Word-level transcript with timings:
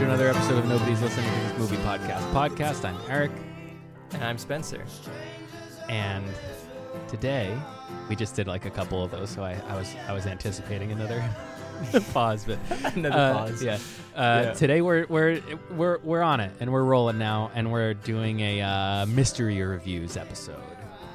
to 0.00 0.06
another 0.06 0.28
episode 0.28 0.56
of 0.58 0.66
Nobody's 0.66 1.00
Listening 1.02 1.30
to 1.30 1.40
This 1.48 1.58
Movie 1.58 1.76
Podcast. 1.82 2.20
Podcast. 2.32 2.84
I'm 2.84 2.96
Eric, 3.10 3.30
And 4.12 4.24
I'm 4.24 4.38
Spencer. 4.38 4.84
and 5.88 6.24
today 7.08 7.54
we 8.08 8.16
just 8.16 8.34
did 8.34 8.46
like 8.46 8.64
a 8.66 8.70
couple 8.70 9.02
of 9.04 9.10
those, 9.10 9.30
so 9.30 9.42
I, 9.42 9.60
I 9.68 9.76
was 9.76 9.94
I 10.08 10.12
was 10.12 10.26
anticipating 10.26 10.92
another 10.92 11.22
pause, 12.12 12.44
but 12.44 12.58
Another 12.96 13.16
uh, 13.18 13.32
pause. 13.46 13.62
Yeah. 13.62 13.74
Uh, 14.14 14.42
Yeah. 14.46 14.52
Today 14.54 14.80
we're 14.80 15.06
we're 15.08 15.40
we're 15.70 15.98
we're 15.98 16.22
on 16.22 16.40
it 16.40 16.52
and 16.60 16.72
we're 16.72 16.84
rolling 16.84 17.18
now, 17.18 17.50
and 17.54 17.70
we're 17.70 17.94
doing 17.94 18.40
a 18.40 18.60
uh, 18.62 19.06
mystery 19.06 19.60
reviews 19.62 20.16
episode. 20.16 20.62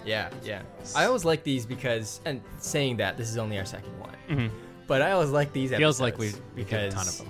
Yeah, 0.06 0.30
yeah. 0.44 0.62
I 0.96 1.06
always 1.06 1.26
like 1.26 1.44
these 1.44 1.66
because, 1.66 2.22
and 2.26 2.40
saying 2.60 2.98
that 2.98 3.18
this 3.18 3.30
is 3.30 3.38
only 3.38 3.58
our 3.58 3.66
second 3.66 4.00
one, 4.00 4.16
Mhm. 4.30 4.52
but 4.86 5.02
I 5.02 5.12
always 5.12 5.32
like 5.32 5.52
these. 5.54 5.72
Feels 5.72 6.00
like 6.00 6.18
we 6.20 6.28
episodes 6.28 6.46
we 6.56 6.64
did 6.64 6.74
a 6.74 6.92
ton 6.92 7.08
of 7.08 7.18
them. 7.18 7.28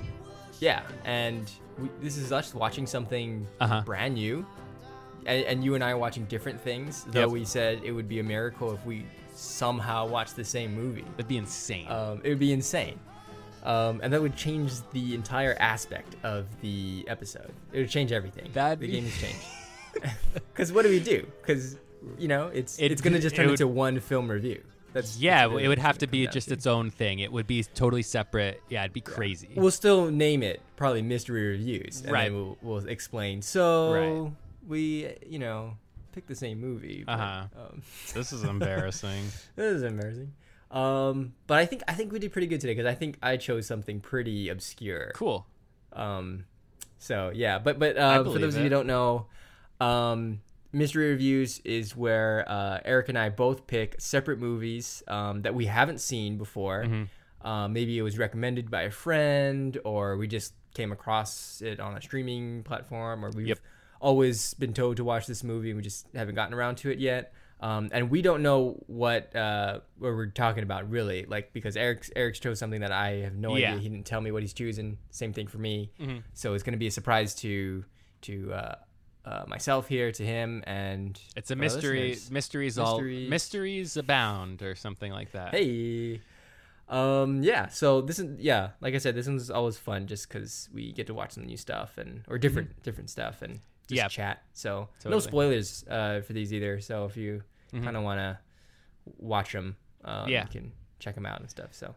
Yeah, 0.59 0.81
and 1.03 1.50
we, 1.78 1.89
this 2.02 2.17
is 2.17 2.31
us 2.31 2.53
watching 2.53 2.88
something 2.88 3.45
Uh-huh. 3.59 3.81
brand 3.86 4.14
new, 4.16 4.45
and, 5.25 5.44
and 5.45 5.64
you 5.64 5.75
and 5.75 5.84
I 5.84 5.92
are 5.92 5.97
watching 5.97 6.25
different 6.25 6.59
things. 6.62 7.03
Though 7.09 7.22
Yep. 7.22 7.30
we 7.30 7.45
said 7.45 7.81
it 7.84 7.92
would 7.92 8.08
be 8.08 8.20
a 8.20 8.23
miracle 8.23 8.72
if 8.73 8.86
we 8.86 9.06
somehow 9.36 10.08
watched 10.08 10.36
the 10.36 10.45
same 10.45 10.73
movie. 10.75 11.03
That'd 11.17 11.28
be 11.28 11.38
insane. 11.38 11.88
Um, 11.89 12.22
it 12.23 12.30
would 12.30 12.39
be 12.39 12.53
insane. 12.53 13.00
Um, 13.64 14.00
and 14.03 14.14
that 14.14 14.22
would 14.22 14.36
change 14.36 14.73
the 14.92 15.16
entire 15.16 15.56
aspect 15.59 16.16
of 16.23 16.45
the 16.62 17.03
episode. 17.08 17.52
It 17.73 17.80
would 17.80 17.90
change 17.90 18.12
everything. 18.12 18.50
That'd 18.53 18.80
the 18.80 18.88
game 18.88 19.03
has 19.06 19.17
changed. 19.17 19.38
Because 20.53 20.72
what 20.72 20.84
do 20.84 20.90
we 20.90 21.00
do? 21.00 21.25
Because 21.42 21.78
you 22.19 22.28
know, 22.28 22.47
it's 22.47 22.78
It- 22.80 22.92
it's 22.92 23.02
gonna 23.02 23.19
just 23.19 23.34
it 23.34 23.38
turn 23.38 23.45
would- 23.47 23.53
into 23.53 23.67
one 23.67 24.00
film 24.00 24.30
review. 24.30 24.62
That's 24.96 25.18
yeah, 25.20 25.42
that's 25.42 25.52
really 25.52 25.66
it 25.66 25.68
would 25.68 25.80
have 25.80 25.98
to 26.00 26.08
be 26.08 26.26
just 26.28 26.48
to. 26.48 26.54
its 26.56 26.66
own 26.66 26.90
thing. 26.90 27.20
It 27.20 27.32
would 27.32 27.46
be 27.48 27.64
totally 27.64 28.02
separate. 28.02 28.64
Yeah, 28.70 28.82
it'd 28.82 28.94
be 28.94 29.02
crazy. 29.02 29.50
We'll 29.56 29.70
still 29.70 30.10
name 30.10 30.42
it 30.42 30.62
probably 30.78 31.02
mystery 31.04 31.50
reviews, 31.50 32.02
and 32.02 32.12
Right. 32.12 32.24
then 32.30 32.34
we'll 32.36 32.58
we'll 32.62 32.88
explain. 32.88 33.42
So 33.42 33.92
Right. 33.94 34.32
we 34.68 35.14
you 35.28 35.38
know 35.38 35.78
pick 36.14 36.28
the 36.28 36.36
same 36.36 36.62
movie. 36.62 37.04
but, 37.06 37.12
Uh-huh. 37.12 37.48
Um, 37.60 37.82
this 38.14 38.32
is 38.32 38.44
embarrassing. 38.44 39.26
this 39.58 39.76
is 39.76 39.84
embarrassing. 39.84 40.32
Um, 40.72 41.34
but 41.46 41.58
I 41.59 41.66
think 41.66 41.84
I 41.88 41.94
think 41.94 42.12
we 42.14 42.20
did 42.20 42.32
pretty 42.32 42.48
good 42.48 42.62
today 42.62 42.74
because 42.74 42.90
I 42.90 42.96
think 42.96 43.18
I 43.22 43.38
chose 43.38 43.68
something 43.68 44.00
pretty 44.00 44.50
obscure. 44.50 45.12
cool. 45.14 45.46
Um, 45.94 46.46
so 47.00 47.32
yeah, 47.36 47.59
but 47.59 47.80
but 47.80 47.98
uh, 47.98 48.20
for 48.20 48.24
believe 48.24 48.42
those 48.42 48.56
of 48.56 48.59
you 48.62 48.66
who 48.66 48.70
don't 48.70 48.88
know, 48.88 49.28
um, 49.82 50.40
mystery 50.76 51.09
reviews 51.09 51.59
is 51.64 51.95
where 51.95 52.44
uh, 52.48 52.80
Eric 52.84 53.09
and 53.09 53.18
I 53.18 53.30
both 53.30 53.66
pick 53.68 53.95
separate 54.00 54.40
movies 54.40 55.02
um, 55.08 55.42
that 55.44 55.56
we 55.56 55.66
haven't 55.66 56.00
seen 56.02 56.38
before. 56.38 56.84
Mm-hmm. 56.84 57.48
Uh, 57.48 57.68
maybe 57.68 57.98
it 57.98 58.02
was 58.02 58.18
recommended 58.18 58.70
by 58.70 58.84
a 58.84 58.91
friend, 58.91 59.78
or 59.86 60.18
we 60.18 60.28
just 60.28 60.53
came 60.74 60.91
across 60.91 61.62
it 61.62 61.80
on 61.80 61.96
a 61.96 62.02
streaming 62.02 62.63
platform, 62.63 63.24
or 63.24 63.30
we've 63.31 63.47
Yep. 63.47 63.59
always 64.02 64.53
been 64.56 64.74
told 64.74 64.97
to 64.97 65.03
watch 65.03 65.25
this 65.28 65.44
movie 65.44 65.69
and 65.69 65.78
we 65.78 65.84
just 65.84 66.08
haven't 66.13 66.36
gotten 66.36 66.53
around 66.53 66.75
to 66.78 66.90
it 66.92 67.00
yet. 67.00 67.34
Um, 67.62 67.90
and 67.94 68.09
we 68.09 68.22
don't 68.22 68.42
know 68.44 68.84
what 68.88 69.34
uh, 69.36 69.80
what 69.97 70.09
we're 70.09 70.25
talking 70.28 70.63
about 70.63 70.90
really, 70.90 71.25
like 71.25 71.53
because 71.53 71.78
Eric 71.78 72.09
Eric 72.16 72.36
chose 72.36 72.59
something 72.59 72.81
that 72.81 72.92
I 72.92 73.09
have 73.24 73.36
no 73.36 73.56
Yeah. 73.56 73.69
idea. 73.69 73.80
He 73.81 73.90
didn't 73.90 74.06
tell 74.06 74.19
me 74.19 74.31
what 74.31 74.42
he's 74.44 74.52
choosing. 74.53 74.97
Same 75.12 75.31
thing 75.31 75.47
for 75.47 75.57
me. 75.57 75.90
Mhm. 76.00 76.24
So 76.34 76.53
it's 76.53 76.63
going 76.63 76.74
to 76.74 76.78
be 76.80 76.88
a 76.88 76.92
surprise 76.92 77.34
to 77.36 77.86
to 78.24 78.52
uh, 78.53 78.75
uh, 79.25 79.44
myself 79.47 79.88
here, 79.88 80.12
to 80.12 80.24
him, 80.24 80.63
and 80.68 81.19
It's 81.36 81.50
a 81.52 81.56
mystery. 81.56 82.09
listeners. 82.09 82.31
Mysteries 82.31 82.78
all 82.78 82.97
Mysteries. 83.00 83.30
mysteries 83.30 83.97
abound, 83.97 84.62
or 84.62 84.75
something 84.75 85.12
like 85.12 85.31
that. 85.34 85.53
Hey. 85.56 86.22
Um. 86.88 87.41
Yeah. 87.41 87.68
So 87.69 88.02
this 88.02 88.19
is 88.19 88.40
yeah. 88.40 88.69
Like 88.81 88.94
I 88.94 89.00
said, 89.00 89.16
this 89.16 89.28
one's 89.28 89.50
always 89.50 89.78
fun 89.78 90.06
just 90.08 90.30
because 90.30 90.69
we 90.72 90.91
get 90.91 91.08
to 91.08 91.13
watch 91.16 91.31
some 91.31 91.46
new 91.46 91.58
stuff 91.58 91.97
and 91.97 92.22
or 92.28 92.38
different 92.38 92.84
different 92.84 93.09
stuff 93.09 93.41
and 93.41 93.53
just 93.53 93.63
Mm-hmm. 93.90 93.96
Yeah. 93.96 94.08
chat. 94.08 94.44
So 94.53 94.90
no 95.06 95.19
spoilers 95.19 95.84
uh, 95.90 96.22
for 96.22 96.34
these 96.34 96.53
either. 96.53 96.80
So 96.81 97.06
if 97.06 97.18
you 97.18 97.42
Mhm. 97.74 97.84
kind 97.84 97.97
of 97.97 98.03
want 98.03 98.19
to 98.19 98.38
watch 99.18 99.52
them, 99.53 99.75
um, 100.03 100.30
Yeah. 100.30 100.44
you 100.44 100.50
can 100.62 100.72
check 101.00 101.16
them 101.16 101.25
out 101.25 101.40
and 101.40 101.50
stuff. 101.50 101.74
So 101.74 101.94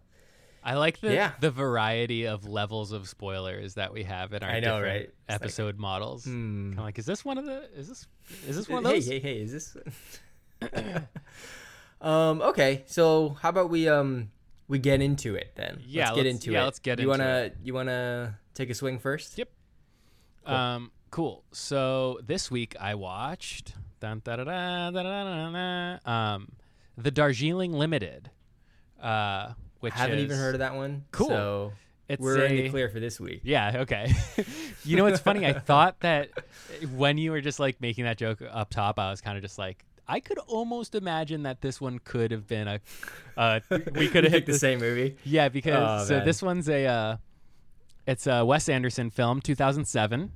I 0.63 0.75
like 0.75 1.01
the 1.01 1.13
yeah. 1.13 1.33
the 1.41 1.51
variety 1.51 2.27
of 2.27 2.47
levels 2.47 2.93
of 2.93 3.09
spoilers 3.09 3.75
that 3.75 3.93
we 3.93 4.05
have 4.05 4.33
in 4.33 4.43
our 4.43 4.51
I 4.51 4.61
know, 4.61 4.81
right? 4.81 5.11
Episode 5.29 5.75
like, 5.75 5.79
models. 5.79 6.25
Hmm. 6.25 6.75
I'm 6.77 6.85
like, 6.85 6.99
is 6.99 7.07
this 7.07 7.25
one 7.25 7.39
of 7.39 7.47
the? 7.47 7.69
Is 7.77 7.89
this 7.89 8.07
is 8.47 8.57
this 8.57 8.69
one 8.69 8.85
of 8.85 8.91
those? 8.91 9.07
Hey, 9.07 9.21
hey, 9.21 9.35
hey! 9.35 9.43
Is 9.43 9.53
this? 9.53 9.77
um. 12.01 12.43
Okay. 12.43 12.83
So 12.87 13.37
how 13.41 13.51
about 13.51 13.71
we 13.71 13.89
um 13.89 14.31
we 14.67 14.79
get 14.79 15.01
into 15.01 15.35
it 15.37 15.53
then? 15.55 15.81
Yeah. 15.87 16.07
Let's, 16.07 16.11
let's 16.11 16.17
get 16.17 16.27
into 16.27 16.53
yeah, 16.53 16.63
it. 16.63 16.65
Let's 16.65 16.79
get. 16.81 16.99
You 16.99 17.13
into 17.13 17.25
wanna 17.25 17.39
it. 17.39 17.57
you 17.63 17.75
wanna 17.75 18.39
take 18.55 18.71
a 18.71 18.75
swing 18.75 18.99
first? 18.99 19.39
Yep. 19.39 19.51
Cool. 20.45 20.55
Um. 20.55 20.91
Cool. 21.11 21.45
So 21.53 22.21
this 22.27 22.51
week 22.51 22.77
I 22.79 22.95
watched 22.95 23.75
dun, 24.01 24.21
da, 24.23 24.37
da, 24.37 24.45
da, 24.45 24.91
da, 24.91 25.03
da, 25.03 25.03
da, 25.03 25.99
da, 26.05 26.11
um 26.11 26.49
the 26.97 27.11
Darjeeling 27.11 27.73
Limited. 27.73 28.31
Uh 29.01 29.53
which 29.81 29.95
Haven't 29.95 30.19
is, 30.19 30.25
even 30.25 30.37
heard 30.37 30.55
of 30.55 30.59
that 30.61 30.75
one. 30.75 31.05
Cool. 31.13 31.29
So 31.29 31.73
It's 32.09 32.21
we're 32.21 32.45
in 32.45 32.57
the 32.57 32.71
clear 32.71 32.89
for 32.89 33.01
this 33.01 33.19
week. 33.21 33.41
Yeah. 33.45 33.81
Okay. 33.83 34.13
you 34.85 34.97
know 34.97 35.05
what's 35.05 35.21
funny? 35.21 35.45
I 35.47 35.53
thought 35.53 36.01
that 36.01 36.31
when 36.95 37.19
you 37.19 37.31
were 37.33 37.41
just 37.41 37.61
like 37.61 37.81
making 37.81 38.05
that 38.05 38.19
joke 38.19 38.43
up 38.51 38.71
top, 38.71 38.99
I 38.99 39.11
was 39.11 39.21
kind 39.21 39.37
of 39.37 39.43
just 39.43 39.59
like. 39.59 39.85
I 40.11 40.21
could 40.21 40.39
almost 40.39 40.95
imagine 40.95 41.43
that 41.43 41.61
this 41.61 41.83
one 41.83 41.99
could 41.99 42.31
have 42.31 42.47
been 42.47 42.67
a, 42.67 42.81
uh, 43.37 43.61
we 43.95 44.09
could 44.09 44.25
have 44.25 44.33
hit 44.33 44.47
the 44.47 44.53
this 44.53 44.61
same 44.63 44.79
movie. 44.79 45.17
Yeah, 45.23 45.51
because 45.51 46.03
Oh, 46.03 46.09
so 46.09 46.17
man. 46.17 46.25
this 46.25 46.43
one's 46.43 46.67
a 46.71 46.87
uh, 46.87 47.17
it's 48.07 48.27
a 48.27 48.43
Wes 48.43 48.71
Anderson 48.71 49.11
film, 49.11 49.43
2007, 49.43 50.33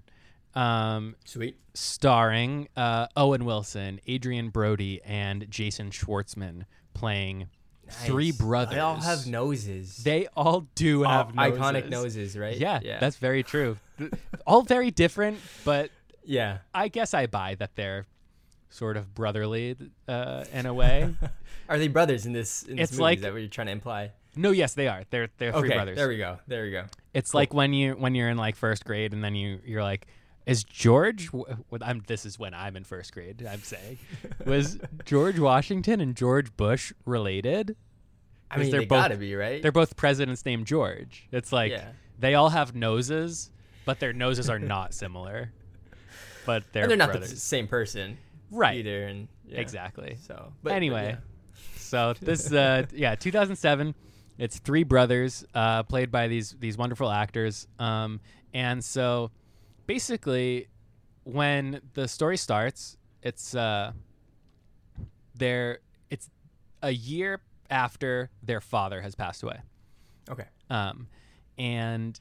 um, 0.55 1.17
Sweet. 1.25 1.57
starring 1.73 2.69
uh, 2.77 3.07
Owen 3.17 3.47
Wilson, 3.47 3.99
Adrien 4.07 4.51
Brody, 4.51 5.01
and 5.07 5.51
Jason 5.51 5.89
Schwartzman 5.89 6.67
playing 6.93 7.49
three 7.93 8.33
brothers. 8.33 8.75
They 8.75 8.81
all 8.81 8.97
have 8.97 9.27
noses. 9.27 9.97
They 9.99 10.27
all 10.37 10.67
do 10.75 11.05
All 11.05 11.11
have 11.13 11.29
iconic 11.35 11.89
noses, 11.89 12.37
right? 12.37 12.57
Yeah, 12.57 12.81
Yeah. 12.83 12.99
that's 12.99 13.17
very 13.17 13.43
true. 13.53 13.77
All 14.47 14.63
very 14.63 14.91
different, 14.91 15.39
but 15.65 15.91
yeah. 16.25 16.59
I 16.75 16.89
guess 16.89 17.15
I 17.15 17.27
buy 17.27 17.55
that 17.57 17.77
they're 17.77 18.07
sort 18.71 18.97
of 18.97 19.15
brotherly 19.15 19.77
uh, 20.09 20.45
in 20.53 20.67
a 20.67 20.75
way. 20.75 21.15
Are 21.69 21.79
they 21.79 21.89
brothers 21.89 22.27
in 22.27 22.33
this? 22.33 22.63
In 22.65 22.77
this 22.77 22.91
It's 22.91 22.93
movie? 22.93 23.03
like- 23.03 23.19
Is 23.19 23.23
that 23.23 23.33
what 23.33 23.39
you're 23.41 23.49
trying 23.49 23.67
to 23.69 23.73
imply? 23.73 24.13
no, 24.35 24.51
yes, 24.51 24.73
they 24.75 24.89
are. 24.89 25.03
They're 25.11 25.29
they're 25.39 25.53
three 25.53 25.69
okay. 25.69 25.75
brothers. 25.77 25.97
There 25.97 26.09
we 26.09 26.17
go. 26.17 26.39
There 26.47 26.65
we 26.65 26.71
go. 26.71 26.85
It's 27.13 27.35
like 27.35 27.53
when 27.53 27.75
you 27.75 27.93
when 27.93 28.15
you're 28.15 28.31
in 28.31 28.39
like 28.39 28.57
first 28.57 28.85
grade 28.87 29.13
and 29.13 29.23
then 29.23 29.35
you 29.35 29.61
you're 29.65 29.83
like, 29.83 30.07
is 30.47 30.65
George? 30.65 31.31
I'm 31.81 32.03
this 32.07 32.27
is 32.27 32.39
when 32.39 32.55
I'm 32.55 32.77
in 32.77 32.85
first 32.85 33.13
grade. 33.13 33.47
I'm 33.49 33.63
saying, 33.63 33.99
was 34.45 34.79
George 35.05 35.39
Washington 35.39 36.01
and 36.01 36.17
George 36.17 36.57
Bush 36.57 36.93
related? 37.07 37.77
I 38.51 38.59
mean, 38.59 38.71
they're 38.71 38.81
they 38.81 38.87
both- 38.87 38.99
gotta 39.03 39.17
be 39.17 39.35
right. 39.35 39.63
They're 39.63 39.73
both 39.73 39.97
presidents 39.97 40.45
named 40.45 40.67
George. 40.67 41.29
It's 41.33 41.53
like 41.53 41.71
Yeah. 41.73 41.93
they 42.19 42.35
all 42.35 42.51
have 42.51 42.75
noses, 42.75 43.51
but 43.85 43.99
their 44.01 44.13
noses 44.13 44.51
are 44.51 44.59
not 44.59 44.93
similar. 45.03 45.53
But 46.45 46.65
they're, 46.73 46.83
and 46.83 46.91
they're 46.91 46.99
not 46.99 47.13
the 47.13 47.27
same 47.27 47.69
person, 47.69 48.19
right? 48.51 48.79
Either, 48.79 49.05
and 49.05 49.29
yeah. 49.47 49.61
Exactly. 49.61 50.17
So, 50.27 50.53
but 50.63 50.73
anyway, 50.73 51.17
but 51.17 51.81
so 51.81 52.15
this 52.21 52.53
uh 52.53 52.87
yeah, 52.93 53.15
2007. 53.15 53.95
It's 54.39 54.59
three 54.59 54.83
brothers 54.83 55.45
uh, 55.55 55.83
played 55.85 56.11
by 56.11 56.27
these 56.27 56.57
these 56.59 56.77
wonderful 56.77 57.09
actors. 57.11 57.69
Um, 57.79 58.19
and 58.53 58.83
so 58.83 59.31
basically, 59.87 60.69
when 61.25 61.81
the 61.95 62.09
story 62.09 62.37
starts, 62.37 62.97
it's 63.23 63.55
uh, 63.55 63.93
they're 65.35 65.79
it's 66.11 66.31
a 66.83 66.91
year 66.91 67.41
after 67.71 68.31
their 68.43 68.61
father 68.61 69.01
has 69.01 69.15
passed 69.15 69.43
away. 69.43 69.61
okay. 70.31 70.47
Um, 70.69 71.09
and 71.59 72.19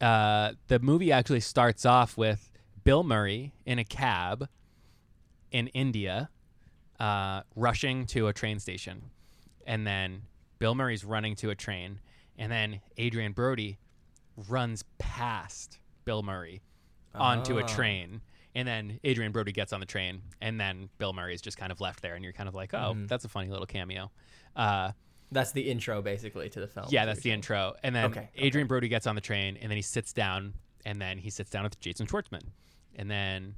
uh, 0.00 0.52
the 0.68 0.78
movie 0.78 1.12
actually 1.12 1.40
starts 1.40 1.84
off 1.84 2.16
with 2.16 2.50
Bill 2.84 3.02
Murray 3.02 3.52
in 3.64 3.78
a 3.78 3.84
cab 3.84 4.48
in 5.50 5.68
India, 5.68 6.30
uh, 7.00 7.42
rushing 7.54 8.06
to 8.06 8.28
a 8.28 8.32
train 8.32 8.58
station, 8.58 9.10
and 9.66 9.86
then 9.86 10.22
Bill 10.58 10.74
Murray's 10.74 11.04
running 11.04 11.34
to 11.36 11.50
a 11.50 11.54
train, 11.54 12.00
and 12.36 12.50
then 12.50 12.80
Adrien 12.98 13.32
Brody 13.32 13.78
runs 14.48 14.84
past 14.98 15.78
Bill 16.04 16.22
Murray 16.22 16.62
onto 17.14 17.58
a 17.58 17.62
Ah. 17.62 17.66
train. 17.66 18.20
And 18.56 18.68
then 18.68 19.00
Adrien 19.04 19.32
Brody 19.32 19.50
gets 19.50 19.72
on 19.72 19.80
the 19.80 19.86
train, 19.86 20.22
and 20.40 20.60
then 20.60 20.88
Bill 20.98 21.12
Murray 21.12 21.34
is 21.34 21.40
just 21.42 21.56
kind 21.58 21.72
of 21.72 21.80
left 21.80 22.02
there, 22.02 22.14
and 22.14 22.22
you're 22.22 22.32
kind 22.32 22.48
of 22.48 22.54
like, 22.54 22.72
oh, 22.72 22.94
Mhm. 22.94 23.08
that's 23.08 23.24
a 23.24 23.28
funny 23.28 23.48
little 23.48 23.66
cameo. 23.66 24.12
Uh, 24.54 24.92
That's 25.32 25.50
the 25.50 25.68
intro, 25.68 26.00
basically, 26.02 26.48
to 26.50 26.60
the 26.60 26.68
film. 26.68 26.86
yeah, 26.90 27.04
that's 27.04 27.20
the 27.22 27.30
you're 27.30 27.34
intro. 27.34 27.74
And 27.82 27.96
then 27.96 28.04
Okay, 28.04 28.28
Adrien 28.40 28.68
Brody 28.68 28.86
gets 28.86 29.08
on 29.08 29.16
the 29.16 29.20
train, 29.20 29.56
and 29.56 29.70
then 29.70 29.76
he 29.76 29.82
sits 29.82 30.12
down, 30.12 30.54
and 30.84 31.00
then 31.00 31.18
he 31.18 31.30
sits 31.30 31.50
down 31.50 31.64
with 31.64 31.80
Jason 31.80 32.06
Schwartzman. 32.06 32.42
And 32.94 33.10
then 33.10 33.56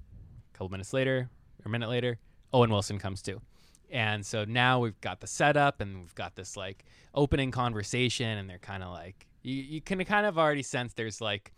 a 0.49 0.57
couple 0.57 0.71
minutes 0.71 0.95
later, 0.95 1.29
or 1.63 1.67
a 1.67 1.69
minute 1.69 1.91
later, 1.91 2.19
Owen 2.55 2.71
Wilson 2.71 2.99
comes 2.99 3.21
too. 3.21 3.43
And 3.91 4.25
so 4.25 4.45
now 4.47 4.81
we've 4.81 4.99
got 5.03 5.21
the 5.21 5.27
setup, 5.27 5.83
and 5.83 5.99
we've 6.01 6.15
got 6.15 6.37
this 6.37 6.57
like 6.57 6.87
opening 7.15 7.51
conversation, 7.51 8.39
and 8.39 8.49
they're 8.49 8.59
kind 8.59 8.83
of 8.83 8.91
like 8.93 9.27
you, 9.43 9.57
you 9.63 9.81
can 9.83 10.03
kind 10.07 10.25
of 10.25 10.39
already 10.39 10.63
sense 10.63 10.95
there's 10.95 11.21
like 11.21 11.53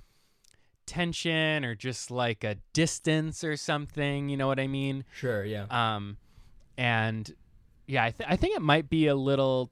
tension 0.89 1.65
or 1.65 1.75
just 1.77 2.11
like 2.11 2.43
a 2.43 2.57
distance 2.73 3.45
or 3.45 3.57
something. 3.57 4.29
You 4.29 4.37
know 4.37 4.49
what 4.49 4.59
I 4.59 4.67
mean? 4.67 5.05
Sure. 5.15 5.45
Yeah. 5.45 5.67
Um, 5.71 6.17
and 6.77 7.33
yeah, 7.87 8.05
I, 8.05 8.11
th- 8.11 8.29
I 8.29 8.37
think 8.37 8.57
it 8.57 8.63
might 8.63 8.89
be 8.91 9.07
a 9.07 9.15
little 9.15 9.71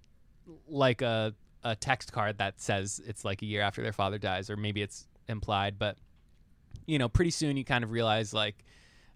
like 0.69 1.03
a 1.03 1.35
a 1.65 1.75
text 1.75 2.13
card 2.13 2.39
that 2.39 2.61
says 2.61 3.01
it's 3.07 3.25
like 3.25 3.43
a 3.43 3.47
year 3.47 3.61
after 3.63 3.83
their 3.83 3.93
father 3.93 4.19
dies, 4.19 4.49
or 4.51 4.57
maybe 4.57 4.83
it's 4.83 5.09
implied. 5.29 5.79
But 5.79 5.97
you 6.87 6.99
know, 6.99 7.09
pretty 7.09 7.33
soon 7.33 7.57
you 7.57 7.65
kind 7.65 7.83
of 7.83 7.91
realize 7.91 8.33
like, 8.33 8.65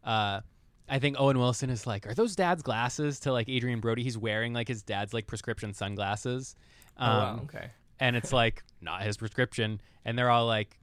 uh, 0.03 0.41
I 0.89 0.99
think 0.99 1.15
Owen 1.21 1.39
Wilson 1.39 1.71
is 1.71 1.87
like, 1.87 2.07
are 2.09 2.15
those 2.15 2.35
dad's 2.35 2.63
glasses 2.65 3.21
to 3.21 3.33
like 3.33 3.49
Adrien 3.49 3.79
Brody? 3.79 4.03
He's 4.03 4.19
wearing 4.19 4.53
like 4.53 4.67
his 4.67 4.83
dad's 4.83 5.15
like 5.15 5.29
prescription 5.29 5.73
sunglasses. 5.75 6.57
oh, 6.99 7.07
wow. 7.07 7.33
Um, 7.35 7.41
Okay. 7.45 7.71
and 8.01 8.17
it's 8.17 8.33
like 8.33 8.65
not 8.81 9.03
his 9.03 9.17
prescription 9.17 9.81
and 10.05 10.19
they're 10.19 10.31
all 10.31 10.47
like 10.47 10.80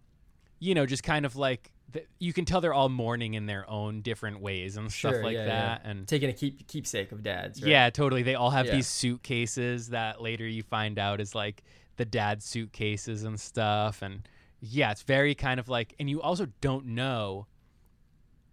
you 0.59 0.73
know 0.75 0.85
just 0.85 1.03
kind 1.03 1.25
of 1.25 1.35
like 1.35 1.71
th- 1.93 2.07
you 2.19 2.33
can 2.33 2.45
tell 2.45 2.61
they're 2.61 2.73
all 2.73 2.89
mourning 2.89 3.33
in 3.35 3.45
their 3.45 3.69
own 3.69 4.01
different 4.01 4.39
ways 4.41 4.77
and 4.77 4.91
Sure. 4.91 5.11
stuff 5.13 5.23
like 5.23 5.35
yeah, 5.35 5.45
that 5.45 5.81
yeah. 5.83 5.89
and 5.91 6.07
taking 6.07 6.29
a 6.29 6.33
keep 6.33 6.67
keepsake 6.67 7.11
of 7.11 7.23
dads. 7.23 7.61
Right? 7.61 7.69
yeah 7.71 7.89
totally 7.89 8.23
they 8.23 8.35
all 8.35 8.49
have 8.51 8.65
Yeah. 8.65 8.75
these 8.75 8.87
suitcases 8.87 9.89
that 9.89 10.21
later 10.21 10.47
you 10.47 10.63
find 10.63 10.97
out 10.99 11.21
is 11.21 11.33
like 11.35 11.63
the 11.97 12.05
dad's 12.05 12.45
suitcases 12.45 13.23
and 13.23 13.39
stuff 13.39 14.01
and 14.01 14.27
yeah 14.59 14.91
it's 14.91 15.03
very 15.03 15.35
kind 15.35 15.59
of 15.59 15.69
like 15.69 15.93
and 15.99 16.09
you 16.09 16.21
also 16.21 16.47
don't 16.61 16.85
know 16.87 17.47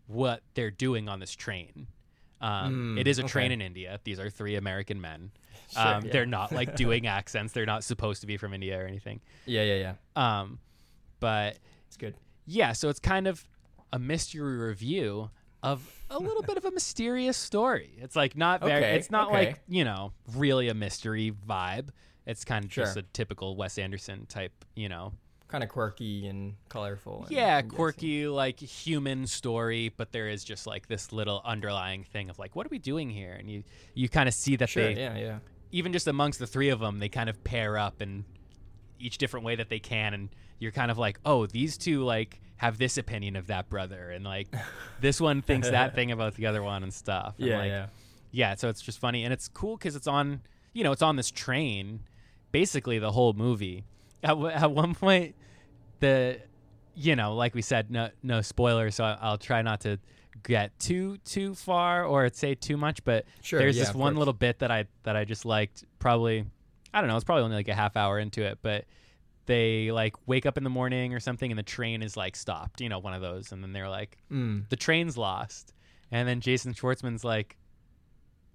what 0.06 0.42
they're 0.54 0.70
doing 0.70 1.08
on 1.08 1.20
this 1.20 1.32
train 1.34 1.86
um, 2.40 2.96
Mm, 2.96 3.00
it 3.00 3.06
is 3.06 3.18
a 3.18 3.22
train 3.22 3.52
in 3.52 3.62
India. 3.62 3.98
These 4.04 4.20
are 4.20 4.28
three 4.28 4.56
American 4.56 5.00
men. 5.00 5.30
Sure, 5.72 5.82
um. 5.82 6.02
They're 6.12 6.26
not 6.26 6.52
like 6.52 6.76
doing 6.76 7.06
accents. 7.18 7.54
They're 7.54 7.64
not 7.64 7.84
supposed 7.84 8.20
to 8.20 8.26
be 8.26 8.36
from 8.36 8.52
India 8.52 8.78
or 8.78 8.84
anything. 8.86 9.20
Yeah. 9.46 9.62
Yeah. 9.62 9.94
Yeah. 10.16 10.40
Um, 10.40 10.58
but 11.20 11.56
It's 11.94 12.00
good. 12.00 12.14
yeah, 12.44 12.72
so 12.72 12.88
it's 12.88 12.98
kind 12.98 13.28
of 13.28 13.46
a 13.92 13.98
mystery 14.00 14.56
review 14.58 15.30
of 15.62 15.80
a 16.10 16.18
little 16.18 16.42
bit 16.42 16.56
of 16.56 16.64
a 16.64 16.72
mysterious 16.72 17.36
story. 17.36 17.92
It's 17.98 18.16
like 18.16 18.36
not 18.36 18.60
very. 18.60 18.84
Okay, 18.84 18.96
It's 18.96 19.10
not 19.12 19.28
okay. 19.28 19.46
like 19.46 19.60
you 19.68 19.84
know 19.84 20.12
really 20.34 20.68
a 20.68 20.74
mystery 20.74 21.32
vibe. 21.48 21.90
It's 22.26 22.44
kind 22.44 22.64
of 22.64 22.70
just 22.70 22.96
a 22.96 23.02
typical 23.02 23.54
Wes 23.54 23.78
Anderson 23.78 24.26
type, 24.26 24.64
you 24.74 24.88
know. 24.88 25.12
Kind 25.46 25.62
of 25.62 25.70
quirky 25.70 26.26
and 26.26 26.54
colorful. 26.68 27.22
and- 27.24 27.30
Yeah, 27.30 27.60
guessing. 27.62 27.76
quirky 27.76 28.26
like 28.26 28.58
human 28.58 29.26
story, 29.28 29.90
but 29.96 30.10
there 30.10 30.28
is 30.28 30.42
just 30.42 30.66
like 30.66 30.88
this 30.88 31.12
little 31.12 31.40
underlying 31.44 32.02
thing 32.02 32.28
of 32.30 32.38
like, 32.40 32.56
what 32.56 32.66
are 32.66 32.70
we 32.70 32.78
doing 32.80 33.08
here? 33.08 33.34
And 33.38 33.48
you 33.48 33.62
you 33.94 34.08
kind 34.08 34.28
of 34.28 34.34
see 34.34 34.56
that 34.56 34.68
Sure. 34.68 34.82
they 34.82 35.00
Yeah. 35.00 35.16
Yeah. 35.16 35.38
even 35.70 35.92
just 35.92 36.08
amongst 36.08 36.40
the 36.40 36.46
three 36.46 36.70
of 36.70 36.80
them, 36.80 36.98
they 36.98 37.08
kind 37.08 37.28
of 37.30 37.44
pair 37.44 37.78
up 37.78 38.02
in 38.02 38.24
each 39.04 39.18
different 39.18 39.44
way 39.44 39.56
that 39.56 39.68
they 39.68 39.78
can, 39.78 40.14
and 40.14 40.28
you're 40.58 40.72
kind 40.72 40.90
of 40.90 40.98
like, 40.98 41.18
oh, 41.24 41.46
these 41.46 41.76
two 41.76 42.02
like 42.04 42.40
have 42.56 42.78
this 42.78 42.96
opinion 42.98 43.36
of 43.36 43.48
that 43.48 43.68
brother, 43.68 44.10
and 44.10 44.24
like 44.24 44.48
this 45.00 45.20
one 45.20 45.42
thinks 45.42 45.68
that 45.68 45.94
thing 45.94 46.10
about 46.12 46.34
the 46.34 46.46
other 46.46 46.62
one 46.62 46.82
and 46.82 46.92
stuff. 46.94 47.34
And, 47.38 47.48
Yeah. 47.48 47.58
like, 47.58 47.68
yeah. 47.68 47.86
yeah. 48.32 48.54
So 48.54 48.68
it's 48.68 48.80
just 48.82 48.98
funny, 48.98 49.24
and 49.24 49.32
it's 49.32 49.48
cool 49.48 49.76
because 49.76 49.96
it's 49.96 50.06
on, 50.06 50.40
you 50.72 50.82
know, 50.84 50.92
it's 50.92 51.02
on 51.02 51.16
this 51.16 51.30
train, 51.30 52.00
basically 52.52 52.98
the 52.98 53.12
whole 53.12 53.32
movie. 53.34 53.84
At, 54.22 54.28
w- 54.30 54.48
at 54.48 54.70
one 54.70 54.94
point, 54.94 55.34
the, 56.00 56.40
you 56.94 57.14
know, 57.16 57.34
like 57.34 57.54
we 57.54 57.60
said, 57.62 57.90
no 57.90 58.10
no 58.22 58.40
spoilers, 58.40 58.94
so 58.94 59.04
I- 59.04 59.18
I'll 59.20 59.38
try 59.38 59.60
not 59.62 59.80
to 59.82 59.98
get 60.42 60.78
too 60.78 61.18
too 61.24 61.54
far 61.54 62.04
or 62.04 62.28
say 62.32 62.54
too 62.54 62.76
much, 62.76 63.04
but 63.04 63.24
Sure. 63.42 63.58
there's 63.58 63.76
yeah, 63.76 63.84
this 63.84 63.94
one 63.94 64.12
course. 64.14 64.18
little 64.20 64.32
bit 64.34 64.60
that 64.60 64.70
I 64.70 64.86
that 65.02 65.16
I 65.16 65.24
just 65.24 65.44
liked. 65.44 65.84
Probably, 65.98 66.44
I 66.94 67.00
don't 67.00 67.08
know. 67.08 67.16
It's 67.16 67.24
probably 67.24 67.44
only 67.44 67.56
like 67.56 67.68
a 67.68 67.74
half 67.74 67.96
hour 67.96 68.18
into 68.18 68.42
it, 68.42 68.58
but 68.62 68.84
they 69.46 69.90
like 69.92 70.14
wake 70.26 70.46
up 70.46 70.56
in 70.56 70.64
the 70.64 70.70
morning 70.70 71.12
or 71.12 71.20
something, 71.20 71.50
and 71.50 71.58
the 71.58 71.62
train 71.64 72.02
is 72.02 72.16
like 72.16 72.36
stopped. 72.36 72.80
You 72.80 72.88
know, 72.88 72.98
one 73.00 73.12
of 73.12 73.20
those, 73.20 73.52
and 73.52 73.62
then 73.62 73.72
they're 73.72 73.88
like, 73.90 74.16
Mm. 74.30 74.68
the 74.70 74.76
train's 74.76 75.18
lost, 75.18 75.74
and 76.10 76.26
then 76.28 76.40
Jason 76.40 76.72
Schwartzman's 76.72 77.24
like, 77.24 77.56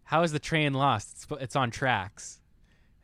how 0.05 0.23
is 0.23 0.31
the 0.31 0.39
train 0.39 0.73
lost? 0.73 1.11
It's 1.29 1.41
it's 1.43 1.55
on 1.55 1.69
tracks, 1.69 2.39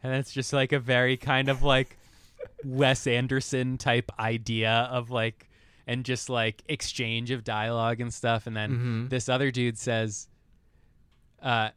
and 0.01 0.13
it's 0.15 0.31
just 0.31 0.53
like 0.53 0.71
a 0.71 0.79
very 0.79 1.17
kind 1.17 1.49
of 1.49 1.61
like 1.61 1.97
Wes 2.63 3.05
Anderson 3.05 3.77
type 3.77 4.11
idea 4.19 4.87
of 4.89 5.11
like 5.11 5.49
and 5.87 6.03
just 6.03 6.29
like 6.29 6.63
exchange 6.67 7.29
of 7.29 7.43
dialogue 7.43 8.01
and 8.01 8.11
stuff 8.11 8.47
and 8.47 8.55
then 8.57 8.71
Mhm. 9.05 9.09
this 9.09 9.29
other 9.29 9.51
dude 9.51 9.77
says 9.77 10.27
uh 11.43 11.69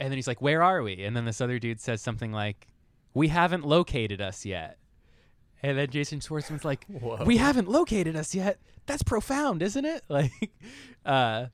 and 0.00 0.10
then 0.10 0.18
he's 0.18 0.26
like 0.26 0.42
where 0.42 0.62
are 0.64 0.82
we 0.82 1.04
and 1.04 1.16
then 1.16 1.24
this 1.24 1.40
other 1.40 1.58
dude 1.60 1.80
says 1.80 2.00
something 2.02 2.32
like 2.32 2.66
we 3.14 3.28
haven't 3.28 3.64
located 3.66 4.20
us 4.20 4.44
yet 4.44 4.78
and 5.62 5.78
then 5.78 5.88
Jason 5.90 6.20
Schwartzman's 6.20 6.64
like 6.64 6.84
Whoa. 6.86 7.24
we 7.24 7.36
haven't 7.36 7.68
located 7.68 8.16
us 8.16 8.34
yet 8.34 8.58
that's 8.86 9.02
profound 9.02 9.62
isn't 9.62 9.84
it 9.84 10.02
like 10.08 10.32
uh 11.04 11.46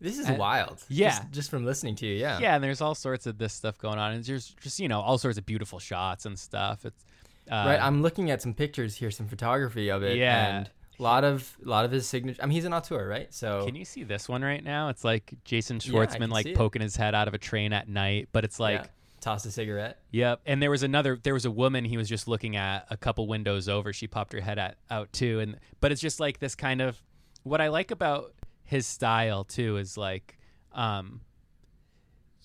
This 0.00 0.18
is 0.18 0.28
Uh, 0.28 0.34
wild. 0.38 0.82
yeah. 0.88 1.10
Just, 1.10 1.30
just 1.30 1.50
from 1.50 1.64
listening 1.64 1.94
to 1.96 2.06
you. 2.06 2.14
Yeah. 2.14 2.38
yeah 2.40 2.54
and 2.56 2.64
there's 2.64 2.80
all 2.80 2.94
sorts 2.94 3.26
of 3.26 3.38
this 3.38 3.52
stuff 3.54 3.78
going 3.78 3.98
on 3.98 4.12
and 4.12 4.24
there's 4.24 4.54
just 4.60 4.78
you 4.80 4.88
know 4.88 5.00
all 5.00 5.18
sorts 5.18 5.38
of 5.38 5.46
beautiful 5.46 5.78
shots 5.78 6.26
and 6.26 6.38
stuff 6.38 6.84
it's 6.84 7.04
uh, 7.50 7.64
right. 7.66 7.78
I'm 7.80 8.00
looking 8.00 8.30
at 8.30 8.40
some 8.40 8.54
pictures 8.54 8.94
here, 8.96 9.10
some 9.10 9.28
photography 9.28 9.90
of 9.90 10.02
it. 10.02 10.16
Yeah. 10.16 10.56
And 10.60 10.70
a 10.98 11.02
lot 11.02 11.24
of 11.24 11.54
a 11.62 11.68
lot 11.68 11.84
of 11.84 11.90
his 11.92 12.06
signature. 12.06 12.42
I 12.42 12.46
mean, 12.46 12.54
he's 12.54 12.64
an 12.64 12.72
auteur, 12.72 13.06
right? 13.06 13.32
So 13.34 13.66
Can 13.66 13.74
you 13.74 13.84
see 13.84 14.02
this 14.02 14.30
one 14.30 14.40
right 14.42 14.64
now? 14.64 14.88
It's 14.88 15.04
like 15.04 15.34
Jason 15.44 15.78
Schwartzman 15.78 16.20
can 16.20 16.30
like 16.30 16.44
see 16.44 16.52
it. 16.52 16.56
poking 16.56 16.80
his 16.80 16.96
head 16.96 17.14
out 17.14 17.28
of 17.28 17.34
a 17.34 17.38
train 17.38 17.74
at 17.74 17.86
night, 17.86 18.30
but 18.32 18.44
it's 18.46 18.58
like 18.58 18.80
yeah. 18.80 18.86
Toss 19.24 19.44
a 19.46 19.50
cigarette. 19.50 19.98
yep. 20.10 20.40
And 20.46 20.62
there 20.62 20.70
was 20.70 20.82
another 20.82 21.18
there 21.22 21.34
was 21.34 21.44
a 21.44 21.50
woman 21.50 21.84
he 21.84 21.96
was 21.96 22.08
just 22.08 22.28
looking 22.28 22.56
at 22.56 22.86
a 22.90 22.96
couple 22.96 23.26
windows 23.26 23.68
over. 23.68 23.92
She 23.92 24.06
popped 24.06 24.32
her 24.34 24.40
head 24.40 24.58
at, 24.58 24.76
out 24.90 25.12
too 25.12 25.40
and 25.40 25.58
but 25.80 25.90
it's 25.92 26.00
just 26.00 26.20
like 26.20 26.38
this 26.38 26.54
kind 26.54 26.80
of 26.80 27.02
what 27.42 27.60
I 27.60 27.68
like 27.68 27.90
about 27.90 28.32
his 28.62 28.86
style 28.86 29.44
too 29.44 29.76
is 29.78 29.96
like 29.96 30.38
um 30.72 31.20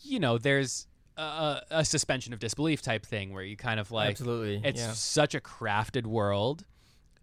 you 0.01 0.19
know, 0.19 0.37
there's 0.37 0.87
a, 1.17 1.21
a, 1.21 1.63
a 1.71 1.85
suspension 1.85 2.31
of 2.33 2.39
disbelief 2.39 2.81
type 2.81 3.05
thing 3.05 3.33
where 3.33 3.43
you 3.43 3.57
kind 3.57 3.79
of 3.79 3.91
like 3.91 4.11
Absolutely. 4.11 4.61
it's 4.63 4.79
yeah. 4.79 4.91
such 4.93 5.35
a 5.35 5.41
crafted 5.41 6.05
world 6.05 6.65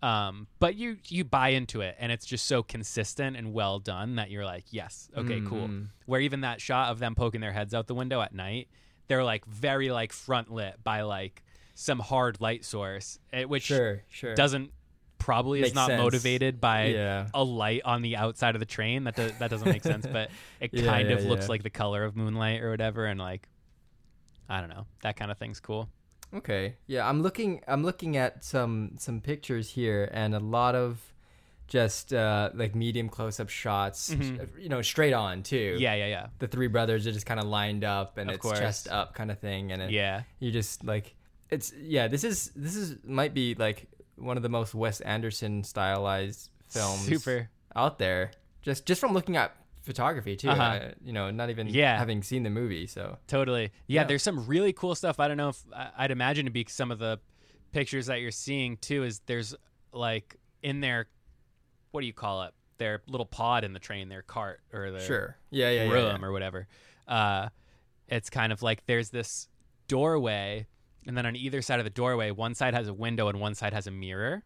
um, 0.03 0.47
but 0.59 0.75
you 0.75 0.99
you 1.09 1.25
buy 1.25 1.49
into 1.49 1.81
it 1.81 1.97
and 1.99 2.13
it's 2.13 2.27
just 2.27 2.45
so 2.45 2.63
consistent 2.63 3.35
and 3.35 3.55
well 3.55 3.79
done 3.79 4.17
that 4.17 4.31
you're 4.31 4.45
like 4.45 4.65
yes 4.71 5.09
okay 5.17 5.41
cool 5.41 5.69
Mhm. 5.69 5.87
where 6.05 6.21
even 6.21 6.43
that 6.43 6.61
shot 6.61 6.91
of 6.91 6.99
them 6.99 7.15
poking 7.15 7.41
their 7.41 7.53
heads 7.53 7.73
out 7.73 7.87
the 7.87 7.95
window 7.95 8.21
at 8.21 8.35
night 8.35 8.69
they're 9.09 9.25
like 9.25 9.45
very 9.47 9.91
like 9.91 10.13
front 10.13 10.51
lit 10.53 10.83
by 10.83 11.03
like 11.03 11.43
some 11.75 11.99
hard 11.99 12.41
light 12.41 12.65
source 12.65 13.19
eh, 13.33 13.45
which 13.45 13.65
Sure. 13.65 14.03
Sure. 14.09 14.35
doesn't 14.35 14.73
probably 15.19 15.63
is 15.63 15.75
not 15.75 15.89
sense. 15.89 16.01
motivated 16.03 16.61
by 16.61 16.87
Yeah. 16.87 17.29
a 17.35 17.43
light 17.43 17.83
on 17.85 18.03
the 18.03 18.17
outside 18.17 18.55
of 18.55 18.61
the 18.61 18.67
train 18.67 19.05
that 19.05 19.17
does, 19.17 19.33
that 19.39 19.51
doesn't 19.51 19.69
make 19.69 19.83
sense 19.83 20.07
but 20.07 20.31
it 20.61 20.71
Yeah, 20.73 20.85
kind 20.85 21.09
yeah, 21.11 21.17
of 21.17 21.25
looks 21.25 21.49
like 21.49 21.63
the 21.63 21.71
color 21.71 22.05
of 22.05 22.17
moonlight 22.17 22.61
or 22.63 22.71
whatever 22.71 23.07
and 23.07 23.19
like 23.19 23.49
i 24.49 24.61
don't 24.61 24.71
know 24.71 24.87
that 25.03 25.17
kind 25.17 25.31
of 25.31 25.39
thing's 25.39 25.61
cool 25.61 25.89
Okay. 26.35 26.75
Yeah, 26.89 27.09
I'm 27.09 27.23
looking. 27.23 27.63
I'm 27.69 27.85
looking 27.85 28.17
at 28.17 28.45
some 28.45 28.97
some 28.99 29.21
pictures 29.21 29.71
here, 29.71 30.11
and 30.13 30.35
a 30.35 30.41
lot 30.41 30.75
of 30.75 31.01
just 31.69 32.13
uh, 32.13 32.51
like 32.55 32.75
medium 32.75 33.09
close-up 33.09 33.49
shots. 33.49 34.11
Mhm. 34.15 34.49
You 34.61 34.69
know, 34.69 34.83
straight 34.83 35.13
on 35.13 35.43
too. 35.43 35.77
yeah 35.79 35.95
yeah 35.95 36.07
yeah 36.07 36.27
The 36.39 36.47
three 36.49 36.69
brothers 36.69 37.07
are 37.07 37.13
just 37.13 37.27
kind 37.27 37.41
of 37.41 37.47
lined 37.47 37.85
up, 37.85 38.19
and 38.19 38.31
Of 38.31 38.37
it's 38.37 38.43
course. 38.43 38.59
chest 38.59 38.89
up 38.89 39.15
kind 39.15 39.31
of 39.31 39.39
thing, 39.39 39.73
and 39.73 39.83
it, 39.83 39.91
yeah 39.91 40.23
you 40.39 40.51
just 40.53 40.85
like 40.85 41.15
it's 41.51 41.73
yeah. 41.79 42.09
This 42.09 42.25
is 42.25 42.51
this 42.57 42.75
is 42.77 42.97
might 43.05 43.35
be 43.35 43.55
like 43.55 43.89
one 44.17 44.37
of 44.37 44.43
the 44.43 44.49
most 44.49 44.75
Wes 44.75 45.01
Anderson 45.01 45.63
stylized 45.65 46.51
films 46.69 47.01
super 47.07 47.49
out 47.75 47.99
there. 47.99 48.33
Just 48.63 48.87
just 48.87 49.01
from 49.01 49.13
looking 49.13 49.37
at 49.37 49.55
photography 49.83 50.35
too. 50.35 50.49
Uh-huh. 50.51 50.63
uh, 50.63 50.91
you 51.05 51.13
know, 51.13 51.31
not 51.31 51.51
even 51.51 51.69
Yeah. 51.69 51.97
having 51.97 52.23
seen 52.25 52.43
the 52.43 52.51
movie. 52.51 52.89
So 52.89 53.19
Totally. 53.29 53.71
Yeah, 53.87 54.01
Yeah. 54.01 54.05
there's 54.09 54.23
some 54.25 54.45
really 54.47 54.73
cool 54.73 54.97
stuff. 54.97 55.21
I 55.21 55.29
don't 55.29 55.37
know 55.37 55.51
if 55.51 55.63
I- 55.73 55.91
I'd 55.99 56.11
imagine 56.11 56.47
to 56.47 56.51
be 56.51 56.67
some 56.69 56.91
of 56.91 56.99
the 56.99 57.21
pictures 57.71 58.07
that 58.07 58.21
you're 58.21 58.33
seeing 58.33 58.77
too. 58.79 59.05
Is 59.05 59.21
there's 59.27 59.55
like 59.93 60.35
in 60.65 60.81
their 60.81 61.07
what 61.97 62.03
do 62.03 62.07
you 62.07 62.13
call 62.13 62.43
it? 62.43 62.53
Their 62.77 63.01
little 63.09 63.25
pod 63.25 63.65
in 63.65 63.73
the 63.73 63.79
train, 63.79 64.11
their 64.11 64.21
cart 64.21 64.61
or 64.71 64.91
their 64.91 65.01
sure. 65.01 65.37
Yeah, 65.51 65.71
yeah, 65.71 65.85
yeah. 65.85 65.91
room 65.91 66.19
yeah. 66.21 66.27
or 66.27 66.31
whatever. 66.31 66.69
Uh, 67.09 67.49
it's 68.07 68.29
kind 68.29 68.53
of 68.53 68.63
like 68.63 68.85
there's 68.85 69.09
this 69.09 69.49
doorway, 69.89 70.67
and 71.07 71.17
then 71.17 71.25
on 71.25 71.35
either 71.37 71.63
side 71.63 71.81
of 71.81 71.85
the 71.85 71.91
doorway, 71.91 72.31
one 72.33 72.55
side 72.55 72.75
has 72.75 72.87
a 72.87 72.93
window 72.93 73.29
and 73.29 73.41
one 73.41 73.55
side 73.55 73.73
has 73.73 73.87
a 73.87 73.91
mirror. 73.91 74.45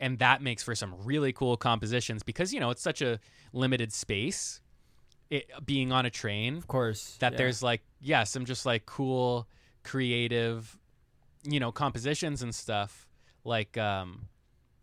And 0.00 0.18
that 0.18 0.42
makes 0.42 0.64
for 0.64 0.74
some 0.74 0.92
really 1.04 1.32
cool 1.32 1.56
compositions 1.56 2.24
because 2.24 2.52
you 2.52 2.58
know 2.58 2.70
it's 2.70 2.82
such 2.82 3.00
a 3.00 3.20
limited 3.52 3.92
space. 3.92 4.60
It 5.30 5.48
being 5.64 5.92
on 5.92 6.04
a 6.04 6.10
train, 6.10 6.56
Of 6.56 6.66
course. 6.66 7.16
that 7.20 7.32
yeah. 7.32 7.38
there's 7.38 7.62
like 7.62 7.82
yeah 8.00 8.24
some 8.24 8.44
just 8.44 8.66
like 8.66 8.86
cool 8.86 9.46
creative 9.84 10.76
you 11.44 11.60
know 11.60 11.70
compositions 11.70 12.42
and 12.42 12.52
stuff 12.52 13.06
like 13.44 13.78
um 13.78 14.26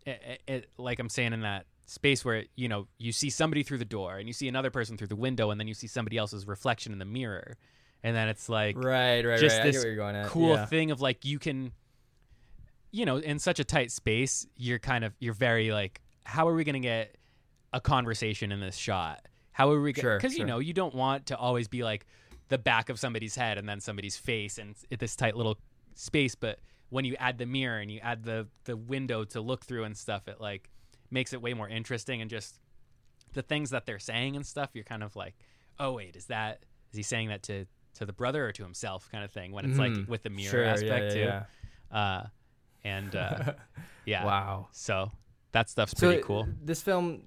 it, 0.06 0.40
it, 0.48 0.68
like 0.78 0.98
i'm 0.98 1.08
saying 1.10 1.32
in 1.32 1.42
that 1.42 1.66
space 1.86 2.24
where 2.24 2.44
you 2.56 2.68
know 2.68 2.86
you 2.98 3.12
see 3.12 3.28
somebody 3.28 3.62
through 3.62 3.78
the 3.78 3.84
door 3.84 4.16
and 4.16 4.26
you 4.26 4.32
see 4.32 4.48
another 4.48 4.70
person 4.70 4.96
through 4.96 5.06
the 5.06 5.16
window 5.16 5.50
and 5.50 5.60
then 5.60 5.68
you 5.68 5.74
see 5.74 5.86
somebody 5.86 6.16
else's 6.16 6.46
reflection 6.46 6.92
in 6.92 6.98
the 6.98 7.04
mirror 7.04 7.56
and 8.02 8.16
then 8.16 8.28
it's 8.28 8.48
like 8.48 8.76
right, 8.76 9.24
right, 9.24 9.38
just 9.38 9.58
right. 9.58 9.64
This 9.64 9.76
get 9.76 9.84
where 9.84 9.94
you're 9.94 10.12
going 10.12 10.26
cool 10.28 10.54
yeah. 10.54 10.66
thing 10.66 10.90
of 10.90 11.00
like 11.00 11.24
you 11.24 11.38
can 11.38 11.72
you 12.90 13.04
know 13.04 13.18
in 13.18 13.38
such 13.38 13.60
a 13.60 13.64
tight 13.64 13.90
space 13.90 14.46
you're 14.56 14.78
kind 14.78 15.04
of 15.04 15.14
you're 15.18 15.34
very 15.34 15.72
like 15.72 16.00
how 16.24 16.48
are 16.48 16.54
we 16.54 16.64
going 16.64 16.74
to 16.74 16.80
get 16.80 17.16
a 17.72 17.80
conversation 17.80 18.52
in 18.52 18.60
this 18.60 18.76
shot? 18.76 19.26
How 19.52 19.70
are 19.70 19.80
we 19.80 19.92
going 19.92 20.02
Sure, 20.02 20.16
because 20.16 20.36
you 20.36 20.44
know, 20.44 20.58
you 20.58 20.72
don't 20.72 20.94
want 20.94 21.26
to 21.26 21.36
always 21.36 21.68
be 21.68 21.84
like 21.84 22.06
the 22.48 22.58
back 22.58 22.88
of 22.88 22.98
somebody's 22.98 23.36
head 23.36 23.58
and 23.58 23.68
then 23.68 23.80
somebody's 23.80 24.16
face 24.16 24.58
and 24.58 24.74
it's 24.90 25.00
this 25.00 25.16
tight 25.16 25.36
little 25.36 25.58
space, 25.94 26.34
but 26.34 26.60
when 26.90 27.04
you 27.04 27.16
add 27.18 27.38
the 27.38 27.46
mirror 27.46 27.78
and 27.78 27.90
you 27.90 28.00
add 28.00 28.24
the 28.24 28.46
the 28.64 28.76
window 28.76 29.24
to 29.24 29.40
look 29.40 29.64
through 29.64 29.84
and 29.84 29.96
stuff, 29.96 30.28
it 30.28 30.40
like 30.40 30.70
makes 31.14 31.32
it 31.32 31.40
way 31.40 31.54
more 31.54 31.68
interesting 31.68 32.20
and 32.20 32.28
just 32.28 32.58
the 33.32 33.42
things 33.42 33.70
that 33.70 33.86
they're 33.86 33.98
saying 33.98 34.36
and 34.36 34.44
stuff, 34.44 34.70
you're 34.74 34.84
kind 34.84 35.02
of 35.02 35.16
like, 35.16 35.34
"Oh 35.78 35.92
wait, 35.92 36.16
is 36.16 36.26
that 36.26 36.64
is 36.92 36.96
he 36.98 37.02
saying 37.02 37.28
that 37.28 37.42
to 37.44 37.66
to 37.94 38.04
the 38.04 38.12
brother 38.12 38.46
or 38.46 38.52
to 38.52 38.62
himself?" 38.62 39.08
kind 39.10 39.24
of 39.24 39.30
thing 39.30 39.52
when 39.52 39.64
it's 39.64 39.78
like 39.78 39.92
Mhm. 39.92 40.08
with 40.08 40.22
the 40.24 40.30
mirror 40.30 40.50
Sure, 40.50 40.64
aspect 40.66 41.14
yeah, 41.14 41.44
too. 41.90 41.96
Uh 41.96 42.22
and 42.84 43.14
uh 43.16 43.54
yeah. 44.04 44.24
Wow. 44.26 44.68
So 44.72 45.10
that 45.52 45.70
stuff's 45.70 45.94
So 45.94 46.08
pretty 46.08 46.22
cool. 46.22 46.48
This 46.62 46.82
film 46.82 47.22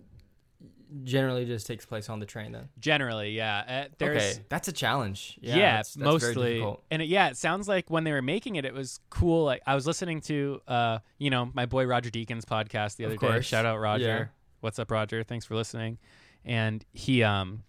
generally 1.04 1.46
just 1.46 1.68
takes 1.68 1.86
place 1.86 2.10
on 2.10 2.20
the 2.20 2.26
train 2.26 2.52
then. 2.52 2.70
Generally, 2.80 3.32
yeah. 3.32 3.86
Uh, 3.86 3.94
there's 3.98 4.22
okay, 4.22 4.46
that's 4.50 4.68
a 4.68 4.72
challenge. 4.72 5.38
Yeah, 5.42 5.56
yeah, 5.56 5.76
that's, 5.78 5.94
that's 5.94 6.04
mostly. 6.04 6.66
And 6.92 7.02
it, 7.02 7.08
yeah, 7.08 7.30
it 7.30 7.38
sounds 7.38 7.68
like 7.68 7.90
when 7.90 8.04
they 8.04 8.12
were 8.12 8.22
making 8.22 8.56
it, 8.56 8.66
it 8.66 8.74
was 8.74 9.00
cool. 9.10 9.46
Like 9.46 9.62
I 9.66 9.76
was 9.76 9.86
listening 9.86 10.22
to, 10.22 10.62
uh, 10.68 11.00
you 11.18 11.30
know, 11.30 11.50
my 11.54 11.66
boy 11.66 11.86
Roger 11.86 12.10
Deakins 12.10 12.44
podcast 12.44 12.96
the 12.96 13.06
other 13.06 13.18
day. 13.18 13.42
Shout 13.42 13.66
out 13.66 13.80
Roger. 13.80 14.04
Yeah. 14.06 14.26
What's 14.62 14.80
up, 14.80 14.90
Roger? 14.92 15.24
Thanks 15.24 15.46
for 15.46 15.56
listening. 15.56 15.98
And 16.46 16.84
he, 16.94 17.24
um, 17.24 17.64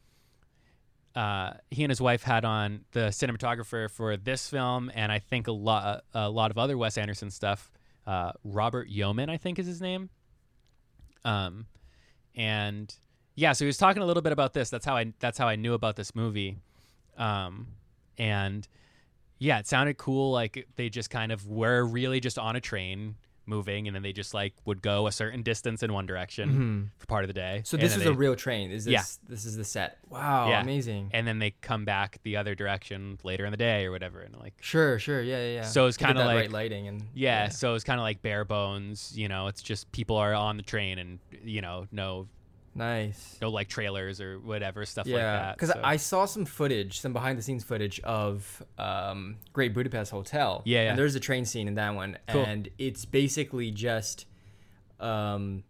uh, 1.14 1.54
he 1.70 1.82
and 1.82 1.90
his 1.90 2.00
wife 2.00 2.22
had 2.22 2.44
on 2.44 2.84
the 2.92 3.08
cinematographer 3.08 3.90
for 3.90 4.16
this 4.16 4.48
film, 4.48 4.90
and 4.94 5.10
I 5.10 5.18
think 5.18 5.48
a 5.48 5.52
lot, 5.52 6.04
a 6.14 6.30
lot 6.30 6.50
of 6.50 6.58
other 6.58 6.78
Wes 6.78 6.96
Anderson 6.96 7.30
stuff. 7.30 7.70
Uh, 8.06 8.32
Robert 8.44 8.88
Yeoman, 8.88 9.28
I 9.28 9.36
think, 9.36 9.58
is 9.58 9.66
his 9.66 9.80
name. 9.80 10.10
Um, 11.24 11.66
and 12.34 12.94
yeah, 13.38 13.52
so 13.52 13.64
he 13.64 13.66
was 13.68 13.76
talking 13.78 14.02
a 14.02 14.06
little 14.06 14.22
bit 14.22 14.32
about 14.32 14.52
this. 14.52 14.68
That's 14.68 14.84
how 14.84 14.96
I 14.96 15.12
that's 15.20 15.38
how 15.38 15.46
I 15.46 15.54
knew 15.56 15.74
about 15.74 15.94
this 15.96 16.14
movie. 16.14 16.58
Um, 17.16 17.68
and 18.18 18.66
yeah, 19.38 19.58
it 19.60 19.66
sounded 19.68 19.96
cool. 19.96 20.32
Like 20.32 20.66
they 20.76 20.88
just 20.88 21.08
kind 21.10 21.30
of 21.30 21.46
were 21.46 21.84
really 21.84 22.18
just 22.20 22.38
on 22.38 22.56
a 22.56 22.60
train 22.60 23.14
moving, 23.46 23.86
and 23.86 23.94
then 23.94 24.02
they 24.02 24.12
just 24.12 24.34
like 24.34 24.52
would 24.66 24.82
go 24.82 25.06
a 25.06 25.12
certain 25.12 25.42
distance 25.42 25.82
in 25.82 25.92
one 25.92 26.04
direction 26.04 26.90
Mhm. 26.94 27.00
for 27.00 27.06
part 27.06 27.24
of 27.24 27.28
the 27.28 27.32
day. 27.34 27.62
So 27.64 27.76
this 27.78 27.96
is 27.96 28.02
they- 28.04 28.10
a 28.10 28.12
real 28.12 28.34
train. 28.36 28.70
Is 28.72 28.84
this 28.84 28.92
Yeah. 28.92 29.04
this 29.28 29.44
is 29.46 29.56
the 29.56 29.64
set? 29.64 29.98
Wow, 30.10 30.48
Yeah. 30.50 30.60
amazing. 30.60 31.10
and 31.14 31.26
then 31.26 31.38
they 31.38 31.52
come 31.62 31.84
back 31.86 32.18
the 32.24 32.36
other 32.36 32.54
direction 32.54 33.18
later 33.22 33.44
in 33.46 33.50
the 33.52 33.56
day 33.56 33.86
or 33.86 33.90
whatever, 33.92 34.20
and 34.20 34.34
like 34.36 34.54
Sure, 34.60 34.98
sure, 34.98 35.22
yeah, 35.22 35.38
yeah. 35.38 35.54
yeah. 35.54 35.62
So 35.62 35.86
it's 35.86 35.96
kinda 35.96 36.24
like- 36.26 36.36
right 36.36 36.50
lighting 36.52 36.88
and 36.88 37.04
yeah, 37.14 37.48
so 37.48 37.74
it's 37.74 37.84
kind 37.84 37.98
of 38.00 38.02
like 38.04 38.20
bare 38.20 38.44
bones. 38.44 39.16
You 39.16 39.28
know, 39.28 39.46
it's 39.46 39.62
just 39.62 39.90
people 39.92 40.16
are 40.16 40.34
on 40.34 40.56
the 40.58 40.62
train, 40.64 40.98
and 40.98 41.18
you 41.42 41.62
know, 41.62 41.86
no 41.92 42.28
nice. 42.78 43.36
no 43.42 43.50
like 43.50 43.68
trailers 43.68 44.20
or 44.20 44.38
whatever 44.38 44.86
stuff 44.86 45.06
like 45.06 45.12
Yeah, 45.16 45.36
that. 45.36 45.56
because 45.56 45.70
so- 45.70 45.80
I 45.84 45.96
saw 45.96 46.24
some 46.24 46.44
footage, 46.46 47.00
some 47.00 47.12
behind 47.12 47.38
the 47.38 47.42
scenes 47.42 47.64
footage 47.64 48.00
of 48.00 48.62
um, 48.78 49.36
Great 49.52 49.74
Budapest 49.74 50.10
Hotel. 50.10 50.62
Yeah, 50.64 50.84
yeah. 50.84 50.90
And 50.90 50.98
there's 50.98 51.14
a 51.14 51.20
train 51.20 51.44
scene 51.44 51.68
in 51.68 51.74
that 51.74 51.94
one, 51.94 52.16
Cool. 52.28 52.44
and 52.44 52.68
it's 52.78 53.04
basically 53.04 53.70
just 53.70 54.26
um, 55.00 55.64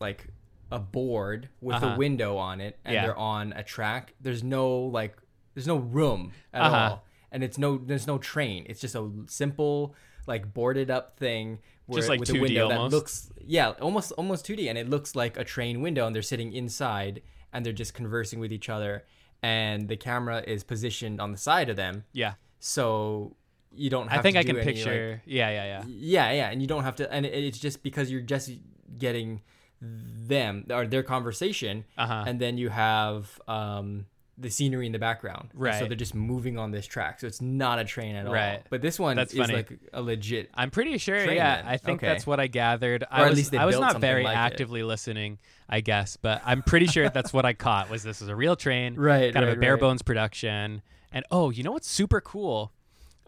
like 0.00 0.26
a 0.70 0.78
board 0.78 1.48
with 1.60 1.76
Uh-huh. 1.76 1.94
a 1.94 1.96
window 1.98 2.36
on 2.36 2.60
it, 2.60 2.78
and 2.84 2.94
Yeah. 2.94 3.02
they're 3.06 3.18
on 3.18 3.52
a 3.54 3.62
track. 3.62 4.14
There's 4.20 4.42
no 4.44 4.78
like, 4.78 5.16
there's 5.54 5.66
no 5.66 5.76
room 5.76 6.32
at 6.52 6.62
Uh-huh. 6.62 6.76
all, 6.76 7.04
and 7.32 7.42
it's 7.42 7.58
no, 7.58 7.76
there's 7.78 8.06
no 8.06 8.18
train. 8.18 8.66
It's 8.68 8.80
just 8.80 8.94
a 8.94 9.10
simple 9.26 9.94
like 10.26 10.52
boarded 10.54 10.90
up 10.90 11.16
thing. 11.18 11.58
Just 11.96 12.08
like 12.08 12.20
with 12.20 12.30
a 12.30 12.32
2D 12.34 12.40
window 12.40 12.70
almost? 12.70 12.90
that 12.90 12.96
looks 12.96 13.30
yeah 13.46 13.70
almost 13.80 14.12
almost 14.12 14.46
2d 14.46 14.68
and 14.68 14.76
it 14.78 14.88
looks 14.88 15.14
like 15.16 15.36
a 15.36 15.44
train 15.44 15.80
window 15.80 16.06
and 16.06 16.14
they're 16.14 16.22
sitting 16.22 16.52
inside 16.52 17.22
and 17.52 17.64
they're 17.66 17.72
just 17.72 17.94
conversing 17.94 18.38
with 18.40 18.52
each 18.52 18.68
other 18.68 19.04
and 19.42 19.88
the 19.88 19.96
camera 19.96 20.42
is 20.46 20.62
positioned 20.64 21.20
on 21.20 21.32
the 21.32 21.38
side 21.38 21.68
of 21.68 21.76
them 21.76 22.04
yeah, 22.12 22.34
so 22.58 23.34
you 23.72 23.88
don't 23.90 24.08
have 24.08 24.20
I 24.20 24.22
think 24.22 24.36
I 24.36 24.42
can 24.42 24.56
any, 24.56 24.66
like- 24.66 24.74
picture. 24.74 25.22
yeah, 25.26 25.50
yeah, 25.50 25.64
yeah. 25.64 25.84
yeah 25.86 26.32
yeah 26.32 26.50
and 26.50 26.60
you 26.60 26.66
don't 26.68 26.84
have 26.84 26.96
to 26.96 27.12
and 27.12 27.24
it- 27.26 27.32
it's 27.44 27.58
just 27.58 27.82
because 27.82 28.10
you're 28.10 28.20
just 28.20 28.50
getting 28.98 29.40
them 29.80 30.66
or 30.70 30.86
their 30.86 31.02
conversation 31.02 31.84
Uh 31.96 32.06
huh. 32.06 32.24
and 32.26 32.40
then 32.40 32.58
you 32.58 32.68
have 32.68 33.40
um 33.48 34.06
the 34.40 34.50
scenery 34.50 34.86
in 34.86 34.92
the 34.92 34.98
background 34.98 35.50
Right. 35.54 35.78
so 35.78 35.86
they're 35.86 35.96
just 35.96 36.14
moving 36.14 36.58
on 36.58 36.70
this 36.70 36.86
track 36.86 37.20
so 37.20 37.26
it's 37.26 37.40
not 37.40 37.78
a 37.78 37.84
train 37.84 38.16
at 38.16 38.26
all 38.26 38.32
Right. 38.32 38.62
but 38.70 38.80
this 38.80 38.98
one 38.98 39.16
That's 39.16 39.32
is 39.32 39.38
funny. 39.38 39.54
like 39.54 39.70
a 39.92 40.00
legit 40.02 40.50
I'm 40.54 40.70
pretty 40.70 40.96
sure. 40.98 41.16
Yeah, 41.30 41.56
then. 41.56 41.66
I 41.66 41.76
think 41.76 41.98
Okay. 42.00 42.06
that's 42.08 42.26
what 42.26 42.40
I 42.40 42.46
gathered. 42.46 43.02
Or 43.02 43.08
I 43.10 43.22
at 43.24 43.28
was, 43.30 43.38
least 43.38 43.50
they 43.52 43.58
I 43.58 43.66
was 43.66 43.78
not 43.78 44.00
very 44.00 44.24
like 44.24 44.34
it. 44.34 44.38
actively 44.38 44.82
listening, 44.82 45.38
I 45.68 45.80
guess, 45.80 46.16
but 46.16 46.40
I'm 46.44 46.62
pretty 46.62 46.86
sure 46.86 47.08
that's 47.10 47.32
what 47.32 47.44
I 47.44 47.52
caught. 47.52 47.90
Was 47.90 48.02
this 48.02 48.22
is 48.22 48.28
a 48.28 48.34
real 48.36 48.56
train, 48.56 48.94
right 48.98 49.32
kind 49.32 49.44
of 49.44 49.56
a 49.56 49.60
bare 49.60 49.74
right. 49.74 49.80
bones 49.80 50.02
production, 50.02 50.82
and 51.12 51.24
oh, 51.30 51.50
you 51.50 51.62
know 51.62 51.72
what's 51.72 51.88
super 51.90 52.20
cool? 52.20 52.72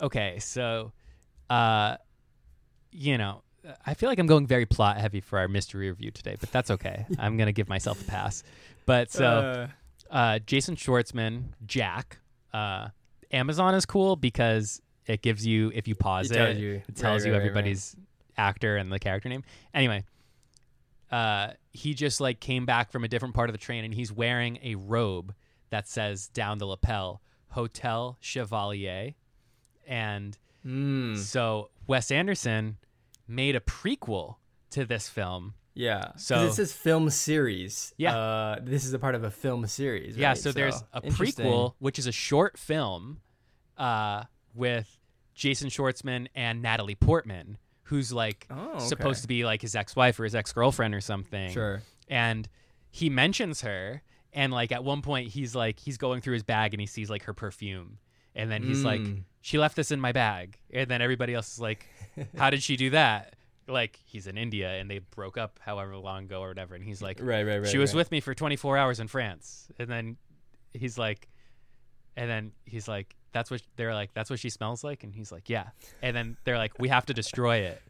Okay, 0.01 0.39
so, 0.41 0.93
uh, 1.51 1.97
you 2.91 3.19
know, 3.19 3.43
I 3.87 3.95
feel 3.95 4.09
like 4.09 4.19
I'm 4.19 4.27
going 4.27 4.47
very 4.47 4.67
plot 4.67 4.99
heavy 4.99 5.21
for 5.21 5.39
our 5.39 5.49
mystery 5.49 5.89
review 5.89 6.11
today, 6.11 6.37
but 6.41 6.51
that's 6.51 6.71
okay. 6.71 7.07
I'm 7.19 7.37
gonna 7.37 7.53
give 7.53 7.69
myself 7.69 8.01
a 8.01 8.05
pass. 8.05 8.43
But 8.87 9.11
so. 9.13 9.25
Uh, 9.27 9.67
uh, 10.13 10.39
Jason 10.41 10.77
Schwartzman, 10.77 11.47
Jack. 11.67 12.19
Uh, 12.53 12.89
Amazon 13.33 13.75
is 13.75 13.87
cool 13.87 14.15
because 14.15 14.81
it 15.07 15.23
gives 15.23 15.45
you 15.47 15.73
if 15.75 15.89
you 15.89 15.95
pause 15.97 16.31
It 16.31 16.35
it, 16.37 16.39
tells 16.39 16.59
you. 16.59 16.83
it 16.87 16.95
tells 16.97 17.23
Right, 17.23 17.27
you 17.29 17.33
right, 17.33 17.39
right, 17.39 17.47
everybody's 17.49 17.97
actor 18.37 18.77
and 18.77 18.93
the 18.93 18.99
character 19.01 19.29
name. 19.29 19.43
Anyway, 19.75 20.05
uh, 21.11 21.49
he 21.73 21.95
just 21.95 22.21
like 22.21 22.41
came 22.41 22.67
back 22.67 22.91
from 22.93 23.05
a 23.05 23.09
different 23.09 23.35
part 23.35 23.49
of 23.49 23.55
the 23.55 23.59
train 23.59 23.85
and 23.85 23.93
he's 23.95 24.13
wearing 24.13 24.59
a 24.63 24.75
robe 24.75 25.35
that 25.71 25.89
says 25.89 26.29
down 26.29 26.59
the 26.59 26.67
lapel 26.67 27.23
Hotel 27.51 28.17
Chevalier, 28.21 29.13
and 29.87 30.39
mm, 30.67 31.17
so 31.19 31.71
Wes 31.87 32.11
Anderson 32.11 32.79
made 33.29 33.57
a 33.57 33.61
prequel 33.61 34.37
to 34.71 34.85
this 34.87 35.09
film. 35.09 35.55
Yeah. 35.75 36.13
So- 36.17 36.37
So 36.37 36.47
this 36.47 36.59
is 36.59 36.73
film 36.73 37.09
series. 37.11 37.95
Yeah. 37.97 38.17
Uh, 38.17 38.59
this 38.63 38.85
is 38.85 38.93
a 38.93 38.99
part 38.99 39.15
of 39.15 39.25
a 39.25 39.31
film 39.31 39.67
series. 39.67 40.17
Yeah, 40.17 40.29
right? 40.29 40.39
so 40.39 40.53
there's 40.53 40.83
a 40.93 41.01
prequel, 41.03 41.75
which 41.79 41.99
is 41.99 42.07
a 42.07 42.13
short 42.13 42.59
film 42.59 43.21
uh, 43.79 44.25
with 44.55 44.99
Jason 45.35 45.69
Schwartzman 45.71 46.29
and 46.35 46.61
Natalie 46.63 46.95
Portman, 46.95 47.59
who's 47.85 48.13
like 48.13 48.47
Oh, 48.51 48.73
okay. 48.77 48.85
supposed 48.85 49.23
to 49.23 49.29
be 49.29 49.45
like 49.45 49.63
his 49.63 49.75
ex-wife 49.75 50.19
or 50.21 50.25
his 50.25 50.35
ex-girlfriend 50.35 50.95
or 50.95 51.01
something. 51.01 51.51
Sure. 51.51 51.83
And 52.09 52.49
he 52.91 53.09
mentions 53.09 53.63
her, 53.63 54.03
and 54.35 54.53
like 54.53 54.73
at 54.73 54.85
one 54.85 55.01
point 55.03 55.31
he's 55.31 55.55
like 55.55 55.79
he's 55.79 55.97
going 55.97 56.21
through 56.21 56.35
his 56.35 56.43
bag 56.43 56.75
and 56.75 56.81
he 56.81 56.87
sees 56.87 57.09
like 57.09 57.23
her 57.25 57.33
perfume, 57.35 57.99
and 58.35 58.51
then 58.51 58.63
he's 58.63 58.85
like, 58.85 59.01
Mm. 59.01 59.23
"She 59.41 59.59
left 59.59 59.77
this 59.77 59.91
in 59.91 60.01
my 60.01 60.13
bag," 60.13 60.59
and 60.71 60.91
then 60.91 61.01
everybody 61.01 61.33
else 61.35 61.55
is 61.55 61.61
like, 61.61 61.87
"How 62.37 62.51
did 62.51 62.63
she 62.63 62.77
do 62.77 62.91
that?" 62.91 63.35
Like 63.69 63.99
he's 64.05 64.27
in 64.27 64.37
India 64.37 64.71
and 64.73 64.91
they 64.91 64.99
broke 64.99 65.39
up 65.39 65.61
however 65.65 65.97
long 65.97 66.25
ago 66.25 66.41
or 66.41 66.49
whatever, 66.49 66.75
and 66.75 66.85
he's 66.85 67.01
like, 67.03 67.19
Right, 67.23 67.47
right, 67.47 67.59
right. 67.59 67.69
she 67.69 67.79
was 67.79 67.93
right. 67.93 67.99
with 67.99 68.11
me 68.11 68.21
for 68.21 68.35
24 68.35 68.77
hours 68.77 69.01
in 69.01 69.09
France. 69.09 69.69
And 69.79 69.89
then 69.89 70.17
he's 70.73 70.99
like, 70.99 71.29
and 72.17 72.29
then 72.29 72.53
he's 72.67 72.89
like, 72.89 73.15
that's 73.33 73.51
what 73.51 73.63
they're 73.77 73.95
like, 73.95 74.13
that's 74.15 74.29
what 74.31 74.39
she 74.39 74.51
smells 74.51 74.83
like. 74.85 75.05
And 75.05 75.15
he's 75.15 75.33
like, 75.33 75.49
yeah. 75.49 75.69
And 76.03 76.15
then 76.15 76.37
they're 76.45 76.59
like, 76.59 76.79
we 76.79 76.89
have 76.89 77.07
to 77.07 77.15
destroy 77.15 77.59
it. 77.59 77.81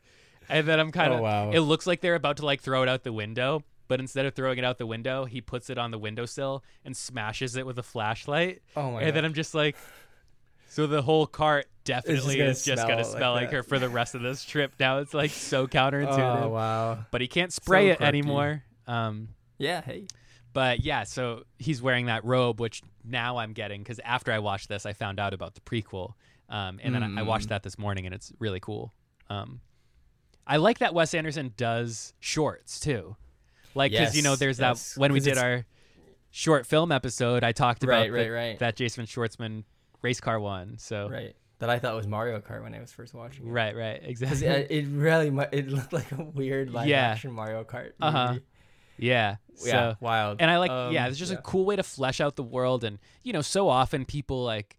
And 0.49 0.67
then 0.69 0.79
I'm 0.79 0.93
kind 0.93 1.13
of, 1.13 1.21
Oh, 1.21 1.23
wow. 1.23 1.51
it 1.51 1.61
looks 1.61 1.87
like 1.87 2.01
they're 2.01 2.15
about 2.15 2.37
to 2.39 2.47
like 2.47 2.61
throw 2.61 2.83
it 2.83 2.89
out 2.89 3.03
the 3.03 3.13
window. 3.13 3.65
But 3.89 3.99
instead 4.01 4.25
of 4.25 4.35
throwing 4.35 4.57
it 4.59 4.65
out 4.65 4.79
the 4.79 4.87
window, 4.87 5.25
he 5.27 5.41
puts 5.43 5.69
it 5.69 5.77
on 5.77 5.91
the 5.91 5.99
windowsill 5.99 6.65
and 6.85 6.97
smashes 6.97 7.57
it 7.57 7.67
with 7.67 7.79
a 7.79 7.83
flashlight. 7.83 8.63
Oh 8.77 8.93
my 8.93 9.01
and 9.01 9.09
god. 9.09 9.15
then 9.17 9.25
I'm 9.25 9.35
just 9.35 9.55
like, 9.55 9.77
so 10.75 10.87
the 10.87 11.03
whole 11.03 11.27
cart 11.27 11.67
definitely 11.85 12.41
is 12.41 12.65
just 12.65 12.87
gonna 12.87 13.05
smell 13.05 13.33
like 13.33 13.43
like, 13.45 13.53
her 13.53 13.63
for 13.63 13.79
the 13.79 13.89
rest 13.89 14.15
of 14.15 14.23
this 14.23 14.45
trip. 14.45 14.73
Now 14.81 14.99
it's 14.99 15.13
like 15.15 15.31
so 15.31 15.67
counterintuitive. 15.69 16.43
oh 16.45 16.49
wow. 16.49 17.05
But 17.11 17.21
he 17.21 17.29
can't 17.29 17.53
spray 17.53 17.89
it 17.91 17.99
quirky. 17.99 18.09
anymore. 18.09 18.63
Um, 18.87 19.29
Yeah. 19.59 19.81
Hey. 19.83 20.07
but 20.53 20.81
yeah, 20.85 21.05
so 21.05 21.45
he's 21.59 21.81
wearing 21.83 22.07
that 22.07 22.25
robe, 22.25 22.61
which 22.61 22.83
now 23.05 23.37
I'm 23.39 23.53
getting 23.53 23.83
because 23.83 23.99
after 24.05 24.33
I 24.33 24.39
watched 24.39 24.69
this, 24.69 24.87
I 24.87 24.93
found 24.93 25.19
out 25.21 25.35
about 25.35 25.55
the 25.55 25.61
prequel, 25.61 26.15
um, 26.49 26.79
and 26.83 26.95
then 26.95 27.03
I, 27.03 27.21
I 27.21 27.23
watched 27.23 27.47
Mm. 27.47 27.51
that 27.51 27.63
this 27.63 27.79
morning, 27.79 28.07
and 28.07 28.15
it's 28.15 28.33
really 28.39 28.61
cool. 28.61 28.93
Um, 29.31 29.61
I 30.47 30.57
like 30.57 30.79
that 30.81 30.93
Wes 30.95 31.15
Anderson 31.15 31.53
does 31.57 32.15
shorts 32.21 32.81
too, 32.81 33.17
like 33.75 33.93
because 33.93 34.17
you 34.17 34.23
know 34.23 34.37
there's 34.37 34.59
yes, 34.59 34.95
that 34.95 35.01
when 35.01 35.13
we 35.13 35.21
did 35.21 35.39
our 35.39 35.65
short 36.31 36.67
film 36.67 36.93
episode, 36.93 37.45
I 37.45 37.53
talked 37.53 37.85
about 37.85 38.01
Right, 38.01 38.13
the- 38.13 38.31
right, 38.31 38.31
right. 38.31 38.59
that 38.59 38.77
Jason 38.77 39.07
Schwartzman 39.07 39.65
race 40.03 40.21
car 40.21 40.39
one. 40.41 40.79
So 40.79 41.05
right, 41.09 41.13
Right. 41.13 41.37
That 41.61 41.71
I 41.71 41.79
thought 41.79 41.95
was 41.95 42.09
Mario 42.09 42.41
Kart 42.41 42.65
when 42.65 42.75
I 42.75 42.81
was 42.81 42.91
first 42.91 43.15
watching 43.15 43.47
it. 43.47 43.51
right, 43.51 44.03
Because 44.05 44.23
exactly. 44.43 44.77
it, 44.79 44.85
it 44.85 44.89
really 44.89 45.29
it 45.53 45.69
looked 45.69 45.93
like 45.93 46.11
a 46.11 46.23
weird 46.23 46.71
live 46.71 46.89
Yeah. 46.89 47.03
action 47.11 47.31
Mario 47.31 47.63
Kart. 47.63 47.93
Uh-huh. 48.01 48.33
movie. 48.33 48.45
yeah, 48.99 49.37
Yeah. 49.65 49.71
so 49.93 49.97
wild. 50.01 50.41
and 50.41 50.51
I 50.51 50.59
like 50.59 50.73
Um, 50.73 50.93
yeah, 50.93 51.07
it's 51.07 51.19
just 51.19 51.31
a 51.33 51.37
cool 51.37 51.65
way 51.65 51.77
to 51.77 51.85
flesh 51.85 52.21
out 52.21 52.35
the 52.35 52.43
world 52.43 52.83
and 52.83 52.99
you 53.23 53.33
know, 53.33 53.43
so 53.43 53.69
often 53.69 54.05
people 54.05 54.43
like 54.45 54.77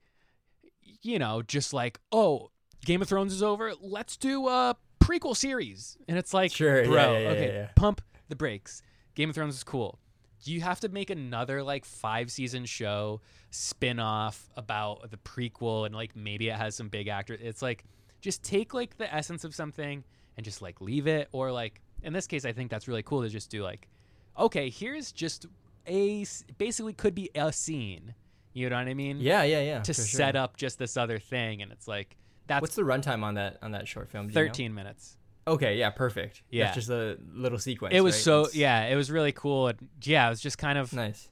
you 1.02 1.20
know, 1.20 1.42
just 1.42 1.74
like, 1.74 2.00
"Oh, 2.12 2.50
Game 2.86 3.02
of 3.02 3.08
Thrones 3.10 3.34
is 3.34 3.44
over. 3.44 3.74
Let's 3.82 4.16
do 4.18 4.48
a 4.48 4.76
prequel 5.02 5.36
series." 5.36 5.98
And 6.08 6.18
it's 6.18 6.34
like, 6.34 6.52
Sure, 6.54 6.86
"Bro, 6.86 7.14
yeah, 7.14 7.20
yeah, 7.20 7.30
okay, 7.30 7.54
yeah. 7.54 7.68
pump 7.76 8.02
the 8.30 8.36
brakes." 8.38 8.82
Game 9.16 9.30
of 9.30 9.36
Thrones 9.36 9.56
is 9.56 9.64
cool. 9.66 10.00
You 10.46 10.62
have 10.62 10.80
to 10.82 10.90
make 10.90 11.10
another 11.10 11.64
like 11.64 11.86
five 11.86 12.32
season 12.32 12.66
show 12.66 13.22
spin 13.50 14.00
off 14.00 14.50
about 14.56 15.10
the 15.12 15.18
prequel 15.18 15.86
and 15.86 15.96
like 15.96 16.16
maybe 16.16 16.50
it 16.50 16.56
has 16.56 16.76
some 16.76 16.90
big 16.90 17.08
actors. 17.08 17.40
It's 17.42 17.62
like 17.62 17.84
just 18.22 18.44
take 18.44 18.74
like 18.74 18.98
the 18.98 19.14
essence 19.14 19.44
of 19.44 19.54
something 19.54 20.04
and 20.38 20.44
just 20.44 20.62
like 20.62 20.82
leave 20.82 21.08
it 21.08 21.30
or 21.32 21.52
like 21.52 21.82
in 22.02 22.14
this 22.14 22.28
case 22.28 22.46
I 22.46 22.54
think 22.54 22.72
that's 22.72 22.88
really 22.88 23.04
cool 23.04 23.22
to 23.22 23.30
just 23.30 23.50
do 23.50 23.64
like 23.64 23.88
okay, 24.38 24.70
here's 24.70 25.12
just 25.12 25.46
a 25.88 26.26
basically 26.58 26.94
could 26.94 27.16
be 27.16 27.30
a 27.36 27.52
scene. 27.52 28.16
You 28.54 28.70
know 28.70 28.78
what 28.78 28.88
I 28.88 28.94
mean? 28.94 29.18
Yeah, 29.20 29.44
yeah, 29.44 29.62
yeah. 29.62 29.80
To 29.82 29.94
for 29.94 30.02
sure. 30.02 30.06
set 30.06 30.36
up 30.36 30.58
just 30.58 30.78
this 30.78 30.98
other 30.98 31.20
thing 31.20 31.62
and 31.62 31.72
it's 31.72 31.88
like 31.88 32.18
that's 32.48 32.62
What's 32.62 32.76
the 32.76 32.84
runtime 32.84 33.24
on 33.24 33.36
that 33.36 33.58
on 33.62 33.72
that 33.72 33.88
short 33.88 34.10
film? 34.10 34.28
Do 34.28 34.34
you 34.34 34.46
know? 34.46 34.50
13 34.50 34.74
minutes. 34.74 35.18
Okay, 35.46 35.78
yeah, 35.78 35.90
perfect. 35.90 36.42
Yeah. 36.50 36.66
That's 36.66 36.76
just 36.76 36.90
a 36.90 37.18
little 37.34 37.60
sequence. 37.60 37.94
It 37.96 38.02
was 38.02 38.16
right? 38.16 38.22
so 38.22 38.42
It's 38.46 38.56
yeah, 38.56 38.86
it 38.86 38.96
was 38.96 39.12
really 39.12 39.32
cool. 39.34 39.68
And 39.68 39.90
yeah, 40.04 40.28
it 40.28 40.30
was 40.30 40.40
just 40.42 40.58
kind 40.58 40.78
of 40.78 40.94
Nice. 40.94 41.30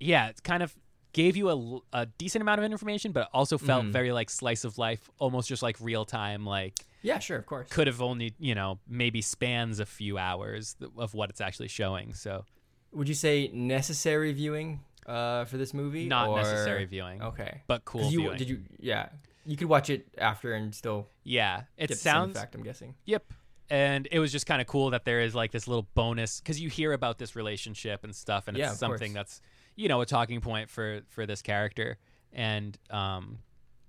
yeah, 0.00 0.28
it 0.28 0.42
kind 0.42 0.62
of 0.62 0.74
gave 1.12 1.36
you 1.36 1.48
a, 1.50 1.98
a 2.02 2.06
decent 2.06 2.42
amount 2.42 2.60
of 2.60 2.64
information, 2.70 3.12
but 3.12 3.28
also 3.32 3.58
felt 3.58 3.84
Mhm. 3.86 3.92
very 3.92 4.12
like 4.12 4.30
slice 4.30 4.64
of 4.64 4.78
life, 4.78 5.10
almost 5.18 5.48
just 5.48 5.62
like 5.62 5.76
real 5.80 6.04
time. 6.04 6.46
Like 6.46 6.74
Yeah, 7.02 7.18
sure, 7.18 7.38
of 7.38 7.46
course. 7.46 7.68
could 7.70 7.86
have 7.86 8.00
only 8.02 8.34
you 8.38 8.54
know 8.54 8.78
maybe 8.88 9.20
spans 9.22 9.80
a 9.80 9.86
few 9.86 10.16
hours 10.18 10.76
of 10.96 11.14
what 11.14 11.30
it's 11.30 11.40
actually 11.40 11.68
showing. 11.68 12.14
So 12.14 12.44
Would 12.92 13.08
you 13.08 13.14
say 13.14 13.50
necessary 13.52 14.32
viewing 14.32 14.80
uh, 15.06 15.44
for 15.46 15.56
this 15.56 15.74
movie? 15.74 16.06
not 16.06 16.28
or- 16.28 16.36
necessary 16.38 16.84
viewing, 16.84 17.20
Okay. 17.22 17.62
but 17.66 17.84
cool. 17.84 18.10
you, 18.12 18.20
viewing. 18.20 18.36
Did 18.38 18.48
you? 18.48 18.62
Yeah. 18.78 19.08
You 19.48 19.56
could 19.56 19.68
watch 19.68 19.88
it 19.88 20.06
after 20.18 20.52
and 20.52 20.74
still 20.74 21.08
yeah, 21.24 21.62
it 21.78 21.96
sounds 21.98 22.36
same. 22.38 22.46
I'm 22.54 22.62
guessing. 22.62 22.94
Yep. 23.06 23.32
And 23.70 24.06
it 24.12 24.18
was 24.18 24.30
just 24.30 24.46
kind 24.46 24.60
of 24.60 24.66
cool 24.66 24.90
that 24.90 25.04
there 25.04 25.20
is 25.20 25.34
like 25.34 25.52
this 25.52 25.66
little 25.66 25.88
bonus 25.94 26.40
because 26.40 26.60
you 26.60 26.68
hear 26.68 26.92
about 26.92 27.18
this 27.18 27.34
relationship 27.34 28.04
and 28.04 28.14
stuff, 28.14 28.46
and 28.48 28.56
it's 28.56 28.78
something 28.78 29.12
course. 29.12 29.14
that's 29.14 29.40
you 29.76 29.88
know 29.88 30.00
a 30.02 30.06
talking 30.06 30.40
point 30.40 30.68
for 30.70 31.00
for 31.08 31.24
this 31.26 31.40
character, 31.42 31.98
and 32.32 32.78
um, 32.90 33.38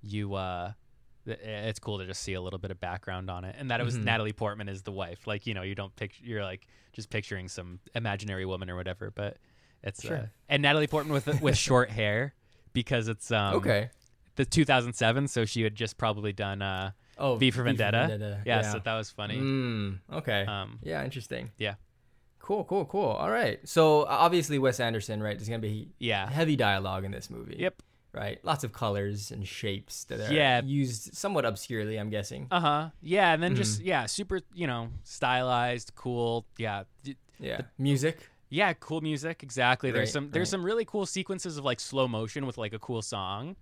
you 0.01 0.33
uh, 0.33 0.71
th- 1.25 1.39
it's 1.41 1.79
cool 1.79 1.97
to 1.99 2.05
just 2.05 2.21
see 2.23 2.33
a 2.33 2.41
little 2.41 2.59
bit 2.59 2.71
of 2.71 2.79
background 2.79 3.29
on 3.29 3.43
it, 3.45 3.55
and 3.57 3.69
that 3.71 3.79
it 3.79 3.83
was 3.83 3.97
Mhm. 3.97 4.03
Natalie 4.05 4.33
Portman 4.33 4.67
as 4.69 4.81
the 4.83 4.91
wife. 4.91 5.27
Like 5.27 5.45
you 5.47 5.53
know 5.53 5.61
you 5.63 5.75
don't 5.75 5.95
picture 5.95 6.23
you're 6.25 6.43
like 6.43 6.67
just 6.93 7.09
picturing 7.09 7.47
some 7.47 7.79
imaginary 7.95 8.45
woman 8.45 8.69
or 8.69 8.75
whatever, 8.75 9.11
but 9.11 9.37
it's 9.83 10.03
uh, 10.03 10.07
Sure. 10.07 10.31
and 10.49 10.61
Natalie 10.61 10.87
Portman 10.87 11.13
with 11.13 11.41
with 11.41 11.57
short 11.69 11.89
hair 11.89 12.33
because 12.73 13.07
it's 13.07 13.31
um 13.31 13.55
okay. 13.55 13.89
The 14.39 14.45
2007, 14.45 15.27
so 15.27 15.43
she 15.43 15.61
had 15.63 15.75
just 15.75 15.97
probably 15.97 16.31
done 16.33 16.61
uh 16.61 16.91
Oh, 17.17 17.35
V 17.35 17.51
for 17.51 17.63
Vendetta. 17.63 18.39
Yeah, 18.45 18.61
so 18.61 18.79
that 18.79 18.95
was 18.95 19.09
funny. 19.11 19.35
Mm, 19.37 19.99
okay. 20.13 20.45
Um, 20.45 20.79
yeah, 20.81 21.03
interesting. 21.03 21.51
yeah. 21.57 21.75
Cool, 22.39 22.63
cool, 22.63 22.85
cool. 22.85 23.09
All 23.09 23.29
right. 23.29 23.59
So 23.67 24.05
obviously 24.05 24.57
Wes 24.57 24.79
Anderson, 24.79 25.21
right? 25.21 25.37
There's 25.37 25.49
gonna 25.49 25.59
be 25.59 25.89
yeah. 25.99 26.29
heavy 26.29 26.55
dialogue 26.55 27.03
in 27.03 27.11
this 27.11 27.29
movie. 27.29 27.57
Yep. 27.59 27.83
Right. 28.13 28.39
Lots 28.43 28.63
of 28.63 28.71
colors 28.71 29.31
and 29.31 29.45
shapes 29.45 30.05
that 30.05 30.21
are 30.21 30.33
Yeah. 30.33 30.61
used 30.63 31.13
somewhat 31.13 31.43
obscurely. 31.45 31.97
I'm 31.97 32.09
guessing. 32.09 32.47
Uh 32.49 32.59
huh. 32.61 32.89
Yeah, 33.01 33.33
and 33.33 33.43
then 33.43 33.51
Mm-hmm. 33.51 33.61
just 33.61 33.81
yeah, 33.81 34.05
super 34.05 34.39
you 34.53 34.65
know 34.65 34.89
stylized, 35.03 35.91
cool. 35.95 36.45
Yeah, 36.57 36.83
Yeah. 37.37 37.61
Music. 37.77 38.17
yeah, 38.49 38.71
cool 38.79 39.01
music. 39.01 39.43
Exactly. 39.43 39.91
There's 39.91 40.07
Right, 40.07 40.13
some 40.13 40.31
there's 40.31 40.47
right. 40.47 40.51
some 40.51 40.63
really 40.63 40.85
cool 40.85 41.05
sequences 41.05 41.57
of 41.57 41.65
like 41.65 41.81
slow 41.81 42.07
motion 42.07 42.45
with 42.47 42.57
like 42.57 42.71
a 42.73 42.79
cool 42.79 43.01
song 43.01 43.57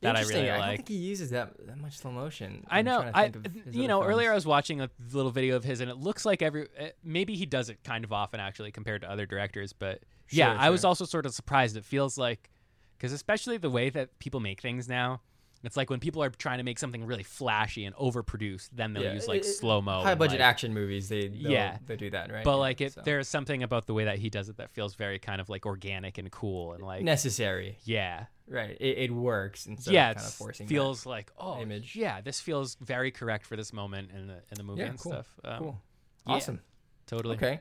that 0.00 0.16
I 0.16 0.22
really 0.22 0.50
I 0.50 0.58
like. 0.58 0.66
don't 0.68 0.76
think 0.76 0.88
he 0.88 0.96
uses 0.96 1.30
that 1.30 1.54
that 1.66 1.78
much 1.78 1.98
slow 1.98 2.10
motion. 2.10 2.64
I 2.68 2.80
I'm 2.80 2.84
know. 2.84 3.10
I 3.14 3.30
think 3.30 3.46
of 3.46 3.52
his 3.52 3.74
you 3.74 3.88
know 3.88 4.02
earlier 4.02 4.30
I 4.32 4.34
was 4.34 4.46
watching 4.46 4.80
a 4.80 4.90
little 5.12 5.30
video 5.30 5.56
of 5.56 5.64
his 5.64 5.80
and 5.80 5.90
it 5.90 5.96
looks 5.96 6.24
like 6.24 6.42
every 6.42 6.68
uh, 6.78 6.88
maybe 7.02 7.34
he 7.34 7.46
does 7.46 7.68
it 7.68 7.82
kind 7.84 8.04
of 8.04 8.12
often 8.12 8.40
actually 8.40 8.70
compared 8.72 9.02
to 9.02 9.10
other 9.10 9.26
directors, 9.26 9.72
but 9.72 10.00
yeah, 10.30 10.52
Sure, 10.52 10.60
I 10.60 10.70
was 10.70 10.84
also 10.84 11.04
sort 11.04 11.26
of 11.26 11.34
surprised. 11.34 11.76
It 11.76 11.84
feels 11.84 12.16
like 12.18 12.50
because 12.96 13.12
especially 13.12 13.56
the 13.58 13.70
way 13.70 13.90
that 13.90 14.18
people 14.18 14.40
make 14.40 14.60
things 14.60 14.88
now. 14.88 15.20
It's 15.66 15.76
like 15.76 15.90
when 15.90 16.00
people 16.00 16.22
are 16.22 16.30
trying 16.30 16.58
to 16.58 16.64
make 16.64 16.78
something 16.78 17.04
really 17.06 17.22
flashy 17.22 17.84
and 17.84 17.94
overproduced, 17.96 18.68
then 18.72 18.92
they'll 18.92 19.02
Yeah, 19.04 19.14
use 19.14 19.26
like 19.28 19.44
slow 19.44 19.80
mo. 19.80 20.02
high 20.02 20.14
budget 20.14 20.40
action 20.40 20.74
movies. 20.74 21.08
They 21.08 21.26
Yeah. 21.28 21.78
they 21.86 21.96
do 21.96 22.10
that 22.10 22.30
right. 22.32 22.44
But 22.44 22.58
like 22.58 22.80
it, 22.80 22.92
so. 22.92 23.02
there's 23.04 23.28
something 23.28 23.62
about 23.62 23.86
the 23.86 23.94
way 23.94 24.04
that 24.04 24.18
he 24.18 24.30
does 24.30 24.48
it 24.48 24.56
that 24.58 24.70
feels 24.70 24.94
very 24.94 25.18
kind 25.18 25.40
of 25.40 25.48
like 25.48 25.64
organic 25.66 26.18
and 26.18 26.30
cool 26.30 26.72
and 26.74 26.82
like 26.82 27.02
necessary. 27.02 27.78
yeah, 27.84 28.26
Right. 28.46 28.76
It, 28.78 28.98
it 28.98 29.10
works 29.10 29.64
instead 29.66 29.94
yeah, 29.94 30.10
of 30.10 30.16
kind 30.16 30.26
of 30.26 30.32
it 30.32 30.36
forcing. 30.36 30.66
feels 30.66 31.06
like 31.06 31.32
oh 31.38 31.60
image. 31.60 31.96
Yeah, 31.96 32.20
this 32.20 32.40
feels 32.40 32.76
very 32.80 33.10
correct 33.10 33.46
for 33.46 33.56
this 33.56 33.72
moment 33.72 34.10
in 34.14 34.26
the 34.26 34.34
in 34.50 34.56
the 34.56 34.62
movie 34.62 34.80
Yeah, 34.82 34.88
and 34.88 34.98
cool, 34.98 35.12
stuff. 35.12 35.28
Um, 35.44 35.58
cool. 35.58 35.82
yeah. 36.26 36.34
Awesome. 36.34 36.60
Totally. 37.06 37.36
Okay. 37.36 37.60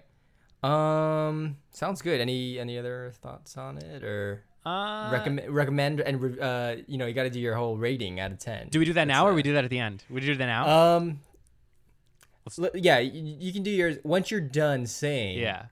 Um, 0.62 1.58
sounds 1.72 2.02
good. 2.02 2.22
Any 2.22 2.60
any 2.60 2.78
other 2.78 3.12
thoughts 3.22 3.58
on 3.58 3.78
it 3.78 4.04
or 4.04 4.44
Uh, 4.66 5.10
recommend 5.12 5.50
recommend 5.50 6.00
and 6.02 6.22
re- 6.22 6.40
uh 6.40 6.76
you 6.88 6.98
know 6.98 7.06
you 7.06 7.14
got 7.14 7.24
to 7.24 7.30
do 7.30 7.40
your 7.40 7.56
whole 7.56 7.76
rating 7.78 8.20
out 8.22 8.32
of 8.32 8.40
ten. 8.40 8.70
do 8.70 8.80
we 8.80 8.86
do 8.86 8.94
that 8.94 9.02
Let's, 9.02 9.08
now 9.10 9.28
or 9.28 9.32
uh, 9.32 9.36
we 9.36 9.44
do 9.44 9.54
that 9.54 9.64
at 9.66 9.70
the 9.70 9.80
end? 9.80 10.04
We 10.10 10.22
do 10.22 10.36
that 10.36 10.46
now. 10.46 10.96
Um. 10.98 11.20
l- 12.60 12.70
Yeah, 12.74 13.00
you, 13.00 13.36
you 13.40 13.52
can 13.54 13.64
do 13.64 13.72
yours 13.72 13.98
once 14.04 14.32
you're 14.32 14.40
done 14.42 14.86
saying 14.86 15.38
yeah. 15.40 15.66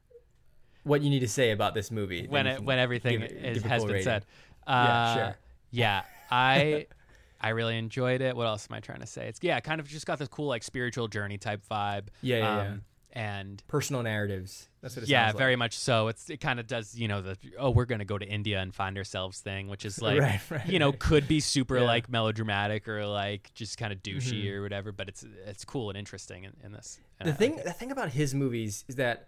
what 0.83 1.01
you 1.01 1.09
need 1.09 1.19
to 1.21 1.27
say 1.27 1.51
about 1.51 1.73
this 1.73 1.89
movie. 1.91 2.27
When 2.27 2.47
it 2.47 2.63
when 2.63 2.79
everything 2.79 3.19
give 3.19 3.31
is, 3.31 3.61
give 3.61 3.63
has 3.71 3.83
been 3.83 3.91
rating. 3.93 4.03
said. 4.05 4.25
Uh, 4.67 4.71
Yeah, 4.87 5.15
sure. 5.15 5.35
Yeah, 5.71 6.01
I 6.29 6.87
I 7.41 7.49
really 7.49 7.77
enjoyed 7.77 8.21
it. 8.21 8.35
What 8.35 8.45
else 8.47 8.67
am 8.69 8.75
I 8.75 8.79
trying 8.81 8.99
to 8.99 9.07
say? 9.07 9.27
It's 9.27 9.39
yeah, 9.41 9.59
kind 9.61 9.79
of 9.79 9.87
just 9.87 10.05
got 10.05 10.19
this 10.19 10.27
cool 10.27 10.47
like 10.47 10.63
spiritual 10.63 11.07
journey 11.07 11.37
type 11.37 11.61
vibe. 11.71 12.07
Yeah, 12.21 12.37
yeah, 12.37 12.63
yeah. 12.63 12.73
And 13.13 13.61
Personal 13.67 14.03
narratives. 14.03 14.67
That's 14.81 14.95
what 14.95 15.03
it 15.03 15.09
yeah, 15.09 15.31
very 15.33 15.53
like. 15.53 15.59
much 15.59 15.77
so. 15.77 16.07
It's 16.07 16.29
it 16.29 16.37
kind 16.39 16.59
of 16.59 16.67
does 16.67 16.95
you 16.95 17.07
know 17.07 17.21
the 17.21 17.37
oh 17.59 17.69
we're 17.69 17.85
gonna 17.85 18.05
go 18.05 18.17
to 18.17 18.25
India 18.25 18.59
and 18.59 18.73
find 18.73 18.97
ourselves 18.97 19.39
thing, 19.39 19.67
which 19.67 19.83
is 19.85 20.01
like 20.07 20.19
Right, 20.19 20.39
right, 20.49 20.65
you 20.67 20.79
know 20.79 20.89
right. 20.91 20.99
could 20.99 21.27
be 21.27 21.39
super 21.55 21.77
Yeah. 21.77 21.83
like 21.85 22.09
melodramatic 22.09 22.87
or 22.87 23.05
like 23.05 23.51
just 23.53 23.77
kind 23.77 23.91
of 23.91 24.01
douchey 24.01 24.45
Mhm. 24.45 24.51
or 24.53 24.61
whatever, 24.61 24.91
but 24.91 25.09
it's 25.09 25.25
it's 25.45 25.65
cool 25.65 25.89
and 25.89 25.97
interesting 25.97 26.45
in, 26.45 26.53
in 26.63 26.71
this. 26.71 26.99
And 27.19 27.27
the 27.29 27.33
I 27.33 27.35
thing 27.35 27.55
like 27.55 27.63
the 27.65 27.73
thing 27.73 27.91
about 27.91 28.09
his 28.11 28.33
movies 28.33 28.85
is 28.87 28.95
that 28.95 29.27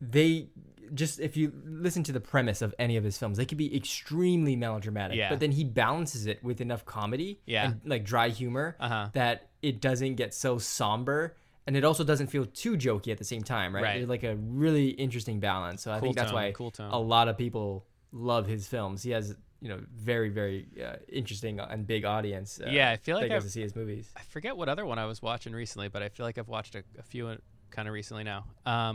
they 0.00 0.48
just 0.94 1.18
if 1.18 1.36
you 1.36 1.52
listen 1.66 2.02
to 2.04 2.12
the 2.12 2.20
premise 2.20 2.62
of 2.62 2.72
any 2.78 2.96
of 2.96 3.02
his 3.04 3.18
films 3.18 3.36
they 3.36 3.44
could 3.44 3.58
be 3.58 3.76
extremely 3.76 4.54
melodramatic 4.56 5.16
Yeah. 5.18 5.28
but 5.28 5.40
then 5.40 5.50
he 5.50 5.64
balances 5.64 6.24
it 6.26 6.42
with 6.42 6.60
enough 6.60 6.84
comedy 6.84 7.40
Yeah. 7.46 7.66
and 7.72 7.80
like 7.84 8.04
dry 8.04 8.28
humor 8.28 8.76
Uh-huh. 8.78 9.08
that 9.12 9.48
it 9.60 9.80
doesn't 9.80 10.14
get 10.14 10.32
so 10.34 10.58
somber 10.58 11.36
and 11.68 11.76
it 11.76 11.84
also 11.84 12.02
doesn't 12.02 12.28
feel 12.34 12.46
too 12.62 12.76
jokey 12.76 13.10
at 13.12 13.18
the 13.18 13.24
same 13.34 13.42
time 13.42 13.74
right, 13.74 13.82
Right. 13.84 14.00
It's 14.00 14.08
like 14.08 14.24
a 14.24 14.36
really 14.36 14.88
interesting 15.06 15.38
balance 15.40 15.82
so 15.84 15.92
i 15.92 16.00
think 16.00 16.16
that's 16.16 16.30
tone, 16.32 16.40
why 16.40 16.52
cool 16.52 16.72
a 16.78 16.98
lot 16.98 17.26
of 17.28 17.36
people 17.44 17.84
love 18.12 18.46
his 18.54 18.66
films 18.66 19.02
he 19.02 19.10
has 19.10 19.36
you 19.60 19.68
know 19.68 19.80
very 20.12 20.30
very 20.40 20.66
uh, 20.86 20.96
interesting 21.20 21.60
and 21.60 21.86
big 21.86 22.04
audience 22.04 22.50
uh, 22.64 22.70
Yeah, 22.70 22.90
I 22.92 22.96
feel 22.96 23.16
like 23.16 23.30
I've- 23.30 23.44
to 23.44 23.50
see 23.50 23.60
his 23.68 23.74
movies 23.76 24.06
I 24.16 24.22
forget 24.34 24.56
what 24.56 24.68
other 24.68 24.86
one 24.86 24.98
I 24.98 25.06
was 25.12 25.20
watching 25.20 25.52
recently, 25.52 25.88
but 25.88 26.00
I 26.02 26.08
feel 26.08 26.24
like 26.26 26.38
I've 26.38 26.48
watched 26.58 26.74
a, 26.76 26.82
a 26.98 27.02
few 27.02 27.22
kind 27.70 27.86
of 27.88 27.92
recently 28.00 28.24
now. 28.24 28.40
Um, 28.64 28.94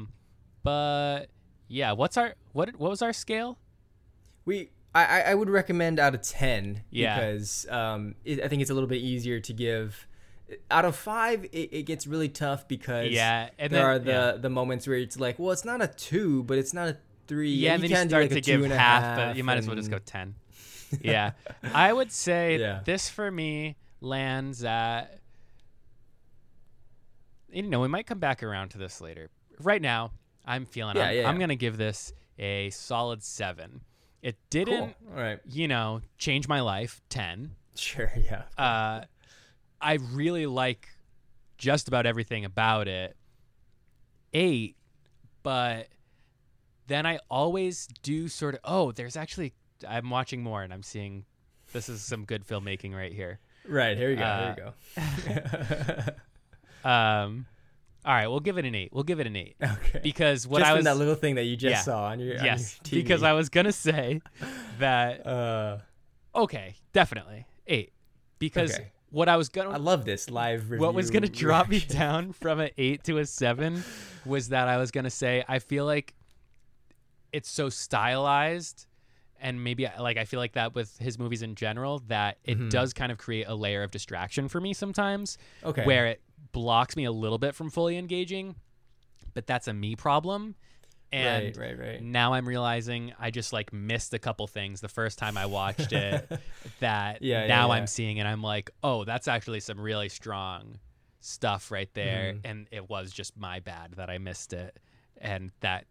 but 0.63 1.25
yeah, 1.67 1.91
what's 1.91 2.17
our 2.17 2.35
what 2.53 2.69
what 2.77 2.89
was 2.89 3.01
our 3.01 3.13
scale? 3.13 3.57
We, 4.45 4.69
I, 4.95 5.03
I- 5.05 5.21
I 5.31 5.35
would 5.35 5.49
recommend 5.49 5.99
out 5.99 6.15
of 6.15 6.21
ten 6.21 6.83
Yeah. 6.89 7.15
because 7.15 7.67
um, 7.69 8.15
it, 8.25 8.41
I 8.41 8.47
think 8.47 8.61
it's 8.61 8.71
a 8.71 8.73
little 8.73 8.89
bit 8.89 9.01
easier 9.01 9.39
to 9.41 9.53
give. 9.53 10.07
Out 10.69 10.85
of 10.85 10.95
five, 10.95 11.45
it, 11.45 11.69
it 11.73 11.83
gets 11.83 12.05
really 12.05 12.29
tough 12.29 12.67
because 12.67 13.09
Yeah, 13.11 13.49
and 13.57 13.71
there 13.71 13.81
then- 13.81 13.89
are 13.89 13.99
the 13.99 14.11
yeah. 14.35 14.41
the 14.41 14.49
moments 14.49 14.85
where 14.87 14.97
it's 14.97 15.19
like, 15.19 15.39
well, 15.39 15.51
it's 15.51 15.65
not 15.65 15.81
a 15.81 15.87
two, 15.87 16.43
but 16.43 16.57
it's 16.57 16.73
not 16.73 16.89
a 16.89 16.97
three. 17.27 17.53
Yeah, 17.53 17.73
and 17.75 17.83
then 17.83 17.89
you 17.89 17.95
can 17.95 18.07
do, 18.07 18.09
start 18.11 18.23
like, 18.25 18.31
to 18.33 18.41
give 18.41 18.63
a 18.63 18.77
half, 18.77 19.17
but 19.17 19.35
you 19.37 19.43
might 19.43 19.57
as 19.57 19.65
well 19.67 19.75
just 19.75 19.89
go 19.89 19.99
ten. 19.99 20.35
yeah, 21.01 21.31
I 21.73 21.91
would 21.93 22.11
say 22.11 22.57
Yeah. 22.59 22.81
this 22.85 23.09
for 23.09 23.31
me 23.31 23.77
lands 24.01 24.63
at. 24.63 25.19
You 27.51 27.63
know, 27.63 27.79
we 27.81 27.87
might 27.87 28.07
come 28.07 28.19
back 28.19 28.41
around 28.43 28.69
to 28.69 28.77
this 28.77 28.99
later. 28.99 29.29
Right 29.59 29.81
now, 29.81 30.11
I'm 30.45 30.65
feeling. 30.65 30.97
Yeah, 30.97 31.05
I'm, 31.05 31.15
yeah, 31.15 31.29
I'm 31.29 31.39
gonna 31.39 31.55
give 31.55 31.77
this 31.77 32.13
a 32.39 32.69
solid 32.71 33.23
seven. 33.23 33.81
It 34.21 34.37
didn't, 34.49 34.95
Cool. 35.05 35.15
All 35.17 35.21
right. 35.23 35.39
you 35.49 35.67
know, 35.67 36.01
change 36.17 36.47
my 36.47 36.61
life. 36.61 37.01
Ten. 37.09 37.55
Sure. 37.75 38.11
Yeah. 38.23 38.43
uh, 38.57 39.05
I 39.83 39.99
really 40.13 40.45
like 40.45 40.87
just 41.57 41.87
about 41.87 42.05
everything 42.05 42.45
about 42.45 42.87
it. 42.87 43.15
Eight, 44.33 44.75
but 45.43 45.89
then 46.87 47.05
I 47.05 47.19
always 47.29 47.87
do 48.01 48.27
sort 48.27 48.55
of. 48.55 48.61
Oh, 48.63 48.91
there's 48.91 49.15
actually. 49.15 49.53
I'm 49.87 50.09
watching 50.09 50.41
more 50.41 50.63
and 50.63 50.73
I'm 50.73 50.83
seeing. 50.83 51.25
This 51.71 51.89
is 51.89 52.01
some 52.01 52.25
good 52.25 52.45
filmmaking 52.47 52.95
right 52.95 53.13
here. 53.13 53.39
Right. 53.67 53.97
Here 53.97 54.09
you 54.09 54.15
go. 54.17 54.23
Uh, 54.23 54.55
here 54.55 54.73
you 55.27 55.95
go. 56.05 56.13
Um, 56.83 57.45
all 58.05 58.13
right, 58.13 58.27
we'll 58.27 58.41
give 58.41 58.57
it 58.57 58.65
an 58.65 58.75
eight. 58.75 58.91
We'll 58.91 59.05
give 59.05 59.19
it 59.19 59.27
an 59.27 59.35
eight 59.35 59.55
okay. 59.63 60.01
because 60.03 60.45
what 60.45 60.59
just 60.59 60.69
I 60.69 60.73
was. 60.73 60.83
that 60.83 60.97
little 60.97 61.15
thing 61.15 61.35
that 61.35 61.45
you 61.45 61.55
just 61.55 61.71
yeah. 61.71 61.81
saw 61.81 62.03
on 62.05 62.19
your 62.19 62.37
on 62.37 62.45
yes, 62.45 62.79
your 62.83 62.99
TV. 62.99 63.03
because 63.03 63.23
I 63.23 63.33
was 63.33 63.49
gonna 63.49 63.71
say 63.71 64.21
that. 64.79 65.25
Uh, 65.33 65.77
Okay, 66.35 66.75
definitely 66.93 67.45
eight 67.67 67.93
because 68.39 68.73
Okay. 68.73 68.91
What 69.13 69.29
I 69.29 69.37
was 69.37 69.47
gonna. 69.49 69.69
I 69.69 69.77
love 69.77 70.03
this 70.05 70.29
live. 70.29 70.69
Review 70.69 70.85
what 70.85 70.93
was 70.93 71.09
going 71.09 71.23
to 71.23 71.29
drop 71.29 71.69
me 71.69 71.79
down 71.79 72.33
from 72.41 72.59
an 72.59 72.71
8 72.77 73.03
to 73.05 73.19
a 73.19 73.25
7 73.25 73.83
was 74.25 74.49
that 74.49 74.67
I 74.67 74.77
was 74.77 74.91
going 74.91 75.03
to 75.05 75.09
say 75.09 75.43
I 75.47 75.59
feel 75.59 75.85
like 75.85 76.13
it's 77.31 77.49
so 77.49 77.69
stylized 77.69 78.85
and 79.39 79.63
maybe 79.63 79.87
like 79.99 80.17
I 80.17 80.25
feel 80.25 80.39
like 80.39 80.53
that 80.53 80.73
with 80.75 80.97
his 80.97 81.17
movies 81.19 81.41
in 81.41 81.55
general 81.55 81.99
that 82.07 82.37
it 82.43 82.57
Mhm. 82.57 82.69
does 82.69 82.93
kind 82.93 83.11
of 83.11 83.17
create 83.17 83.45
a 83.47 83.55
layer 83.55 83.83
of 83.83 83.91
distraction 83.91 84.47
for 84.47 84.61
me 84.61 84.73
sometimes 84.73 85.37
Okay. 85.63 85.85
where 85.85 86.05
it 86.07 86.21
blocks 86.51 86.95
me 86.95 87.03
a 87.05 87.11
little 87.11 87.37
bit 87.39 87.55
from 87.55 87.69
fully 87.69 87.97
engaging, 87.97 88.55
but 89.33 89.47
that's 89.47 89.67
a 89.67 89.73
me 89.73 89.95
problem. 89.95 90.55
And 91.13 91.55
right, 91.57 91.77
right, 91.77 91.87
right. 91.87 92.01
now 92.01 92.33
I'm 92.33 92.47
realizing 92.47 93.13
I 93.19 93.29
just 93.29 93.53
like 93.53 93.71
missed 93.71 94.13
a 94.13 94.19
couple 94.19 94.47
things 94.47 94.81
the 94.81 94.89
first 94.89 95.17
time 95.19 95.37
I 95.37 95.45
watched 95.45 95.93
it 95.93 96.29
that 96.79 97.21
Yeah, 97.21 97.41
yeah, 97.41 97.47
now 97.47 97.67
yeah. 97.67 97.73
I'm 97.75 97.87
seeing 97.87 98.19
and 98.19 98.27
I'm 98.27 98.41
like, 98.41 98.71
oh, 98.83 99.03
that's 99.03 99.27
actually 99.27 99.59
some 99.59 99.79
really 99.79 100.09
strong 100.09 100.79
stuff 101.19 101.71
right 101.71 101.89
there. 101.93 102.33
Mhm. 102.33 102.39
And 102.45 102.67
it 102.71 102.89
was 102.89 103.11
just 103.11 103.37
my 103.37 103.59
bad 103.59 103.93
that 103.97 104.09
I 104.09 104.17
missed 104.17 104.53
it. 104.53 104.79
And 105.21 105.51
that 105.61 105.85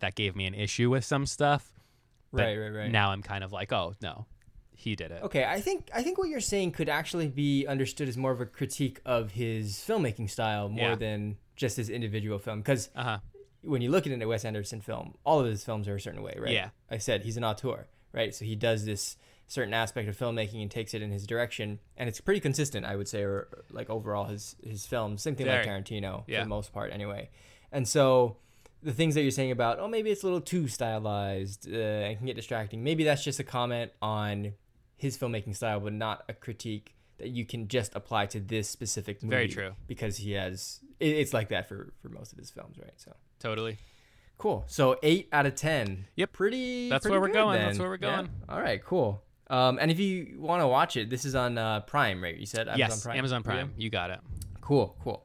that 0.00 0.14
gave 0.14 0.36
me 0.36 0.44
an 0.46 0.54
issue 0.54 0.90
with 0.90 1.04
some 1.04 1.24
stuff. 1.26 1.72
But 2.32 2.42
Right, 2.42 2.56
right, 2.58 2.68
right. 2.70 2.90
Now 2.90 3.10
I'm 3.10 3.22
kind 3.22 3.42
of 3.42 3.52
like, 3.52 3.72
oh 3.72 3.94
no, 4.02 4.26
he 4.76 4.94
did 4.96 5.10
it. 5.12 5.22
Okay, 5.22 5.44
I 5.44 5.60
think 5.60 5.88
I 5.94 6.02
think 6.02 6.18
what 6.18 6.28
you're 6.28 6.40
saying 6.40 6.72
could 6.72 6.88
actually 6.90 7.28
be 7.28 7.66
understood 7.66 8.06
as 8.08 8.16
more 8.18 8.32
of 8.32 8.40
a 8.40 8.46
critique 8.46 9.00
of 9.06 9.32
his 9.32 9.76
filmmaking 9.76 10.28
style 10.30 10.68
more 10.68 10.90
Yeah. 10.90 10.94
than 10.94 11.38
just 11.56 11.76
his 11.78 11.88
individual 11.88 12.38
film. 12.38 12.60
Because 12.60 12.90
Uh 12.94 13.02
huh. 13.02 13.18
When 13.62 13.82
you 13.82 13.90
look 13.90 14.06
at 14.06 14.12
it, 14.12 14.22
a 14.22 14.28
Wes 14.28 14.44
Anderson 14.44 14.80
film, 14.80 15.14
all 15.24 15.40
of 15.40 15.46
his 15.46 15.64
films 15.64 15.88
are 15.88 15.96
a 15.96 16.00
certain 16.00 16.22
way, 16.22 16.34
right? 16.38 16.52
Yeah. 16.52 16.70
I 16.90 16.98
said 16.98 17.22
he's 17.22 17.36
an 17.36 17.44
auteur, 17.44 17.86
right? 18.12 18.34
So 18.34 18.44
he 18.44 18.54
does 18.56 18.84
this 18.84 19.16
certain 19.46 19.72
aspect 19.74 20.08
of 20.08 20.16
filmmaking 20.16 20.60
and 20.62 20.70
takes 20.70 20.92
it 20.94 21.02
in 21.02 21.10
his 21.10 21.26
direction, 21.26 21.78
and 21.96 22.08
it's 22.08 22.20
pretty 22.20 22.40
consistent, 22.40 22.84
I 22.86 22.96
would 22.96 23.08
say, 23.08 23.22
or 23.22 23.48
like 23.70 23.88
overall 23.90 24.26
his 24.26 24.56
his 24.62 24.86
films. 24.86 25.22
Same 25.22 25.34
thing 25.36 25.46
like 25.46 25.64
Tarantino 25.66 26.24
Yeah. 26.26 26.40
for 26.40 26.44
the 26.44 26.48
most 26.50 26.72
part, 26.72 26.92
anyway. 26.92 27.30
And 27.72 27.86
so 27.88 28.36
the 28.82 28.92
things 28.92 29.14
that 29.16 29.22
you're 29.22 29.30
saying 29.32 29.50
about 29.50 29.80
oh 29.80 29.88
maybe 29.88 30.08
it's 30.10 30.22
a 30.22 30.26
little 30.26 30.40
too 30.40 30.68
stylized 30.68 31.66
uh, 31.72 31.76
and 31.76 32.16
can 32.18 32.26
get 32.26 32.36
distracting. 32.36 32.84
Maybe 32.84 33.04
that's 33.04 33.24
just 33.24 33.40
a 33.40 33.44
comment 33.44 33.90
on 34.00 34.52
his 34.96 35.16
filmmaking 35.18 35.56
style, 35.56 35.80
but 35.80 35.92
not 35.92 36.24
a 36.28 36.32
critique 36.32 36.94
that 37.18 37.28
you 37.28 37.44
can 37.44 37.68
just 37.68 37.94
apply 37.94 38.26
to 38.26 38.40
this 38.40 38.68
specific 38.68 39.22
movie. 39.22 39.34
Very 39.34 39.48
true. 39.48 39.72
Because 39.86 40.16
he 40.16 40.32
has 40.32 40.80
it, 41.00 41.08
it's 41.08 41.32
like 41.32 41.48
that 41.50 41.68
for 41.68 41.92
for 42.00 42.08
most 42.08 42.32
of 42.32 42.38
his 42.38 42.50
films, 42.50 42.76
right? 42.78 42.92
So. 42.96 43.12
Totally. 43.40 43.78
Cool. 44.38 44.64
So 44.68 44.98
eight 45.02 45.28
out 45.32 45.46
of 45.46 45.54
ten. 45.54 46.06
Yep. 46.16 46.32
Pretty. 46.32 46.88
That's 46.88 47.02
pretty 47.02 47.12
where 47.12 47.20
we're 47.20 47.34
going. 47.34 47.60
That's 47.60 47.78
where 47.78 47.88
we're 47.88 47.98
Yeah. 48.00 48.16
going. 48.16 48.28
All 48.48 48.60
right. 48.60 48.82
Cool. 48.84 49.22
Um, 49.50 49.78
and 49.80 49.90
if 49.90 49.98
you 49.98 50.36
want 50.38 50.62
to 50.62 50.68
watch 50.68 50.96
it, 50.96 51.08
this 51.10 51.24
is 51.24 51.34
on 51.34 51.56
uh, 51.58 51.80
Prime, 51.80 52.22
right? 52.22 52.36
You 52.36 52.46
said 52.46 52.68
Amazon 52.68 52.78
yes, 52.78 53.02
Prime. 53.04 53.18
Amazon 53.18 53.42
Yeah. 53.44 53.50
Prime. 53.52 53.74
You 53.76 53.90
got 53.90 54.10
it. 54.10 54.20
Cool. 54.60 54.96
Cool. 55.02 55.24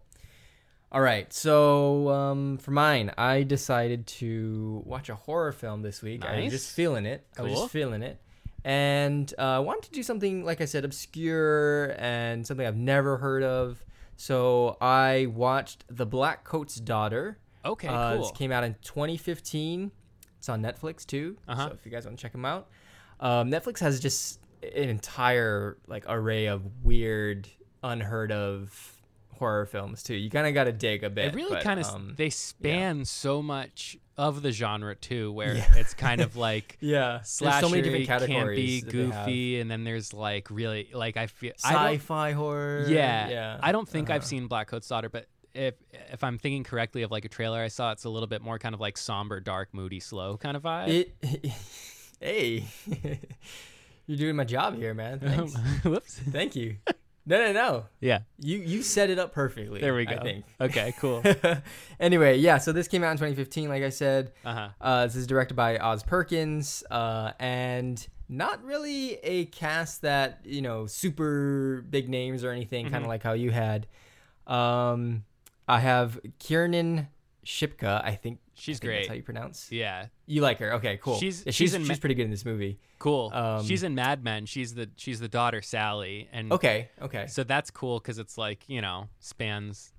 All 0.91 1.01
right. 1.01 1.31
So 1.33 2.09
um, 2.09 2.57
for 2.59 2.71
mine, 2.71 3.11
I 3.17 3.43
decided 3.43 4.07
to 4.07 4.81
watch 4.85 5.09
a 5.09 5.15
horror 5.15 5.51
film 5.51 5.81
this 5.81 6.01
week. 6.01 6.23
I 6.23 6.41
was 6.41 6.51
just 6.51 6.71
feeling 6.71 7.05
it. 7.05 7.25
I 7.37 7.41
was 7.41 7.51
just 7.53 7.71
feeling 7.71 8.01
it. 8.03 8.19
And 8.63 9.33
uh, 9.37 9.41
I 9.41 9.59
wanted 9.59 9.83
to 9.83 9.91
do 9.91 10.03
something, 10.03 10.45
like 10.45 10.61
I 10.61 10.65
said, 10.65 10.85
obscure 10.85 11.95
and 11.99 12.45
something 12.47 12.65
I've 12.65 12.77
never 12.77 13.17
heard 13.17 13.43
of. 13.43 13.83
So 14.15 14.77
I 14.79 15.25
watched 15.33 15.83
The 15.89 16.07
Blackcoat's 16.07 16.75
Daughter. 16.75 17.37
Okay, 17.65 17.87
Uh, 17.87 18.13
cool. 18.15 18.21
This 18.23 18.31
came 18.31 18.51
out 18.51 18.63
in 18.63 18.75
2015. 18.83 19.91
It's 20.37 20.49
on 20.49 20.61
Netflix 20.61 21.05
too. 21.05 21.37
Uh-huh. 21.47 21.67
So 21.69 21.73
if 21.73 21.85
you 21.85 21.91
guys 21.91 22.05
want 22.05 22.17
to 22.17 22.21
check 22.21 22.31
them 22.31 22.45
out, 22.45 22.67
um, 23.19 23.49
Netflix 23.49 23.79
has 23.79 23.99
just 23.99 24.39
an 24.61 24.89
entire 24.89 25.77
like 25.87 26.05
array 26.07 26.45
of 26.45 26.61
weird, 26.83 27.47
unheard 27.83 28.31
of 28.31 29.01
horror 29.39 29.65
films 29.65 30.03
too. 30.03 30.15
You 30.15 30.29
kind 30.29 30.47
of 30.47 30.53
got 30.53 30.65
to 30.65 30.71
dig 30.71 31.03
a 31.03 31.09
bit. 31.09 31.27
It 31.27 31.35
really 31.35 31.61
kind 31.61 31.79
of 31.79 31.85
um, 31.87 32.13
they 32.17 32.29
span 32.29 33.05
so 33.05 33.41
much 33.41 33.97
of 34.17 34.41
the 34.41 34.51
genre 34.51 34.95
too, 34.95 35.31
where 35.31 35.55
Yeah. 35.55 35.75
it's 35.75 35.93
kind 35.93 36.21
of 36.21 36.35
like 36.47 36.77
yeah. 36.79 37.21
slasher, 37.21 37.51
There's 37.61 37.63
so 37.65 37.69
many 37.69 37.81
different 37.83 38.05
campy, 38.05 38.27
categories. 38.27 38.83
have. 38.83 38.91
goofy, 38.91 39.59
and 39.59 39.69
then 39.71 39.83
there's 39.83 40.13
like 40.13 40.49
really 40.51 40.89
like 40.93 41.17
I 41.17 41.27
feel 41.27 41.53
I 41.63 41.95
Sci-fi 41.95 42.31
horror. 42.33 42.85
yeah, 42.87 43.29
Yeah. 43.29 43.59
I 43.61 43.71
don't 43.71 43.87
think 43.89 44.09
I've 44.09 44.21
Uh-huh. 44.21 44.27
seen 44.27 44.47
Blackcoat's 44.49 44.87
Daughter, 44.87 45.09
but 45.09 45.27
if 45.53 45.75
if 46.11 46.23
I'm 46.23 46.37
thinking 46.39 46.63
correctly 46.63 47.03
of 47.03 47.11
like 47.11 47.25
a 47.25 47.29
trailer 47.29 47.59
I 47.61 47.67
saw, 47.67 47.91
it's 47.91 48.05
a 48.05 48.09
little 48.09 48.27
bit 48.27 48.41
more 48.41 48.57
kind 48.59 48.73
of 48.73 48.81
like 48.81 48.97
somber, 48.97 49.39
dark, 49.39 49.69
moody, 49.73 49.99
slow 49.99 50.37
kind 50.37 50.57
of 50.57 50.63
vibe. 50.63 50.87
It. 51.21 51.51
hey, 52.19 52.65
you're 54.07 54.17
doing 54.17 54.35
my 54.35 54.43
job 54.45 54.75
here, 54.75 54.93
man. 54.93 55.19
Thanks. 55.19 55.55
Whoops. 55.83 56.19
Thank 56.31 56.55
you. 56.55 56.77
No, 57.25 57.37
no, 57.37 57.53
no. 57.53 57.85
Yeah. 58.01 58.19
You 58.39 58.57
you 58.57 58.83
set 58.83 59.09
it 59.09 59.17
up 59.17 59.33
perfectly. 59.33 59.79
There 59.79 59.95
we 59.95 60.05
go. 60.05 60.15
I 60.15 60.19
think. 60.23 60.45
Okay. 60.59 60.93
Cool. 60.99 61.23
anyway, 61.99 62.37
yeah. 62.37 62.57
So 62.57 62.71
this 62.73 62.87
came 62.89 63.03
out 63.03 63.11
in 63.11 63.17
2015, 63.17 63.69
like 63.69 63.81
I 63.83 63.89
said. 63.89 64.33
Uh 64.43 64.53
huh. 64.53 64.69
Uh, 64.81 65.05
this 65.05 65.15
is 65.15 65.25
directed 65.27 65.53
by 65.55 65.77
Oz 65.77 66.03
Perkins, 66.03 66.83
uh, 66.91 67.31
and 67.39 68.05
not 68.27 68.63
really 68.63 69.15
a 69.23 69.45
cast 69.45 70.01
that 70.01 70.39
you 70.43 70.61
know 70.61 70.85
super 70.85 71.85
big 71.89 72.09
names 72.09 72.43
or 72.43 72.51
anything, 72.51 72.85
kind 72.89 72.95
Mhm. 72.97 73.01
of 73.03 73.07
like 73.07 73.23
how 73.23 73.33
you 73.33 73.51
had. 73.51 73.87
Um, 74.45 75.23
I 75.67 75.79
have 75.79 76.19
Kiernan 76.39 77.07
Shipka. 77.45 78.03
I 78.03 78.15
think 78.15 78.39
She's 78.55 78.79
think 78.79 78.91
That's 78.91 78.97
great. 78.99 79.07
how 79.09 79.13
you 79.15 79.23
pronounce. 79.23 79.71
Yeah. 79.71 80.07
You 80.27 80.41
like 80.41 80.59
her? 80.59 80.73
Okay, 80.75 80.99
cool. 81.01 81.17
She's- 81.17 81.43
Yeah, 81.45 81.51
she's 81.51 81.71
she's 81.73 81.87
she's 81.87 81.99
pretty 81.99 82.13
good 82.15 82.25
in 82.25 82.31
this 82.31 82.45
movie. 82.45 82.79
Cool. 82.99 83.31
Um, 83.33 83.65
she's 83.65 83.81
in 83.83 83.95
Mad 83.95 84.23
Men. 84.23 84.45
She's 84.45 84.73
the 84.75 84.89
she's 84.95 85.19
the 85.19 85.27
daughter 85.27 85.61
Sally, 85.61 86.29
and 86.31 86.51
Okay, 86.53 86.89
okay. 87.01 87.25
So 87.27 87.43
that's 87.43 87.71
cool 87.71 87.99
because 87.99 88.19
it's 88.19 88.37
like 88.37 88.63
you 88.69 88.81
know 88.81 89.09
spans, 89.19 89.91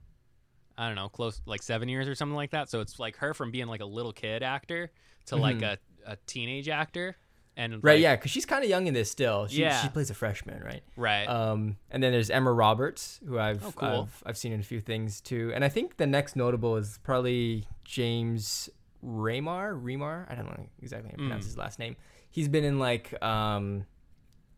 I 0.78 0.86
don't 0.86 0.94
know, 0.96 1.08
close 1.08 1.40
like 1.46 1.62
seven 1.62 1.88
years 1.88 2.06
or 2.08 2.14
something 2.14 2.36
like 2.36 2.50
that. 2.50 2.70
So 2.70 2.80
it's 2.80 2.98
like 3.00 3.16
her 3.16 3.34
from 3.34 3.50
being 3.50 3.66
like 3.66 3.80
a 3.80 3.86
little 3.86 4.12
kid 4.12 4.42
actor 4.42 4.90
to 5.26 5.36
like 5.36 5.58
Mhm. 5.58 5.76
a, 6.06 6.12
a 6.12 6.16
teenage 6.26 6.68
actor, 6.68 7.16
and 7.56 7.82
Right, 7.84 7.94
like- 7.94 8.00
yeah, 8.02 8.16
because 8.16 8.30
she's 8.30 8.46
kind 8.46 8.62
of 8.64 8.70
young 8.70 8.86
in 8.86 8.94
this 8.94 9.10
still. 9.10 9.46
She, 9.46 9.60
Yeah. 9.62 9.80
she 9.82 9.88
plays 9.88 10.10
a 10.10 10.14
freshman, 10.14 10.62
right? 10.62 10.82
right. 10.96 11.26
Um, 11.26 11.76
and 11.90 12.02
then 12.02 12.12
there's 12.12 12.30
Emma 12.30 12.52
Roberts, 12.52 13.20
who 13.26 13.38
I've, 13.38 13.64
Oh, 13.64 13.72
cool. 13.76 13.88
I've 13.88 14.22
I've 14.26 14.36
seen 14.38 14.52
in 14.52 14.60
a 14.60 14.64
few 14.64 14.80
things 14.80 15.20
too. 15.20 15.52
And 15.54 15.64
I 15.64 15.68
think 15.68 15.96
the 15.96 16.06
next 16.06 16.34
notable 16.36 16.76
is 16.76 16.98
probably 17.04 17.66
James 17.84 18.68
Raymar. 19.04 19.80
Remar, 19.80 20.30
I 20.30 20.34
don't 20.34 20.46
know 20.46 20.66
exactly 20.82 21.10
how 21.10 21.16
to 21.16 21.22
pronounce 21.22 21.44
Mm. 21.44 21.48
his 21.48 21.58
last 21.58 21.78
name. 21.78 21.96
He's 22.30 22.48
been 22.48 22.64
in 22.64 22.78
like 22.78 23.22
um, 23.22 23.84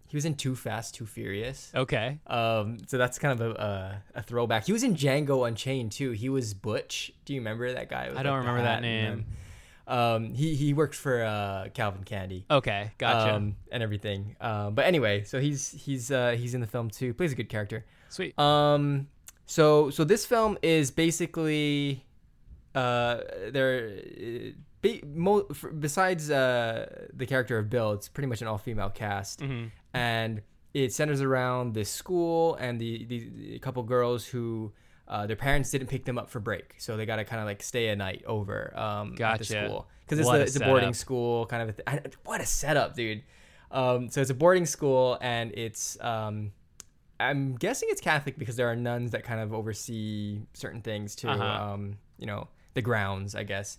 he 0.09 0.17
was 0.17 0.25
in 0.25 0.35
Too 0.37 0.55
Fast, 0.55 0.95
Too 0.95 1.05
Furious. 1.05 1.73
okay. 1.75 2.19
Um, 2.29 2.79
so 2.87 2.97
that's 2.97 3.19
kind 3.19 3.39
of 3.39 3.51
a, 3.57 3.61
a 4.15 4.19
a 4.21 4.23
throwback. 4.23 4.65
He 4.67 4.73
was 4.73 4.83
in 4.85 4.95
Django 4.95 5.47
Unchained 5.47 5.93
too. 5.93 6.13
He 6.13 6.29
was 6.29 6.55
Butch. 6.55 7.13
Do 7.25 7.35
you 7.35 7.41
remember 7.41 7.73
that 7.75 7.89
guy? 7.91 8.05
I 8.15 8.23
don't 8.23 8.33
like, 8.33 8.39
remember 8.47 8.63
that 8.63 8.81
name. 8.83 9.27
Um, 9.89 10.35
he 10.35 10.55
he 10.57 10.75
worked 10.75 10.97
for 10.97 11.23
uh 11.23 11.69
Calvin 11.73 12.03
Candie 12.05 12.45
Okay. 12.51 12.91
Gotcha. 12.99 13.35
um, 13.37 13.57
and 13.71 13.83
everything. 13.83 14.35
Um, 14.41 14.75
but 14.75 14.85
anyway, 14.87 15.23
so 15.25 15.41
he's 15.41 15.71
he's 15.71 16.11
uh, 16.11 16.35
he's 16.39 16.55
in 16.55 16.61
the 16.61 16.67
film 16.67 16.91
too. 16.91 17.15
Plays 17.15 17.33
a 17.33 17.37
good 17.37 17.49
character. 17.49 17.85
Sweet. 18.09 18.37
Um, 18.39 19.07
so 19.47 19.91
so 19.91 20.03
this 20.03 20.27
film 20.27 20.59
is 20.63 20.91
basically, 20.91 22.05
uh, 22.75 23.21
there, 23.51 23.99
uh, 23.99 24.51
be, 24.83 25.03
mo- 25.07 25.47
f 25.51 25.65
besides 25.79 26.31
uh 26.31 27.07
the 27.13 27.27
character 27.27 27.57
of 27.59 27.71
Bill, 27.71 27.93
it's 27.93 28.09
pretty 28.09 28.27
much 28.27 28.43
an 28.43 28.49
all 28.49 28.59
female 28.59 28.91
cast, 28.91 29.41
hmm 29.41 29.67
and 29.95 30.43
it 30.75 30.93
centers 30.93 31.23
around 31.23 31.73
this 31.75 31.89
school 31.91 32.57
and 32.57 32.81
the 32.81 33.05
the, 33.07 33.19
the 33.37 33.59
couple 33.61 33.83
girls 33.85 34.27
who. 34.27 34.73
Uh, 35.09 35.27
their 35.27 35.37
parents 35.37 35.71
didn't 35.71 35.87
pick 35.89 36.05
them 36.05 36.19
up 36.19 36.29
for 36.29 36.41
break, 36.41 36.75
so 36.79 36.97
they 36.97 37.07
got 37.07 37.17
to 37.17 37.25
kind 37.25 37.41
of 37.41 37.47
like 37.47 37.63
stay 37.63 37.89
a 37.89 37.97
night 37.97 38.25
over 38.27 38.77
um, 38.77 39.15
at 39.21 39.39
the 39.39 39.45
school 39.45 39.87
because 40.05 40.19
it's, 40.19 40.27
What 40.27 40.37
a, 40.37 40.41
a 40.41 40.43
it's 40.43 40.57
a 40.57 40.61
boarding 40.61 40.95
school 40.95 41.47
kind 41.47 41.63
of. 41.63 41.69
A 41.69 41.73
th- 41.73 41.85
I, 41.87 42.01
what 42.25 42.41
a 42.41 42.47
setup, 42.47 42.97
dude! 42.97 43.23
Um, 43.71 44.11
so 44.11 44.21
it's 44.21 44.31
a 44.31 44.35
boarding 44.35 44.67
school, 44.67 45.19
and 45.21 45.53
it's 45.55 45.97
um, 46.01 46.53
I'm 47.21 47.55
guessing 47.55 47.89
it's 47.91 48.01
Catholic 48.01 48.39
because 48.39 48.57
there 48.57 48.69
are 48.71 48.77
nuns 48.77 49.13
that 49.13 49.25
kind 49.25 49.41
of 49.41 49.55
oversee 49.55 50.43
certain 50.55 50.83
things 50.83 51.15
too. 51.15 51.29
Uh-huh. 51.29 51.73
Um, 51.73 51.99
you 52.19 52.27
know, 52.27 52.49
the 52.75 52.83
grounds, 52.83 53.35
I 53.35 53.45
guess. 53.45 53.79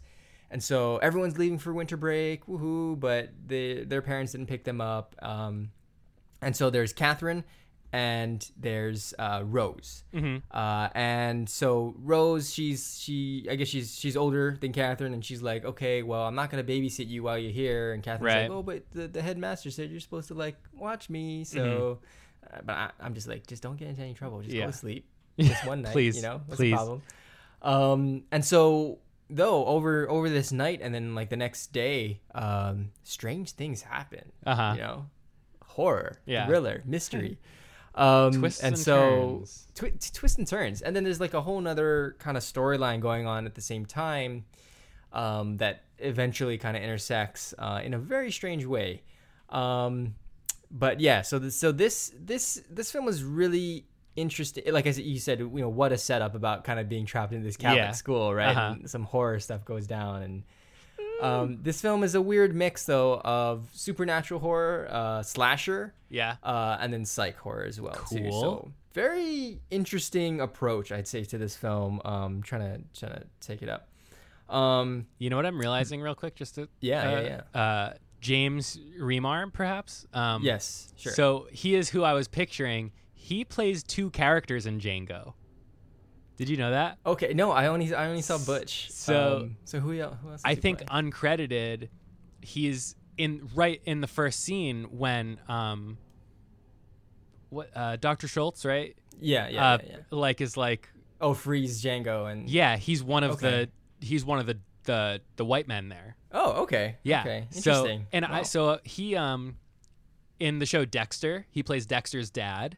And 0.49 0.63
so 0.63 0.97
everyone's 0.97 1.37
leaving 1.37 1.59
for 1.59 1.73
winter 1.73 1.97
break, 1.97 2.45
woohoo! 2.45 2.99
But 2.99 3.31
they, 3.45 3.83
their 3.83 4.01
parents 4.01 4.31
didn't 4.31 4.47
pick 4.47 4.63
them 4.63 4.79
up. 4.79 5.15
Um, 5.21 5.71
and 6.41 6.55
so 6.55 6.69
there's 6.69 6.93
Catherine, 6.93 7.43
and 7.93 8.50
there's 8.58 9.13
uh, 9.17 9.41
Rose. 9.45 10.04
hmm 10.12 10.38
Uh, 10.52 10.89
and 10.93 11.50
so 11.50 11.95
Rose, 12.00 12.54
she's 12.54 13.00
she, 13.00 13.47
I 13.50 13.56
guess 13.56 13.67
she's 13.67 13.97
she's 13.97 14.15
older 14.17 14.58
than 14.60 14.73
Catherine, 14.73 15.13
and 15.13 15.23
she's 15.23 15.41
like, 15.41 15.65
okay, 15.65 16.04
well, 16.04 16.23
I'm 16.23 16.36
not 16.36 16.50
gonna 16.50 16.63
babysit 16.63 17.08
you 17.08 17.23
while 17.23 17.38
you're 17.38 17.52
here. 17.52 17.93
And 17.93 18.04
Catherine's 18.04 18.21
Right. 18.36 18.41
like, 18.50 18.52
oh, 18.52 18.63
but 18.63 18.84
the, 18.91 19.08
the 19.08 19.21
headmaster 19.21 19.71
said 19.71 19.89
you're 19.91 20.00
supposed 20.00 20.28
to 20.30 20.34
like 20.34 20.58
watch 20.73 21.10
me. 21.10 21.43
So, 21.43 21.60
Mm-hmm. 21.60 22.56
uh, 22.58 22.62
but 22.65 22.73
I, 22.76 22.91
I'm 23.00 23.13
just 23.13 23.28
like, 23.28 23.45
just 23.47 23.63
don't 23.63 23.78
get 23.78 23.88
into 23.89 24.02
any 24.02 24.13
trouble. 24.13 24.41
Just 24.41 24.56
Yeah. 24.56 24.65
go 24.65 24.71
to 24.71 24.78
sleep. 24.78 25.06
Just 25.39 25.65
one 25.65 25.84
night, 25.84 25.91
Please, 25.93 26.15
you 26.15 26.23
know, 26.23 26.41
what's 26.47 26.58
please. 26.60 26.71
the 26.71 26.76
problem? 26.78 27.02
Um, 27.62 28.23
and 28.32 28.43
so 28.43 29.00
though 29.30 29.65
over 29.65 30.10
over 30.10 30.30
this 30.30 30.52
night 30.52 30.80
and 30.82 30.93
then 30.95 31.13
like 31.13 31.30
the 31.30 31.38
next 31.38 31.67
day, 31.73 32.21
um, 32.34 32.89
strange 33.04 33.52
things 33.52 33.82
happen. 33.84 34.32
Uh 34.45 34.56
huh. 34.56 34.71
You 34.76 34.82
know, 34.82 35.06
horror, 35.63 36.17
Yeah. 36.26 36.45
thriller, 36.47 36.82
mystery. 36.86 37.38
Um, 37.97 38.31
Twists 38.33 38.62
and, 38.62 38.75
and 38.75 38.79
so 38.81 39.38
turns. 39.39 39.67
twi- 39.75 39.93
twists 40.13 40.38
and 40.38 40.47
turns, 40.47 40.81
and 40.83 40.95
then 40.95 41.03
there's 41.03 41.19
like 41.19 41.33
a 41.33 41.41
whole 41.41 41.60
nother 41.60 42.15
kind 42.19 42.38
of 42.38 42.43
storyline 42.43 42.99
going 43.01 43.25
on 43.25 43.45
at 43.45 43.55
the 43.55 43.62
same 43.62 43.86
time. 43.86 44.45
um, 45.13 45.57
that 45.57 45.83
eventually 45.99 46.57
kind 46.60 46.77
of 46.77 46.83
intersects 46.83 47.53
uh, 47.57 47.81
in 47.83 47.93
a 47.93 47.97
very 47.97 48.29
strange 48.31 48.65
way. 48.65 49.01
Um, 49.49 50.15
but 50.69 50.99
yeah, 50.99 51.21
so 51.23 51.39
this, 51.39 51.55
so 51.55 51.71
this 51.71 52.12
this 52.19 52.62
this 52.69 52.91
film 52.91 53.05
was 53.05 53.23
really 53.23 53.86
interesting. 54.15 54.63
Like 54.71 54.86
I 54.86 54.91
said, 54.91 55.05
you 55.05 55.17
said, 55.19 55.39
you 55.39 55.49
know, 55.49 55.69
what 55.69 55.91
a 55.93 55.97
setup 55.97 56.36
about 56.36 56.65
kind 56.65 56.79
of 56.79 56.89
being 56.89 57.05
trapped 57.05 57.33
in 57.33 57.41
this 57.41 57.55
Catholic 57.57 57.77
Yeah. 57.77 57.91
school, 57.91 58.33
right? 58.36 58.55
Uh-huh. 58.55 58.75
Some 58.86 59.03
horror 59.05 59.39
stuff 59.39 59.63
goes 59.63 59.88
down, 59.88 60.21
and 60.23 60.43
um, 61.21 61.60
this 61.62 61.82
film 61.82 62.03
is 62.03 62.15
a 62.15 62.21
weird 62.21 62.53
mix 62.56 62.86
though 62.86 63.19
of 63.21 63.69
supernatural 63.73 64.39
horror, 64.39 64.88
uh, 64.89 65.23
slasher, 65.23 65.93
Yeah. 66.10 66.36
uh, 66.43 66.77
and 66.80 66.91
then 66.93 67.06
psych 67.06 67.38
horror 67.38 67.65
as 67.65 67.80
well. 67.82 67.95
Too. 68.10 68.19
Cool. 68.30 68.41
So 68.41 68.71
very 68.93 69.60
interesting 69.69 70.41
approach, 70.41 70.91
I'd 70.91 71.08
say, 71.08 71.23
to 71.25 71.38
this 71.38 71.56
film. 71.56 72.01
Um, 72.06 72.41
trying 72.41 72.62
to 72.93 72.99
trying 72.99 73.19
to 73.19 73.23
take 73.41 73.62
it 73.62 73.69
up. 73.69 73.88
Um, 74.49 75.08
You 75.17 75.30
know 75.30 75.36
what 75.36 75.45
I'm 75.45 75.60
realizing 75.60 76.01
real 76.01 76.15
quick, 76.15 76.36
just 76.36 76.56
to 76.56 76.67
Yeah, 76.82 77.10
uh, 77.10 77.21
yeah, 77.53 77.60
Uh, 77.62 77.93
James 78.21 78.80
Remar, 78.99 79.51
perhaps. 79.53 80.06
Um, 80.13 80.41
yes, 80.43 80.91
sure. 80.97 81.12
So 81.13 81.47
he 81.51 81.75
is 81.75 81.89
who 81.89 82.03
I 82.03 82.13
was 82.13 82.27
picturing. 82.27 82.91
He 83.13 83.43
plays 83.43 83.84
two 83.84 84.10
characters 84.12 84.65
in 84.65 84.80
Django. 84.80 85.34
Did 86.38 86.50
you 86.50 86.58
know 86.58 86.71
that? 86.71 86.97
okay, 87.06 87.34
no, 87.34 87.52
I 87.52 87.67
only 87.67 87.93
I 87.93 88.08
only 88.08 88.21
saw 88.21 88.38
Butch. 88.38 88.89
So- 88.91 89.38
um, 89.43 89.58
so 89.65 89.80
who 89.80 90.00
else? 90.00 90.15
Who 90.23 90.32
else 90.32 90.41
I 90.45 90.56
think 90.56 90.86
play? 90.86 91.02
uncredited. 91.02 91.89
He's 92.41 92.95
in 93.17 93.50
right 93.56 93.82
in 93.86 94.02
the 94.02 94.08
first 94.08 94.41
scene 94.41 94.86
when 94.91 95.39
um. 95.47 95.97
What 97.50 97.69
uh, 97.76 97.95
Dr. 97.95 98.28
Schultz, 98.28 98.65
right? 98.65 98.95
yeah, 99.19 99.47
yeah, 99.47 99.71
uh, 99.73 99.78
yeah, 99.82 99.89
yeah. 99.91 99.97
Like 100.12 100.41
is 100.41 100.58
like 100.58 100.89
Oh, 101.19 101.34
freeze 101.34 101.82
Django 101.82 102.32
and 102.32 102.47
yeah, 102.50 102.78
he's 102.78 103.02
one 103.04 103.23
of 103.23 103.32
Okay. 103.32 103.69
the 104.00 104.06
he's 104.06 104.23
one 104.26 104.38
of 104.39 104.45
the 104.45 104.60
the 104.84 105.21
the 105.38 105.45
white 105.45 105.67
men 105.67 105.89
there. 105.89 106.15
Oh, 106.32 106.63
okay. 106.63 106.97
Yeah. 107.04 107.21
Okay. 107.21 107.47
So 107.52 107.58
Interesting. 107.71 108.08
and 108.12 108.26
I 108.26 108.43
so 108.43 108.80
he 108.84 109.15
um 109.15 109.56
in 110.39 110.60
the 110.60 110.65
show 110.67 110.84
Dexter, 110.86 111.47
he 111.50 111.63
plays 111.63 111.86
Dexter's 111.86 112.30
dad. 112.30 112.78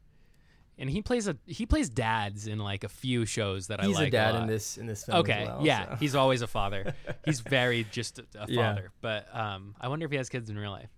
And 0.80 0.90
he 0.90 1.02
plays 1.02 1.28
a 1.28 1.36
he 1.46 1.66
plays 1.66 1.90
dads 1.90 2.48
in 2.48 2.58
like 2.58 2.84
a 2.86 2.90
few 2.90 3.26
shows 3.26 3.68
that 3.68 3.84
I 3.84 3.88
he's 3.88 3.96
like. 3.98 4.08
a 4.08 4.12
dad 4.12 4.34
lot. 4.36 4.44
in 4.44 4.48
this 4.48 4.78
in 4.78 4.86
this 4.88 5.04
film. 5.04 5.18
as 5.18 5.20
Okay, 5.24 5.44
well, 5.46 5.60
yeah, 5.62 5.90
so. 5.90 5.96
he's 5.98 6.16
always 6.16 6.42
a 6.42 6.48
father. 6.48 6.96
he's 7.26 7.42
very 7.42 7.86
just 7.92 8.20
a, 8.20 8.24
a 8.40 8.46
Yeah. 8.48 8.70
father. 8.76 8.92
But 9.02 9.28
um, 9.36 9.76
I 9.82 9.90
wonder 9.90 10.06
if 10.06 10.12
he 10.12 10.18
has 10.18 10.30
kids 10.30 10.50
in 10.50 10.58
real 10.58 10.72
life. 10.72 10.90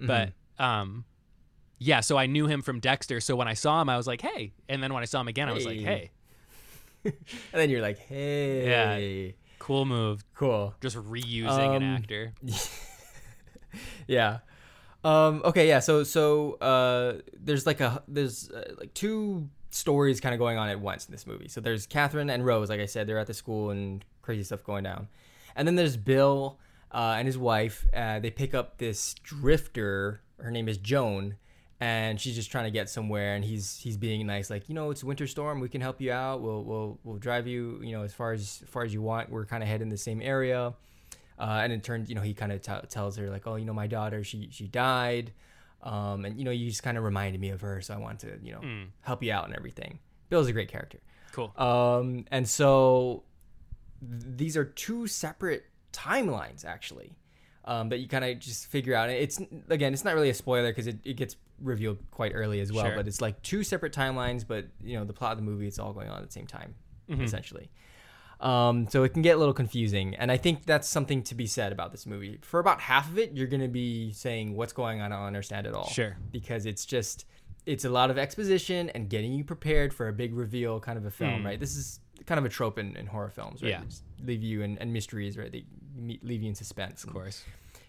Mm-hmm. 0.00 0.06
But 0.08 0.32
um, 0.62 1.04
yeah. 1.78 2.00
So 2.00 2.16
I 2.18 2.26
knew 2.26 2.46
him 2.48 2.60
from 2.60 2.80
Dexter. 2.80 3.20
So 3.20 3.36
when 3.36 3.46
I 3.46 3.54
saw 3.54 3.80
him, 3.80 3.88
I 3.88 3.96
was 3.96 4.08
like, 4.08 4.20
hey. 4.20 4.52
And 4.68 4.82
then 4.82 4.92
when 4.92 5.02
I 5.02 5.06
saw 5.06 5.20
him 5.20 5.28
again, 5.28 5.48
I 5.48 5.52
was 5.52 5.64
like, 5.64 5.78
Hey. 5.78 6.10
hey, 7.04 7.12
and 7.52 7.60
then 7.60 7.70
you're 7.70 7.82
like, 7.82 7.98
hey, 7.98 9.26
yeah, 9.28 9.32
cool 9.60 9.84
move. 9.84 10.24
cool. 10.34 10.74
Just 10.80 10.96
reusing 10.96 11.76
an 11.76 11.82
Um, 11.84 11.96
actor. 11.96 12.34
yeah. 14.08 14.38
Um, 15.02 15.42
okay, 15.44 15.68
yeah. 15.68 15.80
So 15.80 16.04
so 16.04 16.54
uh, 16.54 17.20
there's 17.38 17.66
like 17.66 17.80
a 17.80 18.02
there's 18.06 18.50
uh, 18.50 18.74
like 18.78 18.92
two 18.94 19.48
stories 19.70 20.20
kind 20.20 20.34
of 20.34 20.38
going 20.38 20.58
on 20.58 20.68
at 20.68 20.80
once 20.80 21.06
in 21.06 21.12
this 21.12 21.26
movie. 21.26 21.48
So 21.48 21.60
there's 21.60 21.86
Catherine 21.86 22.28
and 22.28 22.44
Rose, 22.44 22.68
like 22.68 22.80
I 22.80 22.86
said, 22.86 23.06
they're 23.06 23.18
at 23.18 23.26
the 23.26 23.34
school 23.34 23.70
and 23.70 24.04
crazy 24.22 24.42
stuff 24.42 24.62
going 24.64 24.84
down, 24.84 25.08
and 25.56 25.66
then 25.66 25.76
there's 25.76 25.96
Bill 25.96 26.58
uh, 26.92 27.14
and 27.18 27.26
his 27.26 27.38
wife. 27.38 27.86
Uh, 27.94 28.18
they 28.20 28.30
pick 28.30 28.54
up 28.54 28.78
this 28.78 29.14
drifter. 29.22 30.20
Her 30.38 30.50
name 30.50 30.68
is 30.68 30.78
Joan. 30.78 31.36
And 31.82 32.20
she's 32.20 32.34
just 32.34 32.50
trying 32.50 32.64
to 32.64 32.70
get 32.70 32.90
somewhere, 32.90 33.34
and 33.34 33.42
he's 33.42 33.78
he's 33.78 33.96
being 33.96 34.26
nice, 34.26 34.50
like 34.50 34.68
you 34.68 34.74
know, 34.74 34.90
it's 34.90 35.02
a 35.02 35.06
winter 35.06 35.26
storm. 35.26 35.60
We 35.60 35.70
can 35.70 35.80
help 35.80 35.98
you 35.98 36.12
out. 36.12 36.42
We'll 36.42 36.62
we'll 36.62 36.98
we'll 37.04 37.16
drive 37.16 37.46
you, 37.46 37.80
you 37.82 37.92
know, 37.92 38.02
as 38.02 38.12
far 38.12 38.34
as, 38.34 38.60
as 38.62 38.68
far 38.68 38.84
as 38.84 38.92
you 38.92 39.00
want. 39.00 39.30
We're 39.30 39.46
kind 39.46 39.62
of 39.62 39.68
heading 39.70 39.88
the 39.88 39.96
same 39.96 40.20
area. 40.20 40.74
Uh, 41.40 41.60
and 41.64 41.72
it 41.72 41.82
turns, 41.82 42.08
you 42.10 42.14
know, 42.14 42.20
he 42.20 42.34
kind 42.34 42.52
of 42.52 42.60
t- 42.60 42.86
tells 42.90 43.16
her 43.16 43.30
like, 43.30 43.46
oh, 43.46 43.56
you 43.56 43.64
know, 43.64 43.72
my 43.72 43.86
daughter, 43.86 44.22
she 44.22 44.48
she 44.50 44.68
died, 44.68 45.32
um, 45.82 46.24
and 46.26 46.38
you 46.38 46.44
know, 46.44 46.50
you 46.50 46.68
just 46.68 46.82
kind 46.82 46.98
of 46.98 47.02
reminded 47.04 47.40
me 47.40 47.48
of 47.48 47.62
her, 47.62 47.80
so 47.80 47.94
I 47.94 47.96
wanted 47.96 48.20
to, 48.40 48.46
you 48.46 48.52
know, 48.52 48.60
Mm. 48.60 48.88
help 49.00 49.22
you 49.22 49.32
out 49.32 49.46
and 49.46 49.54
everything. 49.56 49.98
Bill's 50.28 50.48
a 50.48 50.52
great 50.52 50.68
character, 50.68 50.98
Cool. 51.32 51.50
um, 51.56 52.26
and 52.30 52.46
so 52.46 53.24
th- 54.00 54.22
these 54.36 54.56
are 54.56 54.64
two 54.64 55.06
separate 55.06 55.64
timelines 55.92 56.64
actually 56.64 57.16
um, 57.64 57.88
that 57.88 57.98
you 57.98 58.08
kind 58.08 58.24
of 58.24 58.38
just 58.38 58.66
figure 58.66 58.94
out. 58.94 59.08
And 59.08 59.18
it's 59.18 59.40
again, 59.70 59.92
it's 59.94 60.04
not 60.04 60.14
really 60.14 60.30
a 60.30 60.34
spoiler 60.34 60.70
because 60.70 60.86
it, 60.86 60.98
it 61.04 61.14
gets 61.14 61.36
revealed 61.60 61.98
quite 62.10 62.32
early 62.34 62.60
as 62.60 62.72
well, 62.72 62.84
Sure. 62.86 62.96
but 62.96 63.06
it's 63.08 63.20
like 63.20 63.40
two 63.42 63.62
separate 63.64 63.92
timelines, 63.92 64.46
but 64.46 64.66
you 64.82 64.96
know, 64.98 65.04
the 65.04 65.12
plot 65.12 65.32
of 65.32 65.38
the 65.38 65.44
movie, 65.44 65.66
it's 65.66 65.78
all 65.78 65.92
going 65.92 66.08
on 66.08 66.18
at 66.22 66.26
the 66.26 66.32
same 66.32 66.46
time, 66.46 66.74
Mhm. 67.08 67.22
essentially. 67.22 67.70
Um, 68.40 68.88
so 68.88 69.02
it 69.04 69.10
can 69.12 69.22
get 69.22 69.36
a 69.36 69.38
little 69.38 69.52
confusing, 69.54 70.14
and 70.14 70.32
I 70.32 70.36
think 70.38 70.64
that's 70.64 70.88
something 70.88 71.22
to 71.24 71.34
be 71.34 71.46
said 71.46 71.72
about 71.72 71.92
this 71.92 72.06
movie. 72.06 72.38
For 72.42 72.58
about 72.58 72.80
half 72.80 73.08
of 73.10 73.18
it, 73.18 73.32
you're 73.32 73.46
gonna 73.46 73.68
be 73.68 74.12
saying 74.12 74.56
what's 74.56 74.72
going 74.72 75.00
on. 75.02 75.12
I 75.12 75.16
don't 75.16 75.26
understand 75.26 75.66
at 75.66 75.74
all. 75.74 75.88
Sure. 75.88 76.16
because 76.32 76.64
it's 76.66 76.86
just 76.86 77.26
it's 77.66 77.84
a 77.84 77.90
lot 77.90 78.10
of 78.10 78.16
exposition 78.16 78.88
and 78.90 79.10
getting 79.10 79.32
you 79.34 79.44
prepared 79.44 79.92
for 79.92 80.08
a 80.08 80.12
big 80.12 80.32
reveal, 80.34 80.80
kind 80.80 80.96
of 80.96 81.04
a 81.04 81.10
film, 81.10 81.40
Hmm. 81.40 81.46
right? 81.46 81.60
This 81.60 81.76
is 81.76 82.00
kind 82.24 82.38
of 82.38 82.44
a 82.46 82.48
trope 82.48 82.78
in, 82.78 82.96
in 82.96 83.06
horror 83.06 83.28
films, 83.28 83.62
right? 83.62 83.68
Yeah. 83.70 83.82
Leave 84.24 84.42
you 84.42 84.62
in 84.62 84.78
and 84.78 84.92
mysteries, 84.92 85.36
right? 85.36 85.52
They 85.52 85.64
leave 86.22 86.42
you 86.42 86.48
in 86.48 86.54
suspense. 86.54 87.04
Of 87.04 87.12
course. 87.12 87.44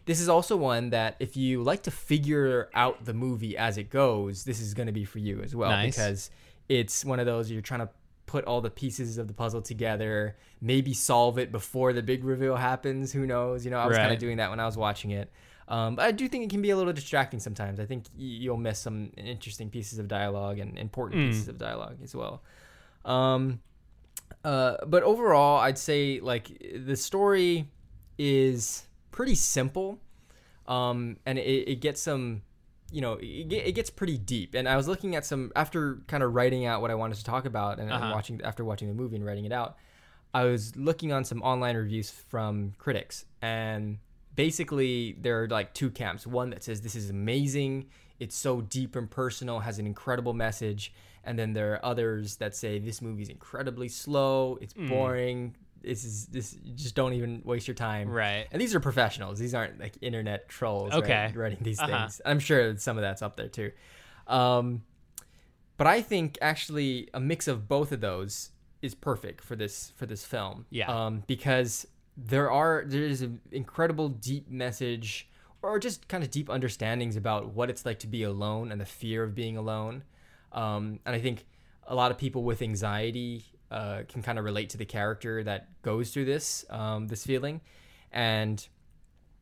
This 0.06 0.20
is 0.20 0.28
also 0.28 0.58
one 0.58 0.90
that 0.90 1.16
if 1.20 1.38
you 1.38 1.64
like 1.64 1.84
to 1.84 1.92
figure 1.92 2.70
out 2.74 3.06
the 3.06 3.14
movie 3.14 3.56
as 3.56 3.78
it 3.78 3.90
goes, 3.90 4.44
this 4.44 4.60
is 4.60 4.74
going 4.74 4.88
to 4.88 4.92
be 4.94 5.06
for 5.06 5.20
you 5.20 5.42
as 5.42 5.56
well 5.56 5.70
Nice. 5.70 5.96
because 5.96 6.32
it's 6.68 7.06
one 7.06 7.20
of 7.22 7.26
those 7.26 7.50
you're 7.50 7.62
trying 7.62 7.80
to 7.82 7.90
put 8.32 8.46
all 8.46 8.62
the 8.62 8.70
pieces 8.70 9.18
of 9.18 9.28
the 9.28 9.34
puzzle 9.34 9.62
together, 9.62 10.36
maybe 10.62 10.94
solve 10.94 11.38
it 11.38 11.52
before 11.52 11.92
the 11.94 12.02
big 12.02 12.24
reveal 12.24 12.56
happens. 12.56 13.12
Who 13.12 13.26
knows? 13.26 13.66
You 13.66 13.72
know, 13.72 13.78
I 13.80 13.86
was 13.88 13.98
kind 14.04 14.14
of 14.14 14.20
doing 14.20 14.38
that 14.38 14.50
when 14.50 14.60
I 14.60 14.66
was 14.66 14.78
watching 14.78 15.12
it. 15.12 15.30
Um, 15.68 15.96
but 15.96 16.04
I 16.06 16.12
do 16.12 16.28
think 16.28 16.44
it 16.46 16.50
can 16.50 16.62
be 16.62 16.70
a 16.72 16.78
little 16.78 16.94
distracting 16.94 17.40
sometimes. 17.40 17.80
I 17.80 17.86
think 17.86 18.06
y- 18.18 18.24
you'll 18.44 18.58
miss 18.70 18.80
some 18.80 19.12
interesting 19.18 19.70
pieces 19.70 20.00
of 20.00 20.08
dialogue 20.08 20.60
and 20.60 20.78
important 20.78 21.22
Mm. 21.22 21.28
pieces 21.28 21.48
of 21.50 21.58
dialogue 21.58 21.98
as 22.04 22.14
well. 22.16 22.42
Um, 23.06 23.60
uh, 24.44 24.78
but 24.88 25.04
overall, 25.04 25.60
I'd 25.60 25.78
say 25.78 26.20
like 26.22 26.46
the 26.86 26.96
story 26.96 27.68
is 28.18 28.84
pretty 29.12 29.36
simple, 29.36 30.00
um, 30.68 31.18
and 31.26 31.38
it, 31.38 31.68
it 31.74 31.80
gets 31.82 32.02
some, 32.02 32.42
you 32.92 33.02
know, 33.02 33.14
it, 33.22 33.52
it 33.52 33.72
gets 33.76 33.90
pretty 33.90 34.18
deep. 34.18 34.54
And 34.54 34.68
I 34.68 34.76
was 34.76 34.88
looking 34.88 35.16
at 35.16 35.26
some 35.26 35.52
after 35.56 36.02
kind 36.08 36.22
of 36.24 36.34
writing 36.36 36.66
out 36.66 36.82
what 36.82 36.92
I 36.92 36.96
wanted 36.96 37.18
to 37.18 37.24
talk 37.24 37.46
about, 37.46 37.80
and 37.80 37.92
Uh-huh. 37.92 38.12
watching 38.14 38.42
after 38.44 38.64
watching 38.66 38.88
the 38.90 38.94
movie 38.94 39.16
and 39.16 39.26
writing 39.26 39.46
it 39.46 39.52
out, 39.52 39.78
I 40.34 40.44
was 40.46 40.76
looking 40.76 41.12
on 41.12 41.24
some 41.26 41.42
online 41.42 41.76
reviews 41.76 42.10
from 42.12 42.74
critics, 42.78 43.26
and 43.42 43.98
basically 44.36 45.18
there 45.20 45.44
are 45.44 45.48
like 45.48 45.74
two 45.74 45.90
camps. 45.90 46.26
One 46.26 46.50
that 46.52 46.64
says 46.64 46.82
this 46.82 46.96
is 46.96 47.10
amazing, 47.10 47.88
it's 48.20 48.36
so 48.36 48.62
deep 48.62 48.96
and 48.96 49.10
personal, 49.10 49.60
has 49.60 49.78
an 49.80 49.86
incredible 49.86 50.34
message, 50.34 50.94
and 51.24 51.38
then 51.38 51.54
there 51.54 51.74
are 51.74 51.86
others 51.86 52.38
that 52.38 52.56
say 52.56 52.80
this 52.80 53.02
movie's 53.02 53.30
incredibly 53.30 53.90
slow, 53.90 54.58
it's 54.62 54.74
Mm. 54.74 54.88
boring. 54.88 55.56
This 55.84 56.04
is 56.04 56.28
this 56.28 56.56
just 56.76 56.96
don't 56.96 57.14
even 57.14 57.42
waste 57.44 57.68
your 57.68 57.76
time. 57.76 58.08
Right. 58.10 58.48
And 58.52 58.62
these 58.62 58.74
are 58.76 58.80
professionals. 58.80 59.40
These 59.40 59.54
aren't 59.56 59.80
like 59.80 59.94
internet 60.02 60.48
trolls 60.50 60.92
right, 60.94 61.04
Okay. 61.04 61.32
writing 61.36 61.58
these 61.62 61.80
Uh-huh. 61.80 62.02
things. 62.02 62.22
I'm 62.26 62.40
sure 62.40 62.78
some 62.78 62.98
of 62.98 63.02
that's 63.02 63.22
up 63.22 63.36
there 63.36 63.48
too. 63.48 63.72
Um, 64.28 64.84
but 65.78 65.88
I 65.88 66.02
think 66.02 66.38
actually 66.42 67.10
a 67.14 67.20
mix 67.20 67.48
of 67.48 67.68
both 67.68 67.92
of 67.92 68.02
those 68.02 68.52
is 68.82 68.94
perfect 68.96 69.44
for 69.44 69.56
this 69.56 69.92
for 69.96 70.06
this 70.06 70.24
film. 70.26 70.66
Yeah. 70.70 70.90
Um, 71.06 71.24
because 71.28 71.88
there 72.18 72.52
are 72.52 72.84
there 72.86 73.04
is 73.04 73.22
an 73.22 73.42
incredible 73.52 74.10
deep 74.10 74.50
message 74.50 75.28
or 75.64 75.80
just 75.80 76.08
kind 76.08 76.24
of 76.24 76.30
deep 76.32 76.50
understandings 76.50 77.16
about 77.16 77.54
what 77.54 77.70
it's 77.70 77.86
like 77.86 78.00
to 78.00 78.08
be 78.08 78.24
alone 78.24 78.72
and 78.72 78.82
the 78.82 78.86
fear 78.86 79.24
of 79.24 79.34
being 79.36 79.58
alone. 79.58 80.04
Um, 80.52 81.00
and 81.06 81.16
I 81.16 81.20
think 81.20 81.46
a 81.88 81.96
lot 81.96 82.12
of 82.12 82.18
people 82.18 82.44
with 82.44 82.62
anxiety 82.62 83.46
uh, 83.72 84.04
can 84.08 84.22
kind 84.22 84.38
of 84.38 84.46
relate 84.46 84.70
to 84.72 84.78
the 84.78 84.86
character 84.86 85.44
that 85.44 85.82
goes 85.82 86.12
through 86.12 86.26
this 86.26 86.66
um, 86.70 87.08
this 87.08 87.26
feeling, 87.26 87.62
and 88.12 88.68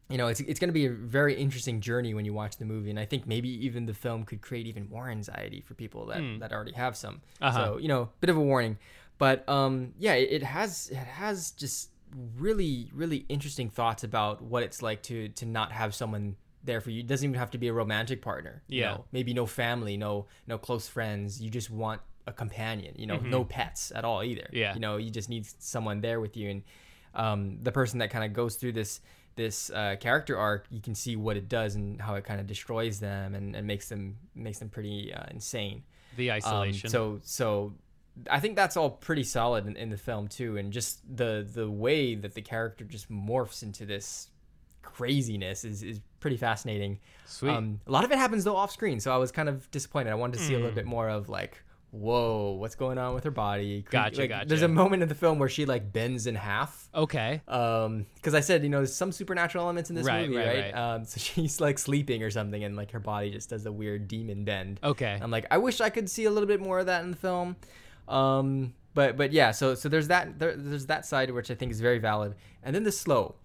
you 0.10 0.18
know 0.18 0.28
it's 0.28 0.40
it's 0.40 0.60
going 0.60 0.70
to 0.70 0.74
be 0.74 0.86
a 0.86 0.92
very 0.92 1.36
interesting 1.36 1.82
journey 1.82 2.14
when 2.14 2.26
you 2.26 2.34
watch 2.34 2.58
the 2.58 2.66
movie. 2.66 2.90
And 2.90 3.00
I 3.00 3.06
think 3.06 3.28
maybe 3.28 3.50
even 3.66 3.86
the 3.86 3.94
film 3.94 4.24
could 4.24 4.42
create 4.42 4.68
even 4.68 4.88
more 4.90 5.10
anxiety 5.10 5.62
for 5.62 5.74
people 5.74 6.06
that 6.08 6.20
Hmm. 6.20 6.40
that 6.40 6.52
already 6.52 6.74
have 6.74 6.96
some. 6.96 7.22
Uh-huh. 7.42 7.66
So 7.74 7.78
you 7.78 7.88
know, 7.88 8.10
bit 8.22 8.30
of 8.30 8.38
a 8.38 8.42
warning, 8.42 8.78
but 9.18 9.48
um, 9.50 9.94
yeah, 9.98 10.14
it, 10.14 10.30
it 10.32 10.44
has 10.44 10.90
it 10.92 10.96
has 10.98 11.52
just 11.52 11.90
really 12.38 12.90
really 12.94 13.26
interesting 13.30 13.70
thoughts 13.70 14.04
about 14.04 14.42
what 14.42 14.64
it's 14.64 14.82
like 14.82 15.02
to 15.04 15.30
to 15.30 15.46
not 15.46 15.72
have 15.72 15.94
someone 15.94 16.36
there 16.64 16.82
for 16.82 16.90
you. 16.90 17.00
It 17.02 17.08
doesn't 17.08 17.28
even 17.30 17.40
have 17.40 17.52
to 17.52 17.58
be 17.58 17.68
a 17.68 17.74
romantic 17.74 18.22
partner. 18.22 18.64
you 18.68 18.82
Yeah. 18.82 18.92
know? 18.96 19.06
maybe 19.12 19.34
no 19.34 19.46
family, 19.46 19.96
no 19.98 20.26
no 20.48 20.58
close 20.58 20.88
friends. 20.88 21.42
You 21.42 21.50
just 21.50 21.70
want 21.70 22.02
a 22.30 22.34
companion. 22.34 22.94
You 22.98 23.08
know, 23.08 23.18
no 23.18 23.44
pets 23.44 23.92
at 23.96 24.04
all 24.06 24.24
either. 24.24 24.48
Mm-hmm. 24.50 24.56
Yeah. 24.64 24.74
you 24.76 24.80
know, 24.80 24.98
you 24.98 25.10
just 25.20 25.30
need 25.30 25.46
someone 25.62 26.02
there 26.02 26.20
with 26.22 26.36
you. 26.38 26.50
And 26.50 26.64
um, 27.16 27.40
the 27.64 27.72
person 27.72 28.00
that 28.00 28.10
kind 28.12 28.24
of 28.26 28.32
goes 28.34 28.56
through 28.56 28.74
this 28.74 29.02
this 29.36 29.70
uh, 29.70 29.96
character 30.00 30.36
arc, 30.38 30.66
you 30.70 30.82
can 30.82 30.94
see 30.96 31.16
what 31.16 31.38
it 31.38 31.48
does 31.48 31.76
and 31.76 32.02
how 32.02 32.16
it 32.16 32.24
kind 32.26 32.40
of 32.42 32.46
destroys 32.48 33.00
them 33.00 33.36
and, 33.36 33.56
and 33.56 33.66
makes 33.66 33.88
them 33.90 34.18
makes 34.36 34.60
them 34.60 34.70
pretty 34.70 35.14
uh, 35.14 35.24
insane. 35.32 35.84
The 36.18 36.32
Um, 36.32 36.38
isolation. 36.38 36.90
so 36.90 37.20
so 37.24 37.74
I 38.30 38.40
think 38.42 38.56
that's 38.58 38.76
all 38.76 38.90
pretty 38.90 39.24
solid 39.24 39.66
in, 39.68 39.78
in 39.78 39.90
the 39.90 39.98
film 39.98 40.28
too, 40.28 40.58
and 40.58 40.74
just 40.74 41.00
the 41.18 41.48
the 41.60 41.70
way 41.86 42.16
that 42.16 42.34
the 42.34 42.42
character 42.42 42.84
just 42.84 43.10
morphs 43.10 43.64
into 43.64 43.86
this 43.86 44.28
craziness 44.82 45.64
is, 45.64 45.84
is 45.84 46.00
pretty 46.20 46.38
fascinating. 46.38 47.00
Sweet. 47.26 47.52
Um, 47.52 47.80
a 47.88 47.92
lot 47.92 48.04
of 48.04 48.12
it 48.12 48.18
happens 48.18 48.44
though 48.44 48.56
off 48.56 48.72
screen, 48.72 49.00
so 49.00 49.14
I 49.14 49.18
was 49.18 49.32
kind 49.32 49.48
of 49.50 49.70
disappointed. 49.72 50.10
I 50.12 50.16
wanted 50.16 50.38
to 50.40 50.44
see 50.44 50.54
a 50.54 50.58
little 50.58 50.72
Mm. 50.72 50.76
bit 50.76 50.86
more 50.86 51.10
of 51.10 51.30
like, 51.30 51.62
whoa, 51.92 52.52
what's 52.52 52.76
going 52.76 52.98
on 52.98 53.14
with 53.16 53.24
her 53.24 53.32
body? 53.32 53.82
Cre- 53.82 53.92
Gotcha, 53.92 54.22
like, 54.22 54.30
gotcha. 54.30 54.48
There's 54.48 54.62
a 54.62 54.68
moment 54.68 55.02
in 55.04 55.10
the 55.10 55.16
film 55.16 55.40
where 55.40 55.50
she 55.50 55.66
like 55.66 55.92
bends 55.92 56.28
in 56.28 56.36
half. 56.36 56.88
okay. 56.94 57.42
Um, 57.48 58.06
because 58.16 58.34
I 58.36 58.40
said 58.42 58.64
you 58.64 58.70
know 58.70 58.78
there's 58.78 58.96
some 58.96 59.12
supernatural 59.12 59.64
elements 59.64 59.90
in 59.90 59.96
this 59.96 60.06
Right, 60.06 60.26
movie, 60.28 60.38
right, 60.38 60.48
right? 60.48 60.74
right. 60.74 60.94
Um, 60.96 61.06
so 61.06 61.20
she's 61.20 61.60
like 61.60 61.80
sleeping 61.80 62.24
or 62.24 62.30
something, 62.30 62.64
and 62.64 62.76
like 62.76 62.92
her 62.92 63.00
body 63.00 63.32
just 63.32 63.50
does 63.50 63.66
a 63.66 63.72
weird 63.72 64.08
demon 64.08 64.44
bend. 64.46 64.80
Okay. 64.84 65.18
I'm 65.22 65.32
like, 65.32 65.46
I 65.52 65.58
wish 65.58 65.82
I 65.82 65.90
could 65.90 66.10
see 66.10 66.26
a 66.26 66.32
little 66.32 66.48
bit 66.48 66.60
more 66.62 66.80
of 66.80 66.86
that 66.86 67.04
in 67.04 67.12
the 67.12 67.18
film. 67.18 67.56
Um, 68.08 68.74
but 68.94 69.18
but 69.18 69.32
yeah, 69.32 69.52
so 69.52 69.76
so 69.76 69.88
there's 69.90 70.08
that 70.08 70.40
there, 70.40 70.56
there's 70.56 70.88
that 70.88 71.06
side 71.06 71.32
which 71.32 71.52
I 71.52 71.56
think 71.56 71.72
is 71.72 71.80
very 71.82 72.00
valid, 72.00 72.36
and 72.64 72.76
then 72.76 72.84
the 72.84 72.92
slow. 72.92 73.36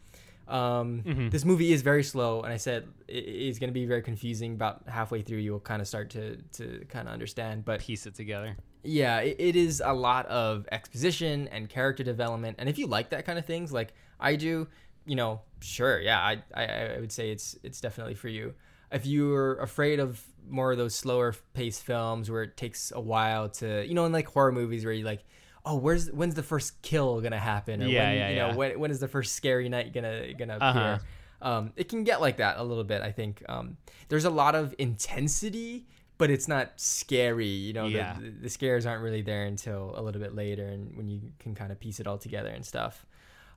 Um, 0.47 1.03
Mhm. 1.05 1.31
This 1.31 1.45
movie 1.45 1.73
is 1.73 1.83
very 1.83 2.03
slow, 2.05 2.43
and 2.43 2.53
I 2.53 2.57
said 2.59 2.87
it 3.09 3.25
is 3.25 3.59
going 3.59 3.69
to 3.71 3.75
be 3.75 3.87
very 3.87 4.03
confusing. 4.03 4.55
About 4.55 4.83
halfway 4.89 5.23
through, 5.23 5.39
you'll 5.39 5.61
kind 5.61 5.81
of 5.81 5.89
start 5.89 6.11
to 6.11 6.37
to 6.53 6.85
kind 6.89 7.09
of 7.09 7.15
understand. 7.15 7.65
But 7.65 7.81
Piece 7.81 8.07
it 8.07 8.15
together. 8.15 8.57
yeah, 8.83 9.21
it, 9.21 9.37
it 9.39 9.57
is 9.57 9.83
a 9.85 9.93
lot 9.95 10.27
of 10.27 10.69
exposition 10.71 11.49
and 11.49 11.69
character 11.69 12.05
development. 12.05 12.57
And 12.59 12.69
if 12.69 12.79
you 12.79 12.87
like 12.87 13.11
that 13.11 13.25
kind 13.25 13.39
of 13.39 13.47
things, 13.47 13.73
like 13.73 13.95
I 14.21 14.37
do, 14.37 14.69
you 15.07 15.17
know, 15.17 15.41
sure, 15.61 15.99
yeah, 16.01 16.21
I, 16.21 16.43
I, 16.55 16.65
I 16.97 17.01
would 17.01 17.13
say 17.13 17.31
it's 17.31 17.57
it's 17.63 17.81
definitely 17.81 18.15
for 18.15 18.29
you. 18.29 18.55
If 18.93 19.07
you're 19.07 19.57
afraid 19.61 19.99
of 19.99 20.23
more 20.49 20.73
of 20.73 20.79
those 20.79 20.95
slower 20.95 21.35
paced 21.55 21.83
films 21.83 22.31
where 22.31 22.43
it 22.43 22.57
takes 22.57 22.93
a 22.95 23.01
while 23.01 23.49
to, 23.49 23.85
you 23.87 23.95
know, 23.95 24.05
in 24.05 24.13
like 24.13 24.27
horror 24.29 24.53
movies 24.53 24.85
where 24.85 24.93
you 24.93 25.05
like, 25.05 25.25
oh, 25.67 25.77
where's 25.77 26.11
when's 26.13 26.35
the 26.35 26.43
first 26.43 26.81
kill 26.83 27.21
gonna 27.21 27.39
happen? 27.39 27.83
Or 27.83 27.87
Yeah, 27.87 28.09
when, 28.09 28.17
yeah, 28.19 28.29
you 28.31 28.37
know, 28.37 28.49
yeah. 28.49 28.55
when 28.55 28.79
when 28.81 28.91
is 28.91 29.01
the 29.01 29.09
first 29.09 29.35
scary 29.35 29.69
night 29.69 29.93
gonna 29.93 30.33
gonna 30.35 30.59
Uh-huh. 30.61 30.79
appear? 30.79 31.01
Um, 31.43 31.73
it 31.77 31.89
can 31.89 32.05
get 32.05 32.21
like 32.21 32.39
that 32.39 32.57
a 32.59 32.63
little 32.63 32.85
bit. 32.85 33.03
I 33.03 33.13
think 33.13 33.43
um, 33.49 33.77
there's 34.09 34.25
a 34.25 34.31
lot 34.31 34.55
of 34.55 34.75
intensity, 34.79 35.87
but 36.17 36.31
it's 36.31 36.49
not 36.49 36.73
scary. 36.81 37.47
You 37.47 37.73
know, 37.75 37.85
the- 37.85 37.97
Yeah. 37.97 38.17
the, 38.21 38.31
the 38.31 38.49
scares 38.49 38.87
aren't 38.87 39.03
really 39.03 39.21
there 39.23 39.45
until 39.45 39.93
a 39.97 40.01
little 40.03 40.21
bit 40.21 40.35
later, 40.35 40.65
and 40.67 40.97
when 40.97 41.09
you 41.09 41.21
can 41.39 41.55
kind 41.55 41.71
of 41.73 41.79
piece 41.81 42.01
it 42.01 42.07
all 42.07 42.17
together 42.19 42.49
and 42.49 42.65
stuff. 42.65 43.05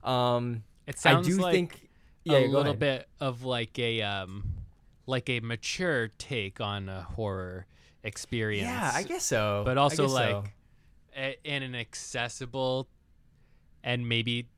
Um, 0.04 0.64
It 0.86 0.96
I 0.96 0.98
sounds 0.98 1.26
do 1.28 1.36
like 1.38 1.52
think, 1.54 1.88
yeah, 2.24 2.38
a 2.38 2.46
little 2.46 2.60
ahead. 2.72 2.78
bit 2.78 3.08
of 3.20 3.42
like 3.44 3.78
a 3.78 4.02
um, 4.02 4.44
like 5.06 5.28
a 5.30 5.40
mature 5.40 6.08
take 6.18 6.60
on 6.60 6.88
a 6.90 7.02
horror 7.02 7.66
experience. 8.02 8.68
Yeah, 8.68 8.90
I 8.94 9.02
guess 9.02 9.24
so. 9.24 9.62
but 9.64 9.78
also 9.78 10.06
like 10.08 10.30
so. 10.30 10.44
In 11.44 11.62
an 11.62 11.74
accessible 11.74 12.88
and 13.82 14.08
maybe 14.08 14.48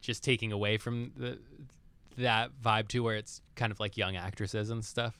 just 0.00 0.22
taking 0.24 0.52
away 0.52 0.76
from 0.78 1.12
the 1.16 1.38
that 2.16 2.50
vibe 2.62 2.88
too 2.88 3.02
where 3.02 3.16
it's 3.16 3.40
kind 3.54 3.70
of 3.72 3.80
like 3.80 3.96
young 3.96 4.16
actresses 4.16 4.70
and 4.70 4.84
stuff 4.84 5.18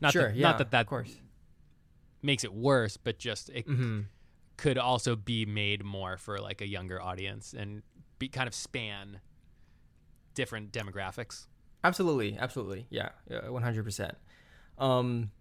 not 0.00 0.12
sure, 0.12 0.28
that, 0.28 0.36
yeah, 0.36 0.48
not 0.48 0.58
that 0.58 0.70
that 0.70 0.80
of 0.82 0.86
course. 0.86 1.14
makes 2.22 2.44
it 2.44 2.52
worse 2.52 2.96
but 2.96 3.18
just 3.18 3.48
it 3.50 3.66
hmm 3.66 4.00
could 4.58 4.76
also 4.78 5.16
be 5.16 5.44
made 5.46 5.82
more 5.82 6.16
for 6.16 6.38
like 6.38 6.60
a 6.60 6.66
younger 6.66 7.00
audience 7.00 7.54
and 7.56 7.82
be 8.18 8.28
kind 8.28 8.46
of 8.46 8.54
span 8.54 9.20
different 10.34 10.72
demographics 10.72 11.46
Absolutely, 11.84 12.36
absolutely, 12.38 12.86
yeah, 12.90 13.08
one 13.48 13.62
hundred 13.64 13.82
percent. 13.82 14.14
Um, 14.78 15.32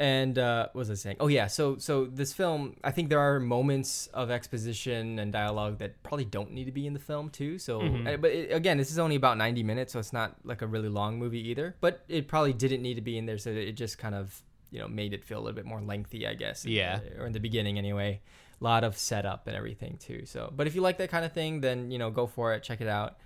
and 0.00 0.38
uh, 0.38 0.68
what 0.72 0.80
was 0.80 0.90
I 0.90 0.94
saying? 0.94 1.18
Oh 1.20 1.28
yeah, 1.28 1.46
so 1.46 1.76
so 1.76 2.06
this 2.06 2.32
film, 2.32 2.74
I 2.82 2.90
think 2.90 3.10
there 3.10 3.20
are 3.20 3.38
moments 3.38 4.08
of 4.14 4.30
exposition 4.30 5.18
and 5.18 5.30
dialogue 5.30 5.78
that 5.78 6.02
probably 6.02 6.24
don't 6.24 6.52
need 6.52 6.64
to 6.64 6.72
be 6.72 6.86
in 6.86 6.94
the 6.94 6.98
film 6.98 7.28
too. 7.28 7.58
So, 7.58 7.80
Mhm. 7.82 8.14
uh, 8.14 8.16
but 8.16 8.30
it, 8.30 8.50
again, 8.50 8.78
this 8.78 8.90
is 8.90 8.98
only 8.98 9.14
about 9.16 9.36
ninety 9.36 9.62
minutes, 9.62 9.92
so 9.92 9.98
it's 9.98 10.12
not 10.14 10.36
like 10.42 10.62
a 10.62 10.66
really 10.66 10.88
long 10.88 11.18
movie 11.18 11.46
either. 11.50 11.76
But 11.82 12.02
it 12.08 12.26
probably 12.28 12.54
didn't 12.54 12.80
need 12.82 12.94
to 12.94 13.02
be 13.02 13.18
in 13.18 13.26
there, 13.26 13.38
so 13.38 13.50
it 13.50 13.72
just 13.72 13.98
kind 13.98 14.14
of 14.14 14.42
you 14.70 14.78
know 14.78 14.88
made 14.88 15.12
it 15.12 15.22
feel 15.22 15.38
a 15.38 15.42
little 15.42 15.54
bit 15.56 15.66
more 15.66 15.82
lengthy, 15.82 16.26
I 16.26 16.34
guess. 16.34 16.64
Yeah. 16.64 17.00
or 17.18 17.26
in 17.26 17.32
the 17.32 17.40
beginning 17.40 17.76
anyway. 17.78 18.20
A 18.60 18.64
lot 18.64 18.84
of 18.84 18.96
setup 18.98 19.46
and 19.46 19.56
everything 19.56 19.96
too. 19.98 20.24
So, 20.26 20.52
but 20.54 20.66
if 20.66 20.74
you 20.74 20.80
like 20.82 20.96
that 20.98 21.10
kind 21.10 21.24
of 21.24 21.32
thing, 21.32 21.60
then 21.60 21.90
you 21.90 21.98
know 21.98 22.10
go 22.10 22.26
for 22.26 22.54
it, 22.54 22.62
check 22.62 22.80
it 22.80 22.88
out. 22.88 23.16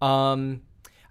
Um, 0.00 0.62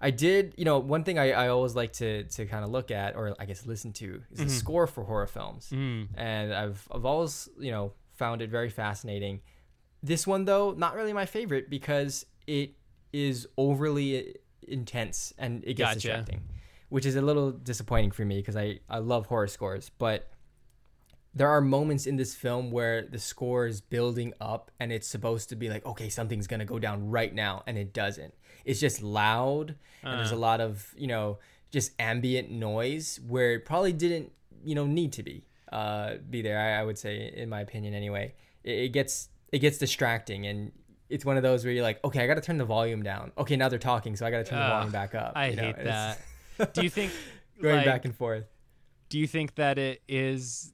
I 0.04 0.10
did, 0.10 0.54
you 0.58 0.64
know, 0.64 0.78
one 0.80 1.04
thing 1.04 1.16
I, 1.18 1.30
I 1.30 1.48
always 1.48 1.76
like 1.76 1.92
to 1.94 2.24
to 2.24 2.44
kind 2.46 2.64
of 2.64 2.70
look 2.70 2.90
at, 2.90 3.14
or 3.14 3.36
I 3.38 3.44
guess 3.46 3.64
listen 3.66 3.92
to, 3.94 4.22
is 4.32 4.38
the 4.38 4.44
Mhm. 4.46 4.50
score 4.50 4.86
for 4.88 5.04
horror 5.04 5.28
films, 5.28 5.70
mm. 5.72 6.08
and 6.14 6.52
I've 6.52 6.88
I've 6.90 7.04
always 7.04 7.48
you 7.58 7.70
know 7.70 7.92
found 8.14 8.42
it 8.42 8.50
very 8.50 8.68
fascinating. 8.68 9.40
This 10.02 10.26
one 10.26 10.44
though, 10.44 10.72
not 10.72 10.96
really 10.96 11.12
my 11.12 11.26
favorite 11.26 11.70
because 11.70 12.26
it 12.48 12.70
is 13.12 13.46
overly 13.56 14.34
intense 14.66 15.32
and 15.38 15.62
it 15.64 15.74
gets 15.74 15.90
Gotcha. 15.94 15.98
distracting, 16.00 16.42
which 16.88 17.06
is 17.06 17.14
a 17.14 17.22
little 17.22 17.52
disappointing 17.52 18.10
for 18.10 18.24
me 18.24 18.38
because 18.38 18.56
I 18.56 18.80
I 18.88 18.98
love 18.98 19.26
horror 19.26 19.46
scores, 19.46 19.90
but 19.98 20.31
there 21.34 21.48
are 21.48 21.60
moments 21.60 22.06
in 22.06 22.16
this 22.16 22.34
film 22.34 22.70
where 22.70 23.02
the 23.02 23.18
score 23.18 23.66
is 23.66 23.80
building 23.80 24.32
up 24.40 24.70
and 24.78 24.92
it's 24.92 25.08
supposed 25.08 25.48
to 25.48 25.56
be 25.56 25.68
like 25.70 25.84
okay 25.86 26.08
something's 26.08 26.46
gonna 26.46 26.64
go 26.64 26.78
down 26.78 27.08
right 27.10 27.34
now 27.34 27.62
and 27.66 27.78
it 27.78 27.92
doesn't. 27.92 28.34
It's 28.64 28.80
just 28.80 29.02
loud 29.02 29.74
and 30.02 30.18
there's 30.18 30.32
a 30.32 30.34
Uh. 30.34 30.38
lot 30.38 30.60
of 30.60 30.92
you 30.96 31.06
know 31.06 31.38
just 31.70 31.92
ambient 31.98 32.50
noise 32.50 33.18
where 33.26 33.52
it 33.54 33.64
probably 33.64 33.92
didn't 33.92 34.30
you 34.64 34.74
know 34.74 34.84
need 34.86 35.12
to 35.14 35.22
be 35.22 35.44
uh 35.72 36.16
be 36.28 36.42
there 36.42 36.58
i, 36.58 36.80
I 36.80 36.84
would 36.84 36.98
say 36.98 37.32
in 37.34 37.48
my 37.48 37.60
opinion 37.62 37.94
anyway. 37.94 38.34
It, 38.62 38.70
it 38.78 38.88
gets 38.92 39.28
it 39.50 39.58
gets 39.60 39.78
distracting 39.78 40.46
and 40.46 40.70
it's 41.08 41.24
one 41.24 41.36
of 41.36 41.42
those 41.42 41.64
where 41.64 41.72
you're 41.72 41.82
like 41.82 42.02
okay 42.04 42.22
i 42.22 42.26
gotta 42.26 42.40
turn 42.42 42.58
the 42.58 42.64
volume 42.64 43.02
down. 43.02 43.32
Okay 43.38 43.56
now 43.56 43.68
they're 43.70 43.78
talking 43.78 44.16
so 44.16 44.26
i 44.26 44.30
gotta 44.30 44.44
turn 44.44 44.58
the 44.60 44.66
volume 44.68 44.92
back 44.92 45.14
up 45.14 45.32
I 45.34 45.48
you 45.48 45.56
know, 45.56 45.62
hate 45.62 45.84
that. 45.84 46.20
Do 46.74 46.82
you 46.82 46.90
think 46.90 47.10
going 47.60 47.76
like, 47.76 47.86
back 47.86 48.04
and 48.04 48.14
forth. 48.14 48.44
do 49.08 49.18
you 49.18 49.26
think 49.26 49.54
that 49.56 49.78
it 49.78 50.02
is 50.08 50.71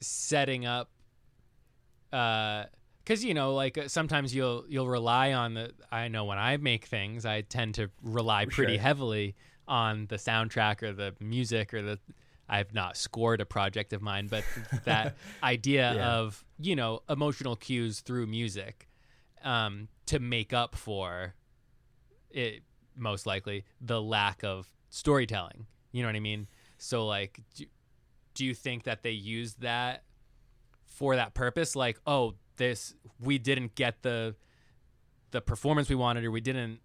setting 0.00 0.64
up 0.66 0.90
uh 2.12 2.64
because 3.04 3.24
you 3.24 3.34
know 3.34 3.54
like 3.54 3.78
uh, 3.78 3.88
sometimes 3.88 4.34
you'll 4.34 4.64
you'll 4.68 4.88
rely 4.88 5.32
on 5.32 5.54
the 5.54 5.72
i 5.92 6.08
know 6.08 6.24
when 6.24 6.38
i 6.38 6.56
make 6.56 6.84
things 6.86 7.24
i 7.24 7.40
tend 7.42 7.74
to 7.74 7.90
rely 8.02 8.44
pretty 8.46 8.74
Sure. 8.74 8.82
heavily 8.82 9.34
on 9.68 10.06
the 10.08 10.16
soundtrack 10.16 10.82
or 10.82 10.92
the 10.92 11.14
music 11.20 11.72
or 11.72 11.82
the 11.82 11.98
i've 12.48 12.74
not 12.74 12.96
scored 12.96 13.40
a 13.40 13.46
project 13.46 13.92
of 13.92 14.02
mine 14.02 14.26
but 14.28 14.44
that 14.84 15.14
idea 15.42 15.94
Yeah. 15.94 16.10
of 16.14 16.44
you 16.58 16.74
know 16.74 17.00
emotional 17.08 17.54
cues 17.56 18.00
through 18.00 18.26
music 18.26 18.88
um 19.44 19.88
to 20.06 20.18
make 20.18 20.52
up 20.52 20.74
for 20.74 21.34
it 22.30 22.62
most 22.96 23.24
likely 23.26 23.64
the 23.80 24.00
lack 24.02 24.42
of 24.42 24.66
storytelling 24.88 25.66
you 25.92 26.02
know 26.02 26.08
what 26.08 26.16
i 26.16 26.20
mean 26.20 26.48
so 26.78 27.06
like 27.06 27.40
do, 28.34 28.44
you 28.44 28.54
think 28.54 28.84
that 28.84 29.02
they 29.02 29.10
used 29.10 29.60
that 29.60 30.04
for 30.84 31.16
that 31.16 31.34
purpose 31.34 31.74
like 31.74 31.98
oh 32.06 32.34
this 32.56 32.94
we 33.20 33.38
didn't 33.38 33.74
get 33.74 34.02
the 34.02 34.34
the 35.30 35.40
performance 35.40 35.88
we 35.88 35.94
wanted 35.94 36.24
or 36.24 36.30
we 36.30 36.40
didn't 36.40 36.80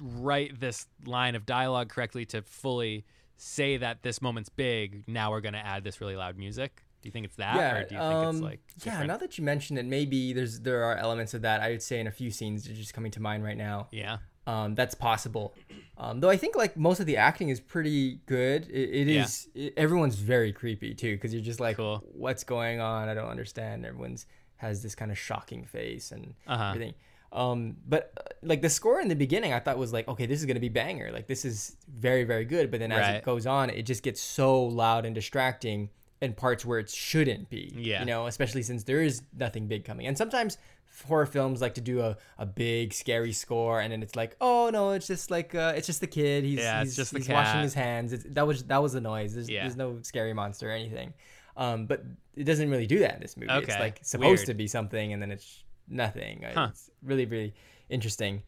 write 0.00 0.58
this 0.60 0.86
line 1.06 1.34
of 1.34 1.46
dialogue 1.46 1.88
correctly 1.88 2.24
to 2.24 2.42
fully 2.42 3.04
say 3.36 3.76
that 3.76 4.02
this 4.02 4.20
moment's 4.20 4.48
big 4.48 5.04
now 5.06 5.30
we're 5.30 5.40
going 5.40 5.54
to 5.54 5.64
add 5.64 5.82
this 5.84 6.00
really 6.00 6.16
loud 6.16 6.36
music 6.36 6.82
do 7.04 7.08
you 7.08 7.12
think 7.12 7.26
it's 7.26 7.36
that 7.36 7.56
yeah, 7.56 7.74
or 7.74 7.84
do 7.84 7.94
you 7.94 8.00
think 8.00 8.28
it's 8.28 8.38
um, 8.38 8.40
like 8.40 8.60
yeah. 8.82 9.02
Now 9.04 9.18
that 9.18 9.36
you 9.36 9.44
mention 9.44 9.76
it, 9.76 9.84
maybe 9.84 10.32
there's 10.32 10.60
there 10.60 10.84
are 10.84 10.96
elements 10.96 11.34
of 11.34 11.42
that. 11.42 11.60
I 11.60 11.68
would 11.68 11.82
say 11.82 12.00
in 12.00 12.06
a 12.06 12.10
few 12.10 12.30
scenes 12.30 12.66
are 12.66 12.72
just 12.72 12.94
coming 12.94 13.10
to 13.10 13.20
mind 13.20 13.44
right 13.44 13.58
now. 13.58 13.88
yeah 13.92 14.16
Um, 14.46 14.74
that's 14.74 14.94
possible. 14.94 15.54
Um, 15.96 16.20
though 16.20 16.30
I 16.30 16.36
think 16.36 16.56
like 16.56 16.76
most 16.76 16.98
of 17.00 17.06
the 17.06 17.16
acting 17.16 17.48
is 17.50 17.60
pretty 17.60 18.20
good. 18.26 18.68
It, 18.70 18.90
it 18.90 19.06
Yeah. 19.08 19.24
is. 19.24 19.48
It, 19.54 19.74
everyone's 19.76 20.16
very 20.16 20.52
creepy 20.52 20.94
too, 20.94 21.14
because 21.16 21.32
you're 21.32 21.42
just 21.42 21.60
like, 21.60 21.76
Cool. 21.76 22.02
what's 22.12 22.42
going 22.44 22.80
on? 22.80 23.08
I 23.08 23.14
don't 23.14 23.28
understand. 23.28 23.86
Everyone's 23.86 24.26
has 24.56 24.82
this 24.82 24.94
kind 24.94 25.10
of 25.10 25.18
shocking 25.18 25.64
face 25.64 26.10
and 26.12 26.34
uh-huh 26.46 26.64
everything. 26.74 26.94
Um, 27.32 27.76
but 27.88 28.12
uh, 28.16 28.22
like 28.42 28.62
the 28.62 28.70
score 28.70 29.00
in 29.00 29.08
the 29.08 29.16
beginning, 29.16 29.52
I 29.52 29.58
thought 29.60 29.76
was 29.78 29.92
like, 29.92 30.06
okay, 30.08 30.26
this 30.26 30.38
is 30.40 30.46
gonna 30.46 30.60
be 30.60 30.68
banger. 30.68 31.10
Like 31.12 31.26
this 31.26 31.44
is 31.44 31.76
very 31.88 32.24
very 32.24 32.44
good. 32.44 32.70
But 32.70 32.80
then 32.80 32.90
as 32.92 33.00
Right. 33.00 33.16
it 33.16 33.24
goes 33.24 33.46
on, 33.46 33.70
it 33.70 33.82
just 33.82 34.02
gets 34.02 34.20
so 34.20 34.62
loud 34.64 35.04
and 35.04 35.14
distracting 35.14 35.90
in 36.24 36.32
parts 36.34 36.64
where 36.64 36.78
it 36.78 36.90
shouldn't 36.90 37.50
be. 37.50 37.72
Yeah. 37.76 38.00
You 38.00 38.06
know, 38.06 38.26
especially 38.26 38.62
since 38.62 38.84
there 38.84 39.02
is 39.02 39.22
nothing 39.36 39.66
big 39.68 39.84
coming. 39.84 40.06
And 40.06 40.18
sometimes 40.18 40.58
horror 41.06 41.26
films 41.26 41.60
like 41.60 41.74
to 41.74 41.80
do 41.80 42.00
a, 42.00 42.16
a 42.38 42.46
big 42.46 42.92
scary 42.92 43.32
score 43.32 43.80
and 43.80 43.92
then 43.92 44.02
it's 44.02 44.14
like 44.14 44.36
oh 44.40 44.70
no 44.72 44.90
it's 44.92 45.06
just 45.06 45.30
like 45.30 45.54
uh, 45.54 45.72
it's 45.76 45.86
just 45.86 46.00
the 46.00 46.06
kid 46.06 46.44
he's, 46.44 46.58
Yeah, 46.58 46.82
he's, 46.82 46.94
just 46.96 47.12
the 47.12 47.18
he's 47.18 47.28
washing 47.28 47.62
his 47.62 47.74
hands 47.74 48.12
it's, 48.12 48.24
that 48.30 48.46
was 48.46 48.62
that 48.64 48.80
was 48.82 48.92
the 48.92 49.00
noise 49.00 49.34
there's, 49.34 49.50
Yeah. 49.50 49.62
there's 49.62 49.76
no 49.76 49.98
scary 50.02 50.32
monster 50.32 50.68
or 50.68 50.72
anything 50.72 51.12
um, 51.56 51.86
but 51.86 52.04
it 52.36 52.44
doesn't 52.44 52.70
really 52.70 52.86
do 52.86 53.00
that 53.00 53.14
in 53.14 53.20
this 53.20 53.36
movie 53.36 53.50
okay. 53.50 53.72
it's 53.72 53.80
like 53.80 53.98
supposed 54.02 54.40
weird. 54.40 54.46
to 54.46 54.54
be 54.54 54.66
something 54.66 55.12
and 55.12 55.20
then 55.20 55.30
it's 55.32 55.64
nothing 55.88 56.44
Huh. 56.54 56.68
it's 56.70 56.90
really 57.02 57.26
really 57.26 57.54
interesting 57.88 58.42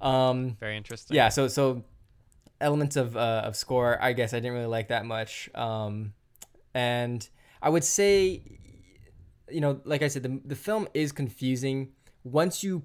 um, 0.00 0.56
very 0.58 0.76
interesting 0.76 1.14
yeah 1.16 1.28
so 1.28 1.46
so 1.46 1.84
elements 2.60 2.96
of 2.96 3.16
uh, 3.16 3.42
of 3.44 3.54
score 3.56 3.98
i 4.02 4.12
guess 4.12 4.34
i 4.34 4.38
didn't 4.38 4.54
really 4.54 4.66
like 4.66 4.88
that 4.88 5.04
much 5.06 5.48
um 5.54 6.12
and 6.74 7.28
i 7.60 7.68
would 7.68 7.84
say 7.84 8.42
you 9.50 9.60
know, 9.60 9.80
like 9.84 10.02
I 10.02 10.08
said, 10.08 10.22
the 10.22 10.40
the 10.46 10.56
film 10.56 10.88
is 10.94 11.12
confusing. 11.12 11.92
Once 12.24 12.62
you, 12.64 12.82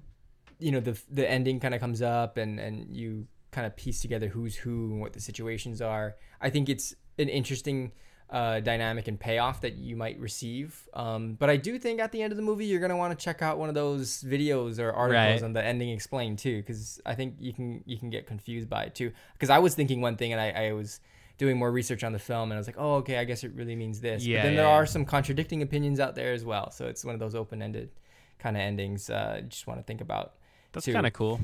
you 0.58 0.70
know, 0.70 0.80
the 0.80 1.00
the 1.10 1.28
ending 1.28 1.60
kind 1.60 1.72
of 1.74 1.80
comes 1.80 2.02
up 2.02 2.36
and 2.36 2.60
and 2.60 2.94
you 2.94 3.26
kind 3.52 3.66
of 3.66 3.74
piece 3.76 4.02
together 4.02 4.28
who's 4.28 4.54
who 4.54 4.90
and 4.92 5.00
what 5.00 5.14
the 5.14 5.20
situations 5.20 5.80
are. 5.80 6.16
I 6.42 6.50
think 6.50 6.68
it's 6.68 6.94
an 7.18 7.30
interesting 7.30 7.92
uh, 8.28 8.60
dynamic 8.60 9.08
and 9.08 9.18
payoff 9.18 9.62
that 9.62 9.76
you 9.76 9.96
might 9.96 10.18
receive. 10.20 10.86
Um, 10.92 11.34
but 11.34 11.48
I 11.48 11.56
do 11.56 11.78
think 11.78 12.00
at 12.00 12.12
the 12.12 12.20
end 12.20 12.32
of 12.32 12.36
the 12.36 12.42
movie, 12.42 12.66
you're 12.66 12.80
gonna 12.80 12.96
want 12.98 13.18
to 13.18 13.24
check 13.24 13.40
out 13.40 13.56
one 13.58 13.70
of 13.70 13.74
those 13.74 14.22
videos 14.22 14.78
or 14.78 14.92
articles 14.92 15.40
Right. 15.40 15.42
on 15.42 15.54
the 15.54 15.64
ending 15.64 15.88
explained 15.88 16.38
too, 16.38 16.58
because 16.58 17.00
I 17.06 17.14
think 17.14 17.36
you 17.38 17.54
can 17.54 17.82
you 17.86 17.96
can 17.96 18.10
get 18.10 18.26
confused 18.26 18.68
by 18.68 18.84
it 18.84 18.94
too. 18.94 19.12
Because 19.32 19.48
I 19.48 19.58
was 19.58 19.74
thinking 19.74 20.02
one 20.02 20.16
thing 20.16 20.32
and 20.34 20.40
I, 20.40 20.50
I 20.68 20.72
was 20.72 21.00
doing 21.38 21.56
more 21.56 21.70
research 21.70 22.04
on 22.04 22.12
the 22.12 22.18
film 22.18 22.50
and 22.50 22.54
I 22.54 22.58
was 22.58 22.66
like, 22.66 22.76
oh 22.78 22.94
okay, 22.96 23.18
I 23.18 23.24
guess 23.24 23.44
it 23.44 23.52
really 23.54 23.76
means 23.76 24.00
this. 24.00 24.24
Yeah, 24.24 24.38
but 24.38 24.42
then 24.42 24.52
yeah, 24.52 24.62
there 24.62 24.68
yeah. 24.68 24.74
are 24.74 24.86
some 24.86 25.04
contradicting 25.04 25.62
opinions 25.62 26.00
out 26.00 26.14
there 26.14 26.32
as 26.32 26.44
well. 26.44 26.70
So 26.70 26.86
it's 26.86 27.04
one 27.04 27.14
of 27.14 27.20
those 27.20 27.34
open 27.34 27.62
ended 27.62 27.90
kind 28.38 28.56
of 28.56 28.60
endings. 28.60 29.08
Uh, 29.08 29.42
just 29.48 29.66
want 29.66 29.80
to 29.80 29.84
think 29.84 30.00
about. 30.00 30.34
That's 30.72 30.86
kind 30.86 31.06
of 31.06 31.12
cool. 31.12 31.40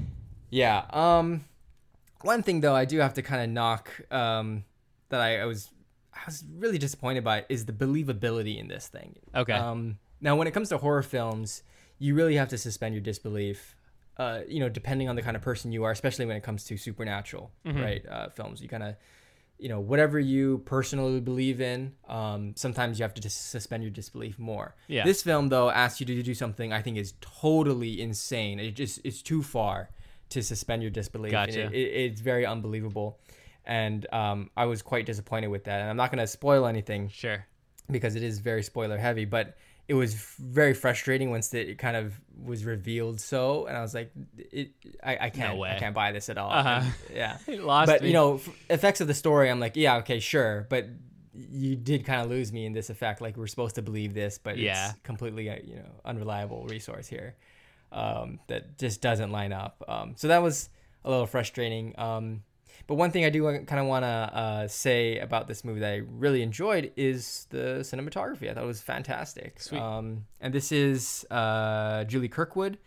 Yeah. 0.50 0.84
Um, 0.90 1.44
one 2.22 2.42
thing 2.42 2.60
though, 2.60 2.74
I 2.74 2.84
do 2.84 2.98
have 2.98 3.14
to 3.14 3.22
kind 3.22 3.42
of 3.42 3.50
knock 3.50 3.90
um, 4.10 4.64
that 5.08 5.20
I, 5.20 5.40
I 5.40 5.44
was 5.46 5.70
I 6.14 6.20
was 6.26 6.44
really 6.56 6.78
disappointed 6.78 7.24
by 7.24 7.44
is 7.48 7.66
the 7.66 7.72
believability 7.72 8.58
in 8.58 8.68
this 8.68 8.86
thing. 8.88 9.16
Okay. 9.34 9.52
Um, 9.52 9.98
now, 10.20 10.36
when 10.36 10.46
it 10.46 10.52
comes 10.52 10.68
to 10.70 10.78
horror 10.78 11.02
films, 11.02 11.62
you 11.98 12.14
really 12.14 12.36
have 12.36 12.48
to 12.48 12.58
suspend 12.58 12.94
your 12.94 13.02
disbelief. 13.02 13.76
Uh, 14.16 14.40
you 14.46 14.60
know, 14.60 14.68
depending 14.68 15.08
on 15.08 15.16
the 15.16 15.22
kind 15.22 15.36
of 15.36 15.42
person 15.42 15.72
you 15.72 15.82
are, 15.82 15.90
especially 15.90 16.24
when 16.24 16.36
it 16.36 16.42
comes 16.44 16.64
to 16.64 16.76
supernatural, 16.76 17.50
Mhm. 17.66 17.82
right? 17.82 18.06
Uh, 18.08 18.28
films, 18.28 18.62
you 18.62 18.68
kind 18.68 18.84
of, 18.84 18.94
you 19.58 19.68
know, 19.68 19.80
whatever 19.80 20.18
you 20.18 20.58
personally 20.66 21.20
believe 21.20 21.60
in. 21.60 21.92
Um, 22.08 22.54
sometimes 22.56 22.98
you 22.98 23.04
have 23.04 23.14
to 23.14 23.20
just 23.22 23.50
suspend 23.50 23.82
your 23.82 23.90
disbelief 23.90 24.38
more. 24.38 24.74
Yeah. 24.88 25.04
This 25.04 25.22
film, 25.22 25.48
though, 25.48 25.70
asks 25.70 26.00
you 26.00 26.06
to 26.06 26.22
do 26.22 26.34
something 26.34 26.72
I 26.72 26.82
think 26.82 26.96
is 26.96 27.14
totally 27.20 28.00
insane. 28.00 28.58
It 28.58 28.72
just 28.72 29.00
it's 29.04 29.22
too 29.22 29.42
far 29.42 29.90
to 30.30 30.42
suspend 30.42 30.82
your 30.82 30.90
disbelief. 30.90 31.32
Gotcha. 31.32 31.66
It, 31.66 31.72
it, 31.72 31.76
it's 32.10 32.20
very 32.20 32.44
unbelievable, 32.44 33.18
and 33.64 34.06
um, 34.12 34.50
I 34.56 34.66
was 34.66 34.82
quite 34.82 35.06
disappointed 35.06 35.48
with 35.48 35.64
that. 35.64 35.80
And 35.80 35.90
I'm 35.90 35.96
not 35.96 36.10
going 36.10 36.18
to 36.20 36.26
spoil 36.26 36.66
anything 36.66 37.08
Sure. 37.08 37.46
because 37.90 38.16
it 38.16 38.22
is 38.22 38.40
very 38.40 38.62
spoiler 38.62 38.98
heavy, 38.98 39.24
but 39.24 39.56
it 39.86 39.94
was 39.94 40.14
very 40.14 40.72
frustrating 40.74 41.30
once 41.30 41.52
it 41.52 41.76
kind 41.78 41.96
of 41.96 42.14
was 42.42 42.64
revealed 42.64 43.20
so, 43.20 43.66
and 43.66 43.76
I 43.76 43.82
was 43.82 43.94
like, 43.94 44.10
it, 44.38 44.70
I, 45.02 45.18
I 45.26 45.30
can't, 45.30 45.58
way. 45.58 45.70
I 45.76 45.78
can't 45.78 45.94
buy 45.94 46.12
this 46.12 46.28
at 46.28 46.38
all. 46.38 46.50
Uh-huh. 46.50 46.80
And, 46.82 46.94
yeah. 47.14 47.38
It 47.46 47.62
lost 47.62 47.88
But 47.88 48.00
me. 48.02 48.08
you 48.08 48.12
know, 48.14 48.36
f- 48.36 48.48
effects 48.70 49.00
of 49.00 49.08
the 49.08 49.14
story, 49.14 49.50
I'm 49.50 49.60
like, 49.60 49.76
yeah, 49.76 49.96
okay, 49.98 50.20
sure, 50.20 50.66
but 50.70 50.86
you 51.34 51.76
did 51.76 52.04
kind 52.06 52.22
of 52.22 52.30
lose 52.30 52.52
me 52.52 52.64
in 52.64 52.72
this 52.72 52.88
effect. 52.90 53.20
Like 53.20 53.36
we're 53.36 53.46
supposed 53.48 53.74
to 53.74 53.82
believe 53.82 54.14
this, 54.14 54.38
but 54.38 54.56
Yeah. 54.56 54.90
it's 54.90 54.98
completely, 55.02 55.50
uh, 55.50 55.56
you 55.62 55.76
know, 55.76 55.90
unreliable 56.04 56.64
resource 56.66 57.06
here 57.06 57.34
um, 57.92 58.38
that 58.48 58.78
just 58.78 59.00
doesn't 59.02 59.30
line 59.32 59.52
up. 59.52 59.82
Um, 59.88 60.14
so 60.16 60.28
that 60.28 60.42
was 60.42 60.70
a 61.04 61.10
little 61.10 61.26
frustrating. 61.26 61.92
Um, 61.98 62.42
but 62.86 62.94
one 62.96 63.10
thing 63.10 63.24
I 63.24 63.30
do 63.30 63.42
kind 63.64 63.80
of 63.80 63.86
want 63.86 64.04
to 64.04 64.08
uh, 64.08 64.68
say 64.68 65.18
about 65.18 65.48
this 65.48 65.64
movie 65.64 65.80
that 65.80 65.92
I 65.92 66.02
really 66.08 66.42
enjoyed 66.42 66.92
is 66.96 67.46
the 67.50 67.80
cinematography. 67.80 68.50
I 68.50 68.54
thought 68.54 68.64
it 68.64 68.66
was 68.66 68.82
fantastic. 68.82 69.60
Sweet. 69.60 69.80
Um, 69.80 70.26
and 70.40 70.52
this 70.52 70.72
is 70.72 71.24
uh, 71.30 72.04
Julie 72.04 72.28
Kirkwood, 72.28 72.78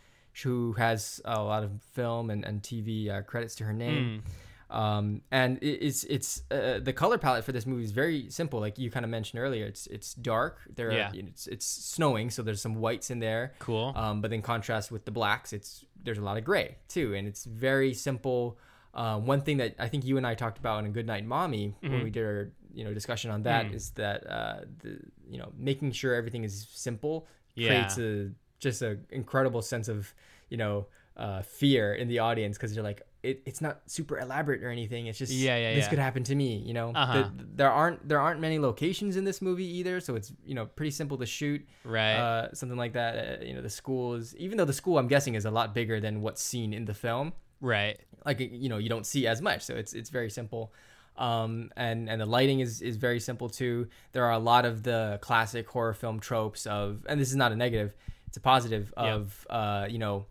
who 0.43 0.73
has 0.73 1.21
a 1.25 1.41
lot 1.41 1.63
of 1.63 1.81
film 1.93 2.29
and, 2.29 2.45
and 2.45 2.61
TV 2.61 3.09
uh, 3.09 3.21
credits 3.23 3.55
to 3.55 3.63
her 3.63 3.73
name. 3.73 4.23
Mm. 4.23 4.31
Um, 4.69 5.21
and 5.31 5.59
it's 5.61 6.03
it's 6.03 6.41
uh, 6.51 6.79
the 6.79 6.91
color 6.91 7.17
palette 7.17 7.45
for 7.45 7.53
this 7.53 7.65
movie 7.65 7.85
is 7.85 7.91
very 7.91 8.29
simple. 8.29 8.59
Like 8.59 8.77
you 8.77 8.91
kind 8.91 9.05
of 9.05 9.09
mentioned 9.09 9.41
earlier, 9.41 9.65
it's 9.65 9.87
it's 9.87 10.13
dark. 10.13 10.59
There, 10.75 10.91
Yeah. 10.91 11.09
are, 11.11 11.15
it's 11.15 11.47
it's 11.47 11.65
snowing, 11.65 12.29
so 12.29 12.41
there's 12.43 12.61
some 12.61 12.75
whites 12.75 13.09
in 13.09 13.19
there. 13.19 13.53
Cool. 13.59 13.93
Um, 13.95 14.21
but 14.21 14.33
in 14.33 14.41
contrast 14.41 14.91
with 14.91 15.05
the 15.05 15.11
blacks, 15.11 15.53
it's 15.53 15.85
there's 16.03 16.17
a 16.17 16.21
lot 16.21 16.37
of 16.37 16.43
gray 16.43 16.75
too, 16.89 17.13
and 17.15 17.27
it's 17.29 17.45
very 17.45 17.93
simple. 17.93 18.57
Um, 18.97 19.25
one 19.27 19.41
thing 19.41 19.57
that 19.57 19.75
I 19.79 19.87
think 19.87 20.03
you 20.05 20.17
and 20.17 20.25
I 20.27 20.33
talked 20.35 20.57
about 20.57 20.79
in 20.79 20.85
a 20.87 20.89
Good 20.97 21.05
Night 21.07 21.25
Mommy 21.25 21.75
when 21.81 21.91
Mhm. 21.91 22.03
we 22.03 22.09
did 22.09 22.23
our 22.25 22.51
you 22.73 22.83
know 22.83 22.93
discussion 22.93 23.31
on 23.31 23.43
that 23.43 23.71
is 23.71 23.91
Mm. 23.91 23.95
that 23.95 24.19
uh, 24.37 24.59
the 24.83 24.99
you 25.29 25.37
know 25.37 25.51
making 25.57 25.91
sure 25.93 26.13
everything 26.15 26.43
is 26.43 26.67
simple 26.71 27.27
Yeah. 27.55 27.67
creates 27.69 27.97
a 27.97 28.31
just 28.59 28.81
an 28.81 29.05
incredible 29.11 29.61
sense 29.61 29.87
of 29.87 30.13
you 30.49 30.57
know 30.57 30.87
uh, 31.15 31.41
fear 31.41 31.93
in 31.95 32.07
the 32.07 32.19
audience 32.19 32.57
because 32.57 32.75
you're 32.75 32.83
like 32.91 33.01
it, 33.23 33.41
it's 33.45 33.61
not 33.61 33.81
super 33.87 34.19
elaborate 34.19 34.63
or 34.63 34.69
anything. 34.69 35.07
It's 35.07 35.17
just 35.17 35.33
Yeah, 35.33 35.57
yeah, 35.57 35.73
this 35.73 35.85
yeah. 35.85 35.89
could 35.89 35.99
happen 35.99 36.23
to 36.25 36.35
me. 36.35 36.57
You 36.59 36.73
know, 36.75 36.91
Uh-huh. 36.93 37.13
The- 37.35 37.45
there 37.55 37.71
aren't 37.71 38.07
there 38.07 38.19
aren't 38.19 38.39
many 38.39 38.57
locations 38.59 39.15
in 39.17 39.23
this 39.25 39.41
movie 39.41 39.65
either, 39.79 39.99
so 39.99 40.15
it's 40.15 40.31
you 40.45 40.53
know 40.53 40.65
pretty 40.67 40.91
simple 40.91 41.17
to 41.17 41.25
shoot 41.25 41.67
right. 41.83 42.15
uh, 42.15 42.53
something 42.53 42.77
like 42.77 42.93
that. 42.93 43.41
Uh, 43.41 43.43
you 43.45 43.53
know, 43.55 43.61
the 43.63 43.69
school 43.81 44.13
is 44.13 44.35
even 44.37 44.57
though 44.57 44.65
the 44.73 44.73
school 44.81 44.97
I'm 44.99 45.07
guessing 45.07 45.33
is 45.35 45.45
a 45.45 45.51
lot 45.51 45.73
bigger 45.73 45.99
than 45.99 46.21
what's 46.21 46.41
seen 46.41 46.73
in 46.73 46.85
the 46.85 46.93
film. 46.93 47.33
right. 47.59 47.99
Like 48.27 48.39
you 48.39 48.69
know, 48.69 48.77
you 48.77 48.89
don't 48.89 49.05
see 49.05 49.25
as 49.25 49.41
much, 49.41 49.61
so 49.63 49.73
it's 49.75 49.93
it's 49.93 50.09
very 50.11 50.29
simple. 50.29 50.71
Um, 51.17 51.71
and 51.75 52.09
and 52.09 52.21
the 52.21 52.25
lighting 52.27 52.59
is 52.59 52.81
is 52.81 52.97
very 52.97 53.19
simple 53.19 53.49
too. 53.49 53.87
There 54.11 54.25
are 54.25 54.33
a 54.33 54.39
lot 54.51 54.65
of 54.65 54.83
the 54.83 55.17
classic 55.21 55.67
horror 55.67 55.93
film 55.95 56.19
tropes 56.19 56.67
of, 56.67 57.05
and 57.09 57.19
this 57.19 57.29
is 57.29 57.35
not 57.35 57.51
a 57.51 57.55
negative, 57.55 57.95
it's 58.27 58.37
a 58.37 58.41
positive 58.41 58.93
Yeah. 58.97 59.15
of 59.15 59.47
uh, 59.49 59.87
you 59.89 59.97
know. 59.97 60.25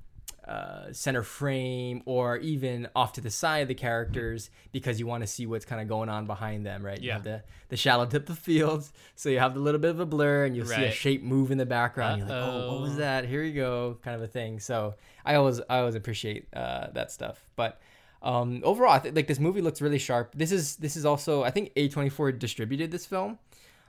Uh, 0.47 0.93
center 0.93 1.25
frame 1.25 2.01
or 2.05 2.37
even 2.37 2.89
off 2.95 3.13
to 3.15 3.21
the 3.21 3.31
side 3.31 3.63
of 3.63 3.69
the 3.69 3.75
characters 3.75 4.49
because 4.71 5.01
you 5.01 5.05
want 5.05 5.21
to 5.21 5.27
see 5.27 5.45
what's 5.45 5.65
kind 5.65 5.81
of 5.83 5.89
going 5.89 6.09
on 6.09 6.25
behind 6.25 6.65
them 6.65 6.87
right? 6.87 7.01
You 7.01 7.09
Yeah. 7.09 7.15
have 7.15 7.25
the 7.25 7.43
the 7.69 7.77
shallow 7.77 8.07
depth 8.07 8.31
of 8.31 8.39
field 8.39 8.89
so 9.17 9.29
you 9.29 9.41
have 9.41 9.57
a 9.57 9.59
little 9.59 9.81
bit 9.81 9.91
of 9.91 9.99
a 9.99 10.07
blur 10.07 10.45
and 10.45 10.55
you'll 10.57 10.67
see 10.67 10.85
a 10.85 10.91
shape 10.93 11.25
move 11.25 11.51
in 11.51 11.59
the 11.59 11.67
background. 11.67 12.19
You're 12.19 12.29
like 12.29 12.37
oh 12.45 12.73
what 12.75 12.81
was 12.83 12.97
that? 12.99 13.25
Here 13.25 13.43
you 13.43 13.55
go 13.55 13.99
kind 14.05 14.15
of 14.15 14.23
a 14.23 14.29
thing. 14.29 14.61
So 14.61 14.95
i 15.25 15.35
always 15.35 15.61
i 15.69 15.79
always 15.81 15.97
appreciate 15.97 16.47
uh, 16.55 16.93
that 16.93 17.11
stuff. 17.11 17.41
But 17.57 17.81
um, 18.23 18.61
overall 18.63 18.93
i 18.93 19.01
think 19.01 19.17
like 19.17 19.27
this 19.27 19.41
movie 19.41 19.61
looks 19.61 19.83
really 19.83 19.99
sharp. 19.99 20.33
This 20.37 20.53
is 20.53 20.77
this 20.77 20.95
is 20.97 21.05
also 21.05 21.43
i 21.43 21.51
think 21.51 21.75
a24 21.75 22.39
distributed 22.39 22.93
this 22.93 23.05
film. 23.05 23.41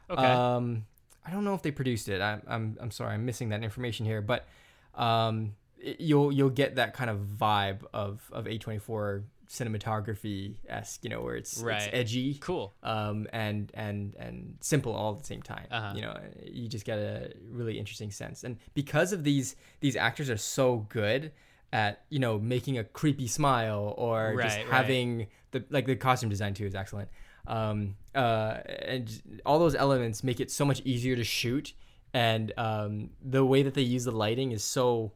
Okay. 0.10 0.26
um, 0.26 0.86
I 1.24 1.30
don't 1.30 1.44
know 1.44 1.54
if 1.54 1.62
they 1.62 1.72
produced 1.72 2.10
it. 2.10 2.20
I'm, 2.20 2.42
I'm, 2.48 2.78
I'm 2.82 2.90
sorry, 2.92 3.14
I'm 3.14 3.26
missing 3.26 3.50
that 3.50 3.62
information 3.62 4.06
here, 4.08 4.22
but 4.22 4.48
um, 4.96 5.54
it- 5.80 6.00
you'll 6.02 6.32
you'll 6.32 6.50
get 6.50 6.76
that 6.76 6.94
kind 6.94 7.10
of 7.10 7.20
vibe 7.20 7.80
of 7.94 8.30
of 8.32 8.46
A24 8.46 9.24
cinematography 9.50 10.56
esque, 10.68 11.04
you 11.04 11.10
know, 11.10 11.22
where 11.22 11.36
it's 11.36 11.62
Right. 11.62 11.82
it's 11.84 11.90
edgy, 11.94 12.36
cool. 12.36 12.74
um, 12.84 13.28
and 13.32 13.72
and 13.74 14.16
and 14.16 14.58
simple 14.62 14.94
all 14.94 15.14
at 15.14 15.20
the 15.20 15.26
same 15.26 15.42
time. 15.42 15.68
Uh-huh. 15.72 15.94
You 15.96 16.02
know, 16.02 16.20
you 16.46 16.68
just 16.68 16.86
get 16.86 16.98
a 17.00 17.34
really 17.50 17.78
interesting 17.80 18.12
sense, 18.12 18.44
and 18.44 18.58
because 18.74 19.14
of 19.14 19.24
these 19.24 19.56
these 19.80 19.96
actors 19.96 20.30
are 20.30 20.38
so 20.38 20.86
good 20.90 21.32
at 21.74 22.04
you 22.10 22.20
know 22.20 22.40
making 22.40 22.78
a 22.78 22.84
creepy 22.84 23.28
smile 23.28 23.94
or 23.98 24.36
just 24.42 24.58
Right, 24.58 24.66
right. 24.66 24.74
having 24.74 25.28
the 25.52 25.64
like 25.70 25.86
the 25.86 25.96
costume 25.96 26.30
design 26.30 26.54
too 26.54 26.66
is 26.66 26.76
excellent. 26.76 27.10
Um, 27.46 27.96
uh, 28.14 28.58
and 28.68 29.40
all 29.46 29.58
those 29.60 29.76
elements 29.76 30.24
make 30.24 30.40
it 30.42 30.52
so 30.52 30.66
much 30.66 30.82
easier 30.84 31.16
to 31.16 31.24
shoot, 31.24 31.74
and 32.14 32.52
um, 32.58 33.12
the 33.24 33.46
way 33.46 33.64
that 33.64 33.74
they 33.74 33.82
use 33.84 34.04
the 34.04 34.12
lighting 34.12 34.52
is 34.52 34.64
so 34.64 35.14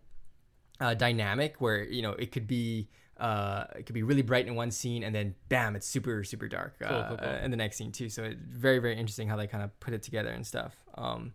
uh, 0.82 0.94
dynamic 0.96 1.62
where 1.62 1.84
you 1.86 2.02
know 2.02 2.12
it 2.12 2.32
could 2.34 2.48
be 2.48 2.90
uh, 3.20 3.66
it 3.78 3.86
could 3.86 3.94
be 3.94 4.02
really 4.04 4.24
bright 4.24 4.48
in 4.48 4.56
one 4.56 4.72
scene 4.72 5.04
and 5.04 5.14
then 5.16 5.36
bam 5.48 5.76
it's 5.78 5.88
super 5.88 6.24
super 6.24 6.48
dark 6.48 6.74
uh, 6.84 6.88
Cool, 6.90 7.04
cool, 7.10 7.18
cool. 7.18 7.36
in 7.46 7.52
the 7.52 7.58
next 7.58 7.78
scene 7.78 7.92
too 7.92 8.10
so 8.10 8.24
it's 8.24 8.36
very 8.68 8.80
very 8.80 8.96
interesting 8.98 9.28
how 9.30 9.38
they 9.38 9.48
kind 9.48 9.64
of 9.64 9.70
put 9.80 9.94
it 9.94 10.02
together 10.04 10.30
and 10.30 10.46
stuff 10.46 10.74
um, 10.96 11.32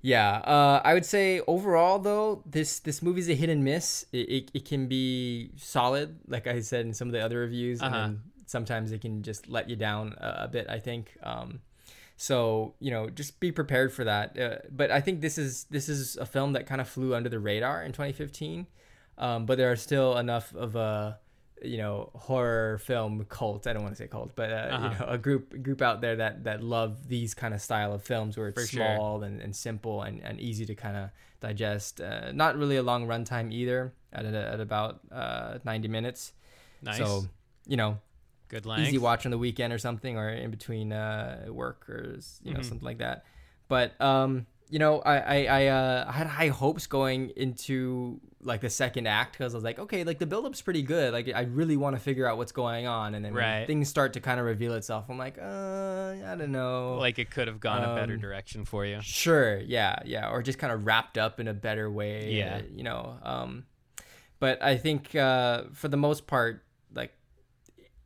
yeah 0.00 0.36
uh, 0.38 0.80
i 0.84 0.94
would 0.94 1.04
say 1.04 1.40
overall 1.46 1.98
though 1.98 2.42
this 2.46 2.78
this 2.80 3.02
movie's 3.02 3.28
a 3.28 3.34
hit 3.34 3.48
and 3.50 3.62
miss 3.64 4.06
it, 4.12 4.28
it, 4.36 4.50
it 4.54 4.64
can 4.64 4.86
be 4.86 5.50
solid 5.56 6.18
like 6.26 6.46
i 6.46 6.60
said 6.60 6.86
in 6.86 6.94
some 6.94 7.08
of 7.08 7.12
the 7.12 7.20
other 7.24 7.38
reviews 7.40 7.80
Uh-huh. 7.82 7.94
and 7.94 8.14
then 8.16 8.22
sometimes 8.46 8.92
it 8.92 9.00
can 9.00 9.22
just 9.22 9.48
let 9.48 9.68
you 9.70 9.76
down 9.76 10.14
a, 10.18 10.44
a 10.44 10.48
bit 10.48 10.66
i 10.70 10.78
think 10.78 11.16
um, 11.22 11.60
so 12.16 12.74
you 12.80 12.90
know, 12.90 13.10
just 13.10 13.40
be 13.40 13.50
prepared 13.52 13.92
for 13.92 14.04
that. 14.04 14.38
Uh, 14.38 14.56
but 14.70 14.90
I 14.90 15.00
think 15.00 15.20
this 15.20 15.38
is 15.38 15.64
this 15.70 15.88
is 15.88 16.16
a 16.16 16.26
film 16.26 16.52
that 16.52 16.66
kind 16.66 16.80
of 16.80 16.88
flew 16.88 17.14
under 17.14 17.28
the 17.28 17.38
radar 17.40 17.82
in 17.82 17.92
2015. 17.92 18.66
Um, 19.18 19.46
but 19.46 19.58
there 19.58 19.70
are 19.70 19.76
still 19.76 20.16
enough 20.18 20.54
of 20.54 20.74
a 20.76 21.18
you 21.62 21.78
know 21.78 22.10
horror 22.14 22.78
film 22.78 23.24
cult. 23.28 23.66
I 23.66 23.72
don't 23.72 23.82
want 23.82 23.94
to 23.96 24.02
say 24.02 24.08
cult, 24.08 24.34
but 24.36 24.50
uh, 24.50 24.54
Uh-huh. 24.54 24.88
you 24.92 24.98
know 24.98 25.06
a 25.12 25.18
group 25.18 25.62
group 25.62 25.80
out 25.82 26.00
there 26.00 26.16
that 26.16 26.44
that 26.44 26.62
love 26.62 27.08
these 27.08 27.32
kind 27.34 27.54
of 27.54 27.60
style 27.62 27.92
of 27.92 28.02
films 28.02 28.36
where 28.36 28.48
it's 28.48 28.60
For 28.60 28.66
sure. 28.66 28.84
small 28.96 29.22
and, 29.22 29.40
and 29.40 29.54
simple 29.54 30.02
and, 30.02 30.20
and 30.22 30.40
easy 30.40 30.66
to 30.66 30.74
kind 30.74 30.96
of 30.96 31.10
digest. 31.40 32.00
Uh, 32.00 32.32
not 32.32 32.56
really 32.56 32.76
a 32.76 32.82
long 32.82 33.06
runtime 33.06 33.52
either, 33.52 33.92
at 34.12 34.24
at 34.26 34.60
about 34.60 35.00
uh, 35.12 35.58
90 35.64 35.88
minutes. 35.88 36.32
Nice. 36.82 36.98
So 36.98 37.24
you 37.66 37.76
know 37.76 37.98
Good 38.48 38.66
length. 38.66 38.88
easy 38.88 38.98
watch 38.98 39.24
on 39.26 39.30
the 39.30 39.38
weekend 39.38 39.72
or 39.72 39.78
something 39.78 40.16
or 40.16 40.28
in 40.30 40.50
between 40.50 40.92
uh, 40.92 41.46
work 41.48 41.88
or 41.88 42.18
you 42.42 42.54
know 42.54 42.60
Mhm. 42.60 42.64
something 42.64 42.84
like 42.86 42.98
that 42.98 43.24
but 43.68 43.98
um 44.00 44.46
you 44.70 44.78
know, 44.78 45.00
I 45.00 45.16
I 45.18 45.44
I, 45.44 45.66
uh, 45.66 46.04
I 46.08 46.12
had 46.12 46.26
high 46.26 46.48
hopes 46.48 46.86
going 46.86 47.30
into 47.36 48.18
like 48.42 48.62
the 48.62 48.70
second 48.70 49.06
act 49.06 49.32
because 49.32 49.52
I 49.54 49.56
was 49.58 49.62
like, 49.62 49.78
okay, 49.78 50.04
like 50.04 50.18
the 50.18 50.26
build-up's 50.26 50.62
pretty 50.62 50.80
good. 50.82 51.12
Like 51.12 51.30
I 51.32 51.42
really 51.42 51.76
want 51.76 51.94
to 51.96 52.00
figure 52.00 52.26
out 52.26 52.38
what's 52.38 52.50
going 52.50 52.86
on, 52.86 53.14
and 53.14 53.22
then 53.24 53.34
Right. 53.34 53.66
things 53.66 53.88
start 53.90 54.14
to 54.14 54.20
kind 54.20 54.40
of 54.40 54.46
reveal 54.46 54.72
itself. 54.74 55.04
I'm 55.10 55.18
like, 55.18 55.36
uh, 55.38 56.14
I 56.26 56.34
don't 56.36 56.50
know. 56.50 56.96
Like 56.98 57.18
it 57.18 57.30
could 57.30 57.46
have 57.46 57.60
gone 57.60 57.84
a 57.84 57.94
better 57.94 58.14
Um, 58.14 58.20
direction 58.20 58.64
for 58.64 58.86
you. 58.86 59.00
Sure, 59.02 59.58
yeah, 59.60 59.98
yeah, 60.06 60.30
or 60.30 60.42
just 60.42 60.58
kind 60.58 60.72
of 60.72 60.86
wrapped 60.86 61.18
up 61.18 61.38
in 61.38 61.46
a 61.46 61.54
better 61.54 61.90
way. 61.90 62.32
Yeah. 62.32 62.62
you 62.74 62.82
know. 62.82 63.18
Um, 63.22 63.66
but 64.40 64.60
I 64.62 64.78
think 64.78 65.14
uh, 65.14 65.64
for 65.74 65.88
the 65.88 65.98
most 65.98 66.26
part, 66.26 66.64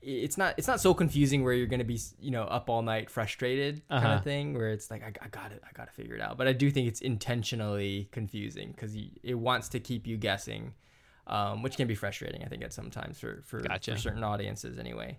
it's 0.00 0.38
not 0.38 0.54
it's 0.56 0.68
not 0.68 0.80
so 0.80 0.94
confusing 0.94 1.42
where 1.42 1.52
you're 1.52 1.66
gonna 1.66 1.82
be 1.84 1.98
you 2.20 2.30
know 2.30 2.44
up 2.44 2.70
all 2.70 2.82
night 2.82 3.10
frustrated 3.10 3.82
kind 3.88 4.04
Uh-huh. 4.04 4.14
of 4.16 4.24
thing 4.24 4.54
where 4.54 4.70
it's 4.70 4.90
like 4.90 5.02
I, 5.02 5.12
I 5.24 5.28
got 5.28 5.50
it 5.52 5.62
I 5.68 5.72
got 5.76 5.86
to 5.88 5.92
figure 5.92 6.14
it 6.14 6.20
out. 6.20 6.38
But 6.38 6.46
I 6.48 6.52
do 6.52 6.70
think 6.70 6.86
it's 6.88 7.00
intentionally 7.00 8.08
confusing 8.12 8.70
because 8.72 8.96
it 9.22 9.34
wants 9.34 9.68
to 9.70 9.80
keep 9.80 10.06
you 10.06 10.16
guessing, 10.16 10.74
um, 11.26 11.62
which 11.62 11.76
can 11.76 11.88
be 11.88 11.94
frustrating. 11.96 12.44
I 12.44 12.46
think 12.48 12.62
at 12.62 12.72
sometimes 12.72 13.18
for 13.18 13.42
for, 13.44 13.60
Gotcha. 13.60 13.92
for 13.92 13.98
certain 13.98 14.22
audiences 14.24 14.78
anyway. 14.78 15.18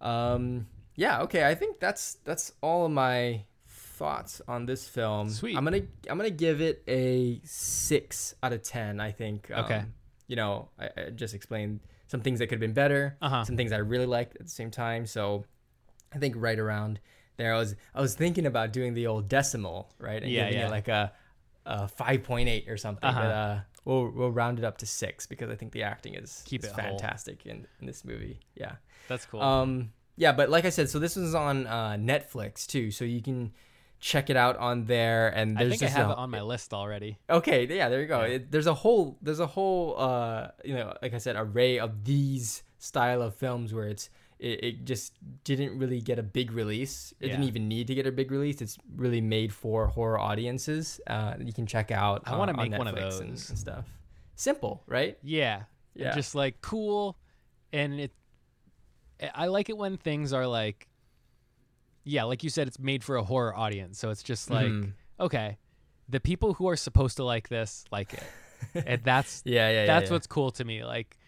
Um, 0.00 0.66
yeah, 0.94 1.22
okay. 1.22 1.46
I 1.46 1.54
think 1.54 1.80
that's 1.80 2.14
that's 2.24 2.52
all 2.62 2.86
of 2.86 2.92
my 2.92 3.44
thoughts 3.66 4.40
on 4.46 4.66
this 4.66 4.88
film. 4.88 5.30
Sweet. 5.30 5.56
I'm 5.56 5.64
gonna 5.64 5.82
I'm 6.08 6.16
gonna 6.16 6.30
give 6.30 6.60
it 6.60 6.82
a 6.86 7.40
six 7.44 8.34
out 8.42 8.52
of 8.52 8.62
ten. 8.62 9.00
I 9.00 9.10
think. 9.12 9.50
Um, 9.50 9.64
Okay. 9.64 9.82
You 10.28 10.34
know, 10.36 10.68
I, 10.78 10.88
I 10.96 11.10
just 11.10 11.34
explained 11.34 11.80
some 12.06 12.20
things 12.20 12.38
that 12.38 12.46
could 12.46 12.56
have 12.56 12.60
been 12.60 12.72
better, 12.72 13.16
Uh-huh. 13.20 13.44
some 13.44 13.56
things 13.56 13.72
I 13.72 13.78
really 13.78 14.06
liked 14.06 14.36
at 14.36 14.42
the 14.44 14.50
same 14.50 14.70
time. 14.70 15.06
So, 15.06 15.44
I 16.14 16.18
think 16.18 16.34
right 16.38 16.58
around 16.58 17.00
there, 17.36 17.52
I 17.54 17.58
was 17.58 17.74
I 17.94 18.00
was 18.00 18.14
thinking 18.14 18.46
about 18.46 18.72
doing 18.72 18.94
the 18.94 19.06
old 19.06 19.28
decimal, 19.28 19.92
right, 19.98 20.22
and 20.22 20.30
Yeah, 20.30 20.44
giving 20.46 20.60
yeah. 20.60 20.66
it 20.68 20.70
like 20.70 20.88
a, 20.88 21.12
a 21.66 21.88
five 21.88 22.22
point 22.22 22.48
eight 22.48 22.68
or 22.68 22.76
something. 22.76 23.04
Uh-huh. 23.08 23.20
But 23.20 23.30
uh, 23.30 23.60
we'll 23.84 24.10
we'll 24.10 24.30
round 24.30 24.58
it 24.58 24.64
up 24.64 24.78
to 24.78 24.86
six 24.86 25.26
because 25.26 25.50
I 25.50 25.56
think 25.56 25.72
the 25.72 25.82
acting 25.82 26.14
is, 26.14 26.42
Keep 26.46 26.64
is 26.64 26.70
it 26.70 26.72
whole. 26.80 26.90
fantastic 26.98 27.44
in, 27.46 27.66
in 27.80 27.86
this 27.86 28.04
movie. 28.04 28.40
Yeah. 28.54 28.76
That's 29.08 29.26
cool. 29.26 29.40
Um, 29.42 29.92
yeah, 30.16 30.32
but 30.32 30.48
like 30.48 30.64
I 30.64 30.70
said, 30.70 30.88
so 30.88 30.98
this 30.98 31.14
was 31.16 31.34
on 31.34 31.66
uh, 31.66 31.90
Netflix 31.98 32.66
too, 32.66 32.90
so 32.90 33.04
you 33.04 33.20
can 33.20 33.52
check 34.00 34.30
it 34.30 34.36
out 34.36 34.56
on 34.58 34.84
there. 34.84 35.28
And 35.28 35.58
I 35.58 35.64
there's 35.64 35.72
think 35.72 35.82
I 35.82 35.86
just 35.86 35.96
have 35.96 36.10
a- 36.10 36.12
it 36.12 36.18
on 36.18 36.30
my 36.30 36.42
list 36.42 36.72
already. 36.74 37.18
Okay, 37.28 37.66
yeah, 37.66 37.88
there 37.88 38.00
you 38.00 38.06
go. 38.06 38.20
Yeah. 38.20 38.34
It, 38.34 38.52
there's 38.52 38.66
a 38.66 38.74
whole 38.74 39.18
there's 39.22 39.40
a 39.40 39.46
whole 39.46 39.98
uh 39.98 40.48
you 40.64 40.74
know 40.74 40.94
like 41.02 41.14
I 41.14 41.18
said 41.18 41.36
array 41.36 41.78
of 41.78 42.04
these 42.04 42.62
style 42.78 43.22
of 43.22 43.34
films 43.34 43.72
where 43.72 43.88
it's 43.88 44.10
it, 44.38 44.64
it 44.64 44.84
just 44.84 45.14
didn't 45.44 45.78
really 45.78 46.00
get 46.00 46.18
a 46.18 46.22
big 46.22 46.52
release. 46.52 47.14
It 47.20 47.28
didn't 47.28 47.44
even 47.44 47.68
need 47.68 47.86
to 47.86 47.94
get 47.94 48.06
a 48.06 48.12
big 48.12 48.30
release. 48.30 48.60
It's 48.60 48.76
really 48.94 49.22
made 49.22 49.52
for 49.52 49.86
horror 49.86 50.20
audiences. 50.20 51.00
Uh, 51.06 51.34
you 51.40 51.54
can 51.54 51.66
check 51.66 51.90
out. 51.90 52.22
I 52.26 52.32
uh, 52.32 52.38
wanna 52.38 52.52
on 52.52 52.68
make 52.68 52.78
one 52.78 52.86
of 52.86 52.94
Netflix 52.94 53.20
and, 53.20 53.32
those. 53.32 53.48
and 53.48 53.58
stuff. 53.58 53.86
Simple, 54.34 54.82
right? 54.86 55.16
Yeah. 55.22 55.62
Yeah. 55.94 56.14
Just 56.14 56.34
like 56.34 56.60
cool 56.60 57.16
and 57.72 57.98
it 57.98 58.12
I 59.34 59.46
like 59.46 59.70
it 59.70 59.76
when 59.76 59.96
things 59.96 60.32
are 60.32 60.46
like 60.46 60.86
yeah, 62.08 62.22
like 62.24 62.42
you 62.44 62.48
said 62.50 62.68
it's 62.68 62.78
made 62.78 63.02
for 63.04 63.16
a 63.16 63.22
horror 63.24 63.54
audience. 63.56 63.98
So 63.98 64.10
it's 64.10 64.22
just 64.22 64.48
like 64.48 64.68
Mhm. 64.68 64.92
okay, 65.20 65.58
the 66.08 66.20
people 66.20 66.54
who 66.54 66.68
are 66.68 66.76
supposed 66.76 67.16
to 67.16 67.24
like 67.24 67.48
this 67.48 67.84
like 67.90 68.14
it. 68.14 68.22
and 68.86 69.02
that's 69.04 69.42
Yeah, 69.44 69.68
yeah, 69.68 69.80
yeah. 69.80 69.86
that's 69.86 70.06
yeah. 70.08 70.12
what's 70.14 70.26
cool 70.26 70.50
to 70.52 70.64
me. 70.64 70.84
Like 70.84 71.18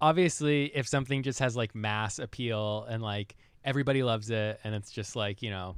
obviously 0.00 0.66
if 0.74 0.88
something 0.88 1.22
just 1.22 1.38
has 1.38 1.56
like 1.56 1.74
mass 1.74 2.18
appeal 2.18 2.84
and 2.88 3.02
like 3.02 3.36
everybody 3.64 4.02
loves 4.02 4.30
it 4.30 4.58
and 4.64 4.74
it's 4.74 4.90
just 4.90 5.14
like, 5.16 5.42
you 5.42 5.50
know, 5.50 5.76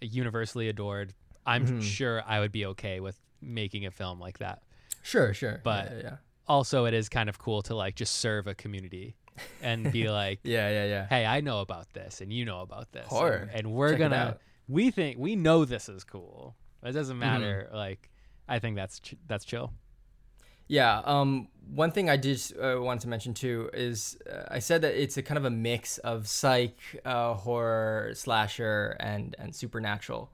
universally 0.00 0.68
adored, 0.68 1.14
I'm 1.46 1.66
Mhm. 1.66 1.82
sure 1.82 2.22
I 2.26 2.40
would 2.40 2.52
be 2.52 2.66
okay 2.66 3.00
with 3.00 3.18
making 3.40 3.86
a 3.86 3.90
film 3.90 4.20
like 4.20 4.38
that. 4.38 4.62
sure, 5.02 5.32
sure. 5.32 5.60
but- 5.62 5.90
yeah, 5.92 5.98
yeah, 6.02 6.16
also 6.48 6.84
it 6.84 6.92
is 6.94 7.08
kind 7.08 7.28
of 7.28 7.38
cool 7.38 7.62
to 7.62 7.74
like 7.76 7.94
just 7.94 8.16
serve 8.16 8.46
a 8.48 8.54
community 8.54 9.14
and 9.62 9.90
be 9.92 10.08
like 10.20 10.40
yeah, 10.42 10.68
yeah, 10.70 10.84
yeah. 10.86 11.06
hey 11.08 11.24
i 11.26 11.40
know 11.40 11.60
about 11.60 11.92
this 11.92 12.20
and 12.20 12.32
you 12.32 12.44
know 12.44 12.60
about 12.60 12.92
this 12.92 13.06
Horror. 13.08 13.48
and, 13.52 13.72
we're 13.72 13.90
Check 13.90 13.98
gonna 13.98 14.38
we 14.68 14.90
think 14.90 15.18
we 15.18 15.36
know 15.36 15.64
this 15.64 15.88
is 15.88 16.04
cool 16.04 16.54
it 16.82 16.92
doesn't 16.92 17.16
Mm-hmm. 17.18 17.20
matter 17.40 17.68
like 17.72 18.10
i 18.48 18.58
think 18.58 18.76
that's 18.76 19.00
ch- 19.00 19.16
that's 19.26 19.44
chill 19.44 19.72
Yeah. 20.68 21.00
Um. 21.04 21.48
One 21.74 21.90
thing 21.92 22.10
I 22.10 22.16
just 22.16 22.52
uh, 22.56 22.78
wanted 22.80 23.02
to 23.02 23.08
mention 23.08 23.34
too 23.34 23.70
is 23.72 24.18
uh, 24.30 24.44
I 24.56 24.60
said 24.60 24.82
that 24.82 24.94
it's 25.00 25.16
a 25.16 25.22
kind 25.22 25.38
of 25.38 25.44
a 25.44 25.50
mix 25.50 25.98
of 25.98 26.26
psych, 26.28 26.78
uh, 27.04 27.34
horror, 27.34 28.10
slasher, 28.14 28.96
and 29.00 29.34
and 29.38 29.54
supernatural. 29.54 30.30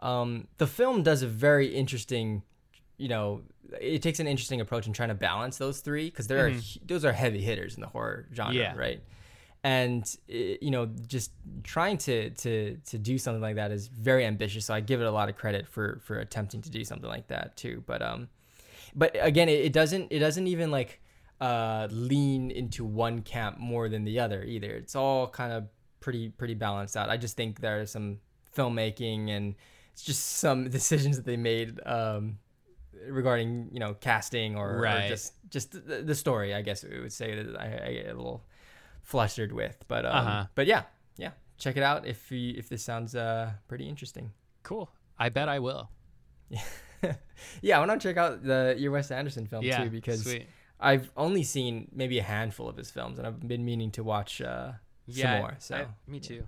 Um, 0.00 0.48
the 0.58 0.66
film 0.66 1.02
does 1.02 1.22
a 1.22 1.26
very 1.28 1.68
interesting, 1.74 2.42
you 2.98 3.08
know, 3.08 3.42
it 3.80 4.00
takes 4.02 4.20
an 4.20 4.26
interesting 4.26 4.60
approach 4.60 4.86
in 4.86 4.92
trying 4.92 5.08
to 5.10 5.14
balance 5.14 5.58
those 5.58 5.80
three 5.80 6.08
because 6.10 6.26
there 6.26 6.46
are 6.46 6.52
those 6.86 7.04
are 7.04 7.12
heavy 7.12 7.40
hitters 7.42 7.74
in 7.74 7.80
the 7.80 7.86
horror 7.88 8.26
genre, 8.34 8.54
Yeah. 8.54 8.74
right? 8.76 9.02
And 9.64 10.02
uh, 10.30 10.34
you 10.60 10.70
know, 10.70 10.86
just 11.06 11.32
trying 11.64 11.98
to 11.98 12.30
to 12.30 12.76
to 12.86 12.98
do 12.98 13.18
something 13.18 13.42
like 13.42 13.56
that 13.56 13.70
is 13.72 13.88
very 13.88 14.24
ambitious. 14.24 14.64
So 14.66 14.74
I 14.74 14.80
give 14.80 15.00
it 15.00 15.06
a 15.06 15.10
lot 15.10 15.28
of 15.28 15.36
credit 15.36 15.66
for 15.66 16.00
for 16.04 16.18
attempting 16.20 16.62
to 16.62 16.70
do 16.70 16.84
something 16.84 17.08
like 17.08 17.26
that 17.28 17.56
too. 17.56 17.82
But 17.86 18.02
um, 18.02 18.28
but 18.94 19.16
again 19.20 19.48
it, 19.48 19.64
it 19.64 19.72
doesn't 19.72 20.08
it 20.10 20.20
doesn't 20.20 20.46
even 20.46 20.70
like 20.70 21.00
uh 21.40 21.86
lean 21.90 22.50
into 22.50 22.82
one 22.84 23.20
camp 23.20 23.58
more 23.58 23.90
than 23.90 24.04
the 24.04 24.18
other 24.18 24.42
either 24.44 24.70
it's 24.70 24.96
all 24.96 25.28
kind 25.28 25.52
of 25.52 25.66
pretty 26.00 26.30
pretty 26.30 26.54
balanced 26.54 26.96
out 26.96 27.10
i 27.10 27.16
just 27.18 27.36
think 27.36 27.60
there 27.60 27.78
are 27.78 27.84
some 27.84 28.18
filmmaking 28.56 29.28
and 29.28 29.54
it's 29.92 30.02
just 30.02 30.38
some 30.38 30.70
decisions 30.70 31.16
that 31.16 31.26
they 31.26 31.36
made 31.36 31.78
um 31.84 32.38
regarding 33.08 33.68
you 33.72 33.80
know 33.80 33.94
casting 33.94 34.56
or, 34.56 34.78
or 34.78 35.08
just 35.08 35.32
just 35.50 35.72
the, 35.72 36.02
the 36.02 36.14
story 36.14 36.54
i 36.54 36.62
guess 36.62 36.84
we 36.84 37.00
would 37.00 37.12
say 37.12 37.34
that 37.42 37.56
I, 37.60 37.88
I 37.88 37.92
get 37.92 38.06
a 38.06 38.14
little 38.14 38.44
flustered 39.02 39.52
with 39.52 39.76
but 39.88 40.04
um 40.04 40.12
Uh-huh. 40.16 40.44
but 40.54 40.66
yeah 40.66 40.82
yeah 41.16 41.30
check 41.58 41.76
it 41.76 41.82
out 41.82 42.06
if 42.06 42.30
you 42.32 42.54
if 42.56 42.68
this 42.68 42.82
sounds 42.82 43.14
uh 43.14 43.50
pretty 43.68 43.88
interesting 43.88 44.32
cool 44.62 44.90
i 45.18 45.28
bet 45.28 45.48
i 45.48 45.58
will 45.58 45.88
yeah, 47.62 47.76
I 47.76 47.84
want 47.86 48.00
to 48.00 48.08
check 48.08 48.16
out 48.16 48.42
the 48.44 48.74
your 48.78 48.90
Wes 48.92 49.10
Anderson 49.10 49.46
film 49.46 49.64
yeah 49.64 49.84
too 49.84 49.90
because 49.90 50.22
sweet. 50.22 50.46
I've 50.78 51.10
only 51.16 51.42
seen 51.42 51.88
maybe 51.92 52.18
a 52.18 52.22
handful 52.22 52.68
of 52.68 52.76
his 52.76 52.90
films, 52.90 53.18
and 53.18 53.26
I've 53.26 53.40
been 53.40 53.64
meaning 53.64 53.90
to 53.92 54.04
watch 54.04 54.40
uh, 54.40 54.72
yeah 55.06 55.22
some 55.32 55.40
more. 55.40 55.56
So 55.58 55.74
I- 55.76 56.10
me 56.10 56.20
too 56.20 56.46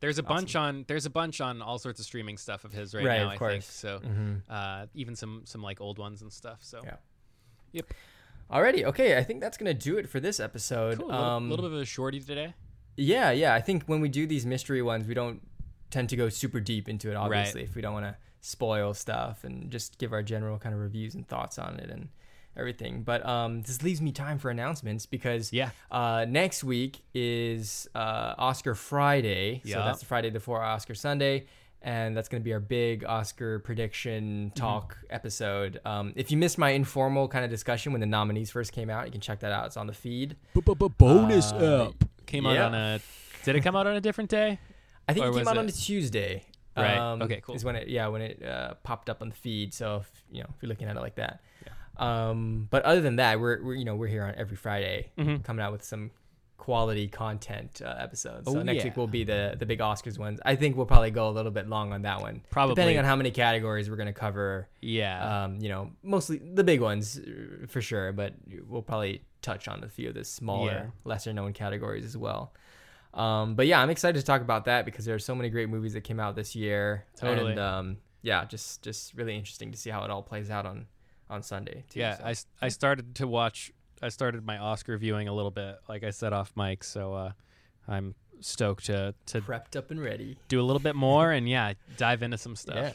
there's 0.00 0.18
a 0.18 0.22
Awesome. 0.22 0.34
bunch 0.36 0.56
on 0.56 0.84
there's 0.88 1.06
a 1.06 1.10
bunch 1.10 1.40
on 1.40 1.60
all 1.62 1.78
sorts 1.78 1.98
of 2.00 2.06
streaming 2.06 2.36
stuff 2.38 2.64
of 2.64 2.72
his 2.72 2.94
right, 2.94 3.04
Right, 3.04 3.18
now 3.18 3.26
i 3.26 3.28
think 3.30 3.38
course. 3.38 3.66
so 3.66 4.00
Mhm. 4.00 4.42
uh 4.48 4.86
even 4.94 5.16
some 5.16 5.42
some 5.44 5.62
like 5.62 5.80
old 5.80 5.98
ones 5.98 6.22
and 6.22 6.32
stuff 6.32 6.58
so 6.62 6.80
Yeah. 6.84 6.96
yep 7.72 7.86
Alrighty, 8.50 8.84
okay. 8.84 9.18
I 9.18 9.24
think 9.24 9.42
that's 9.42 9.58
gonna 9.58 9.74
do 9.74 9.98
it 9.98 10.08
for 10.08 10.20
this 10.20 10.40
episode. 10.40 10.98
cool 10.98 11.08
a 11.10 11.12
little, 11.12 11.24
um, 11.24 11.50
little 11.50 11.66
bit 11.68 11.74
of 11.76 11.82
a 11.82 11.84
shorty 11.84 12.20
today 12.20 12.54
yeah, 13.00 13.30
yeah. 13.30 13.54
I 13.54 13.60
think 13.60 13.84
when 13.84 14.00
we 14.00 14.08
do 14.08 14.26
these 14.26 14.44
mystery 14.44 14.82
ones, 14.82 15.06
we 15.06 15.14
don't 15.14 15.40
tend 15.88 16.08
to 16.08 16.16
go 16.16 16.28
super 16.28 16.58
deep 16.58 16.88
into 16.88 17.08
it. 17.08 17.14
Right. 17.14 17.20
Obviously, 17.26 17.62
if 17.62 17.76
we 17.76 17.80
don't 17.82 17.92
want 17.92 18.06
to 18.06 18.16
spoil 18.40 18.92
stuff 18.92 19.44
and 19.44 19.70
just 19.70 19.98
give 19.98 20.12
our 20.12 20.20
general 20.22 20.58
kind 20.58 20.74
of 20.74 20.80
reviews 20.80 21.14
and 21.14 21.24
thoughts 21.28 21.60
on 21.60 21.78
it 21.78 21.90
and 21.90 22.08
everything. 22.58 23.02
But 23.02 23.24
um, 23.26 23.62
this 23.62 23.82
leaves 23.82 24.00
me 24.02 24.12
time 24.12 24.38
for 24.38 24.50
announcements 24.50 25.06
because 25.06 25.52
yeah 25.52 25.70
Uh, 25.90 26.24
next 26.28 26.64
week 26.64 27.00
is 27.14 27.88
uh, 27.94 28.34
Oscar 28.38 28.74
Friday, 28.74 29.62
so 29.64 29.70
that's 29.78 30.00
the 30.00 30.06
Friday 30.06 30.30
before 30.30 30.62
Oscar 30.62 30.94
Sunday, 30.94 31.46
and 31.82 32.16
that's 32.16 32.28
going 32.28 32.42
to 32.42 32.44
be 32.44 32.52
our 32.52 32.60
big 32.60 33.04
Oscar 33.04 33.60
prediction 33.60 34.52
talk 34.54 34.96
episode. 35.10 35.80
Um, 35.84 36.12
if 36.16 36.30
you 36.30 36.36
missed 36.36 36.58
my 36.58 36.70
informal 36.70 37.28
kind 37.28 37.44
of 37.44 37.50
discussion 37.50 37.92
when 37.92 38.00
the 38.00 38.06
nominees 38.06 38.50
first 38.50 38.72
came 38.72 38.90
out, 38.90 39.06
you 39.06 39.12
can 39.12 39.20
check 39.20 39.40
that 39.40 39.52
out. 39.52 39.66
It's 39.66 39.76
on 39.76 39.86
the 39.86 39.92
feed. 39.92 40.36
bonus 40.98 41.52
Uh, 41.52 41.92
came 42.26 42.46
out 42.46 42.56
on 42.58 42.74
a 42.74 43.00
did 43.44 43.56
it 43.56 43.60
come 43.62 43.76
out 43.76 43.86
on 43.86 43.94
a 43.96 44.00
different 44.00 44.28
day 44.28 44.58
I 45.08 45.14
think 45.14 45.24
Or 45.24 45.30
it 45.30 45.34
came 45.36 45.48
out 45.48 45.56
it- 45.56 45.60
on 45.60 45.68
a 45.68 45.72
Tuesday. 45.72 46.44
Right. 46.76 46.96
Um, 46.98 47.22
Okay, 47.22 47.40
cool. 47.40 47.54
Is 47.56 47.64
when 47.64 47.74
it 47.76 47.88
yeah 47.88 48.06
when 48.08 48.20
it 48.22 48.42
uh, 48.44 48.74
popped 48.84 49.08
up 49.10 49.22
on 49.22 49.30
the 49.30 49.34
feed. 49.34 49.72
So 49.74 49.96
if, 50.02 50.10
you 50.30 50.42
know 50.42 50.48
if 50.54 50.62
you're 50.62 50.68
looking 50.68 50.86
at 50.88 50.96
it 50.96 51.00
like 51.00 51.16
that. 51.16 51.40
Um, 51.98 52.68
but 52.70 52.82
other 52.84 53.00
than 53.00 53.16
that, 53.16 53.40
we're, 53.40 53.62
we're 53.62 53.74
you 53.74 53.84
know 53.84 53.96
we're 53.96 54.06
here 54.08 54.24
on 54.24 54.34
every 54.36 54.56
Friday, 54.56 55.10
Mhm. 55.18 55.42
coming 55.44 55.64
out 55.64 55.72
with 55.72 55.82
some 55.84 56.10
quality 56.58 57.08
content 57.08 57.80
uh, 57.84 57.94
episodes. 57.98 58.50
So 58.50 58.58
Oh, 58.58 58.62
next 58.62 58.78
yeah. 58.78 58.84
week 58.84 58.96
will 58.96 59.06
be 59.06 59.24
the 59.24 59.56
the 59.58 59.64
big 59.66 59.78
Oscars 59.78 60.18
ones. 60.18 60.38
I 60.44 60.54
think 60.54 60.76
we'll 60.76 60.86
probably 60.86 61.10
go 61.10 61.28
a 61.28 61.30
little 61.30 61.50
bit 61.52 61.66
long 61.68 61.92
on 61.92 62.02
that 62.02 62.20
one, 62.20 62.42
Probably. 62.50 62.74
depending 62.74 62.98
on 62.98 63.04
how 63.04 63.16
many 63.16 63.30
categories 63.30 63.88
we're 63.88 63.96
gonna 63.96 64.12
cover. 64.12 64.68
yeah 64.80 65.44
Um, 65.44 65.58
you 65.60 65.68
know, 65.70 65.92
mostly 66.02 66.38
the 66.38 66.64
big 66.64 66.80
ones 66.80 67.18
uh, 67.18 67.66
for 67.68 67.80
sure, 67.80 68.12
but 68.12 68.34
we'll 68.66 68.82
probably 68.82 69.22
touch 69.40 69.66
on 69.68 69.82
a 69.84 69.88
few 69.88 70.08
of 70.08 70.14
the 70.14 70.24
smaller, 70.24 70.70
Yeah. 70.72 70.86
lesser 71.04 71.32
known 71.32 71.52
categories 71.52 72.04
as 72.04 72.16
well. 72.16 72.52
Um, 73.14 73.54
but 73.54 73.66
yeah, 73.66 73.80
I'm 73.80 73.88
excited 73.90 74.18
to 74.18 74.24
talk 74.24 74.42
about 74.42 74.66
that 74.66 74.84
because 74.84 75.04
there 75.06 75.14
are 75.14 75.18
so 75.20 75.34
many 75.34 75.48
great 75.48 75.68
movies 75.70 75.94
that 75.94 76.02
came 76.02 76.20
out 76.20 76.36
this 76.36 76.54
year. 76.54 77.06
Totally. 77.16 77.52
And 77.52 77.60
um, 77.60 77.96
yeah, 78.20 78.44
just 78.44 78.82
just 78.82 79.14
really 79.14 79.36
interesting 79.36 79.70
to 79.72 79.78
see 79.78 79.88
how 79.90 80.04
it 80.04 80.10
all 80.10 80.22
plays 80.22 80.50
out 80.50 80.66
on 80.66 80.86
on 81.30 81.42
Sunday. 81.42 81.84
Too, 81.90 82.00
yeah 82.00 82.16
so. 82.18 82.24
I, 82.62 82.66
I 82.66 82.68
started 82.68 83.14
to 83.16 83.26
watch 83.28 83.72
i 84.00 84.08
started 84.08 84.46
my 84.46 84.58
oscar 84.58 84.96
viewing 84.96 85.26
a 85.26 85.32
little 85.34 85.50
bit 85.50 85.76
like 85.88 86.04
i 86.04 86.10
said 86.10 86.32
off 86.32 86.52
mic 86.56 86.84
so 86.84 87.14
uh 87.14 87.32
i'm 87.88 88.14
stoked 88.40 88.86
to 88.86 89.12
to 89.26 89.40
prepped 89.40 89.74
up 89.74 89.90
and 89.90 90.00
ready. 90.00 90.38
do 90.46 90.60
a 90.60 90.62
little 90.62 90.78
bit 90.78 90.94
more 90.94 91.32
and 91.32 91.48
yeah 91.48 91.72
dive 91.96 92.22
into 92.22 92.38
some 92.38 92.54
stuff 92.56 92.76
Yeah. 92.76 92.92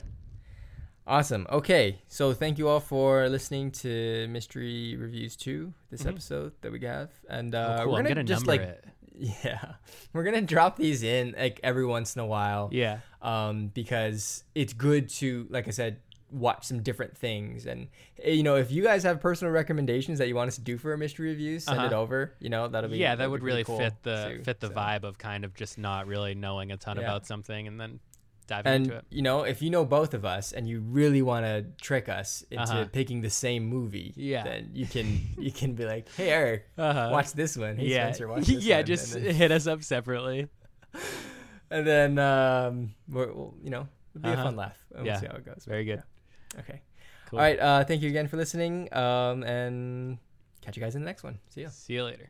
Awesome. 1.05 1.45
Okay, 1.51 1.99
so 2.07 2.33
thank 2.33 2.57
you 2.57 2.69
all 2.69 2.79
for 2.79 3.27
listening 3.27 3.71
to 3.71 4.25
Mystery 4.29 4.95
Reviews 4.95 5.35
Two, 5.35 5.73
this 5.91 6.03
Mhm. 6.03 6.11
episode 6.11 6.53
that 6.61 6.71
we 6.71 6.79
have, 6.85 7.11
and 7.27 7.53
Oh, 7.53 7.59
uh, 7.59 7.83
cool. 7.83 7.91
we're 7.91 7.97
gonna, 8.03 8.09
gonna 8.15 8.23
just 8.23 8.45
number 8.47 8.63
like 8.63 8.69
it. 8.71 8.85
yeah, 9.43 9.73
we're 10.13 10.23
gonna 10.23 10.41
drop 10.41 10.77
these 10.77 11.03
in 11.03 11.35
like 11.37 11.59
every 11.61 11.85
once 11.85 12.15
in 12.15 12.21
a 12.21 12.25
while, 12.25 12.69
Yeah. 12.71 12.99
um, 13.21 13.67
because 13.67 14.45
it's 14.55 14.71
good 14.71 15.09
to, 15.19 15.45
like 15.49 15.67
I 15.67 15.71
said, 15.71 15.99
watch 16.33 16.65
some 16.65 16.81
different 16.81 17.17
things, 17.17 17.65
and 17.65 17.87
eh, 18.21 18.31
you 18.31 18.43
know, 18.43 18.55
if 18.55 18.71
you 18.71 18.83
guys 18.83 19.03
have 19.03 19.21
personal 19.21 19.53
recommendations 19.53 20.17
that 20.19 20.27
you 20.27 20.35
want 20.35 20.47
us 20.47 20.55
to 20.55 20.61
do 20.61 20.77
for 20.77 20.91
a 20.93 20.97
mystery 20.97 21.29
review, 21.29 21.59
send 21.59 21.79
it 21.81 21.93
Uh-huh. 21.93 22.01
over. 22.01 22.35
You 22.39 22.49
know, 22.49 22.67
that'll 22.67 22.89
be 22.89 22.97
yeah, 22.97 23.15
that 23.15 23.29
would 23.29 23.43
really 23.43 23.63
cool 23.63 23.77
fit 23.77 23.93
the 24.03 24.35
too, 24.37 24.43
fit 24.43 24.59
the 24.59 24.67
so. 24.67 24.73
vibe 24.73 25.03
of 25.03 25.17
kind 25.17 25.45
of 25.45 25.53
just 25.53 25.77
not 25.77 26.07
really 26.07 26.33
knowing 26.35 26.71
a 26.71 26.77
ton 26.77 26.97
Yeah. 26.97 27.03
about 27.03 27.25
something 27.27 27.67
and 27.67 27.79
then 27.79 27.99
diving 28.47 28.73
And 28.73 28.85
into 28.87 28.97
it. 28.97 29.05
you 29.09 29.21
know, 29.21 29.43
if 29.43 29.61
you 29.61 29.69
know 29.69 29.85
both 29.85 30.13
of 30.13 30.25
us 30.25 30.51
and 30.51 30.67
you 30.67 30.81
really 30.81 31.21
want 31.21 31.45
to 31.45 31.65
trick 31.81 32.09
us 32.09 32.43
into 32.51 32.63
Uh-huh. 32.63 32.85
picking 32.91 33.21
the 33.21 33.29
same 33.29 33.65
movie, 33.65 34.11
Yeah. 34.17 34.43
then 34.43 34.71
you 34.73 34.85
can 34.85 35.21
you 35.37 35.51
can 35.51 35.73
be 35.75 35.85
like, 35.85 36.09
"Hey 36.17 36.29
Eric, 36.29 36.65
Uh-huh. 36.77 37.09
watch 37.11 37.31
this 37.33 37.55
one. 37.55 37.77
Hey 37.77 37.87
yeah, 37.87 38.07
Spencer, 38.11 38.27
watch 38.27 38.45
this 38.47 38.63
yeah, 38.65 38.77
one." 38.77 38.85
just 38.85 39.13
then, 39.13 39.33
hit 39.35 39.51
us 39.51 39.65
up 39.67 39.81
separately. 39.83 40.49
and 41.71 41.87
then 41.87 42.19
um, 42.19 42.93
we're, 43.07 43.31
we'll, 43.31 43.55
you 43.63 43.69
know, 43.69 43.87
it'll 44.13 44.23
be 44.23 44.29
Uh-huh. 44.29 44.41
a 44.41 44.43
fun 44.43 44.55
laugh. 44.55 44.77
And 44.95 45.05
Yeah. 45.05 45.13
We'll 45.13 45.21
see 45.21 45.27
how 45.27 45.35
it 45.37 45.45
goes. 45.45 45.65
Very 45.65 45.85
good. 45.85 46.03
Okay. 46.59 46.81
Cool. 47.29 47.39
All 47.39 47.45
right. 47.45 47.59
Uh, 47.59 47.83
thank 47.83 48.01
you 48.01 48.09
again 48.09 48.27
for 48.27 48.37
listening. 48.37 48.93
Um, 48.93 49.43
and 49.43 50.17
catch 50.61 50.75
you 50.77 50.81
guys 50.81 50.95
in 50.95 51.01
the 51.01 51.05
next 51.05 51.23
one. 51.23 51.39
See 51.49 51.61
ya. 51.61 51.69
See 51.69 51.93
you 51.93 52.03
later. 52.03 52.29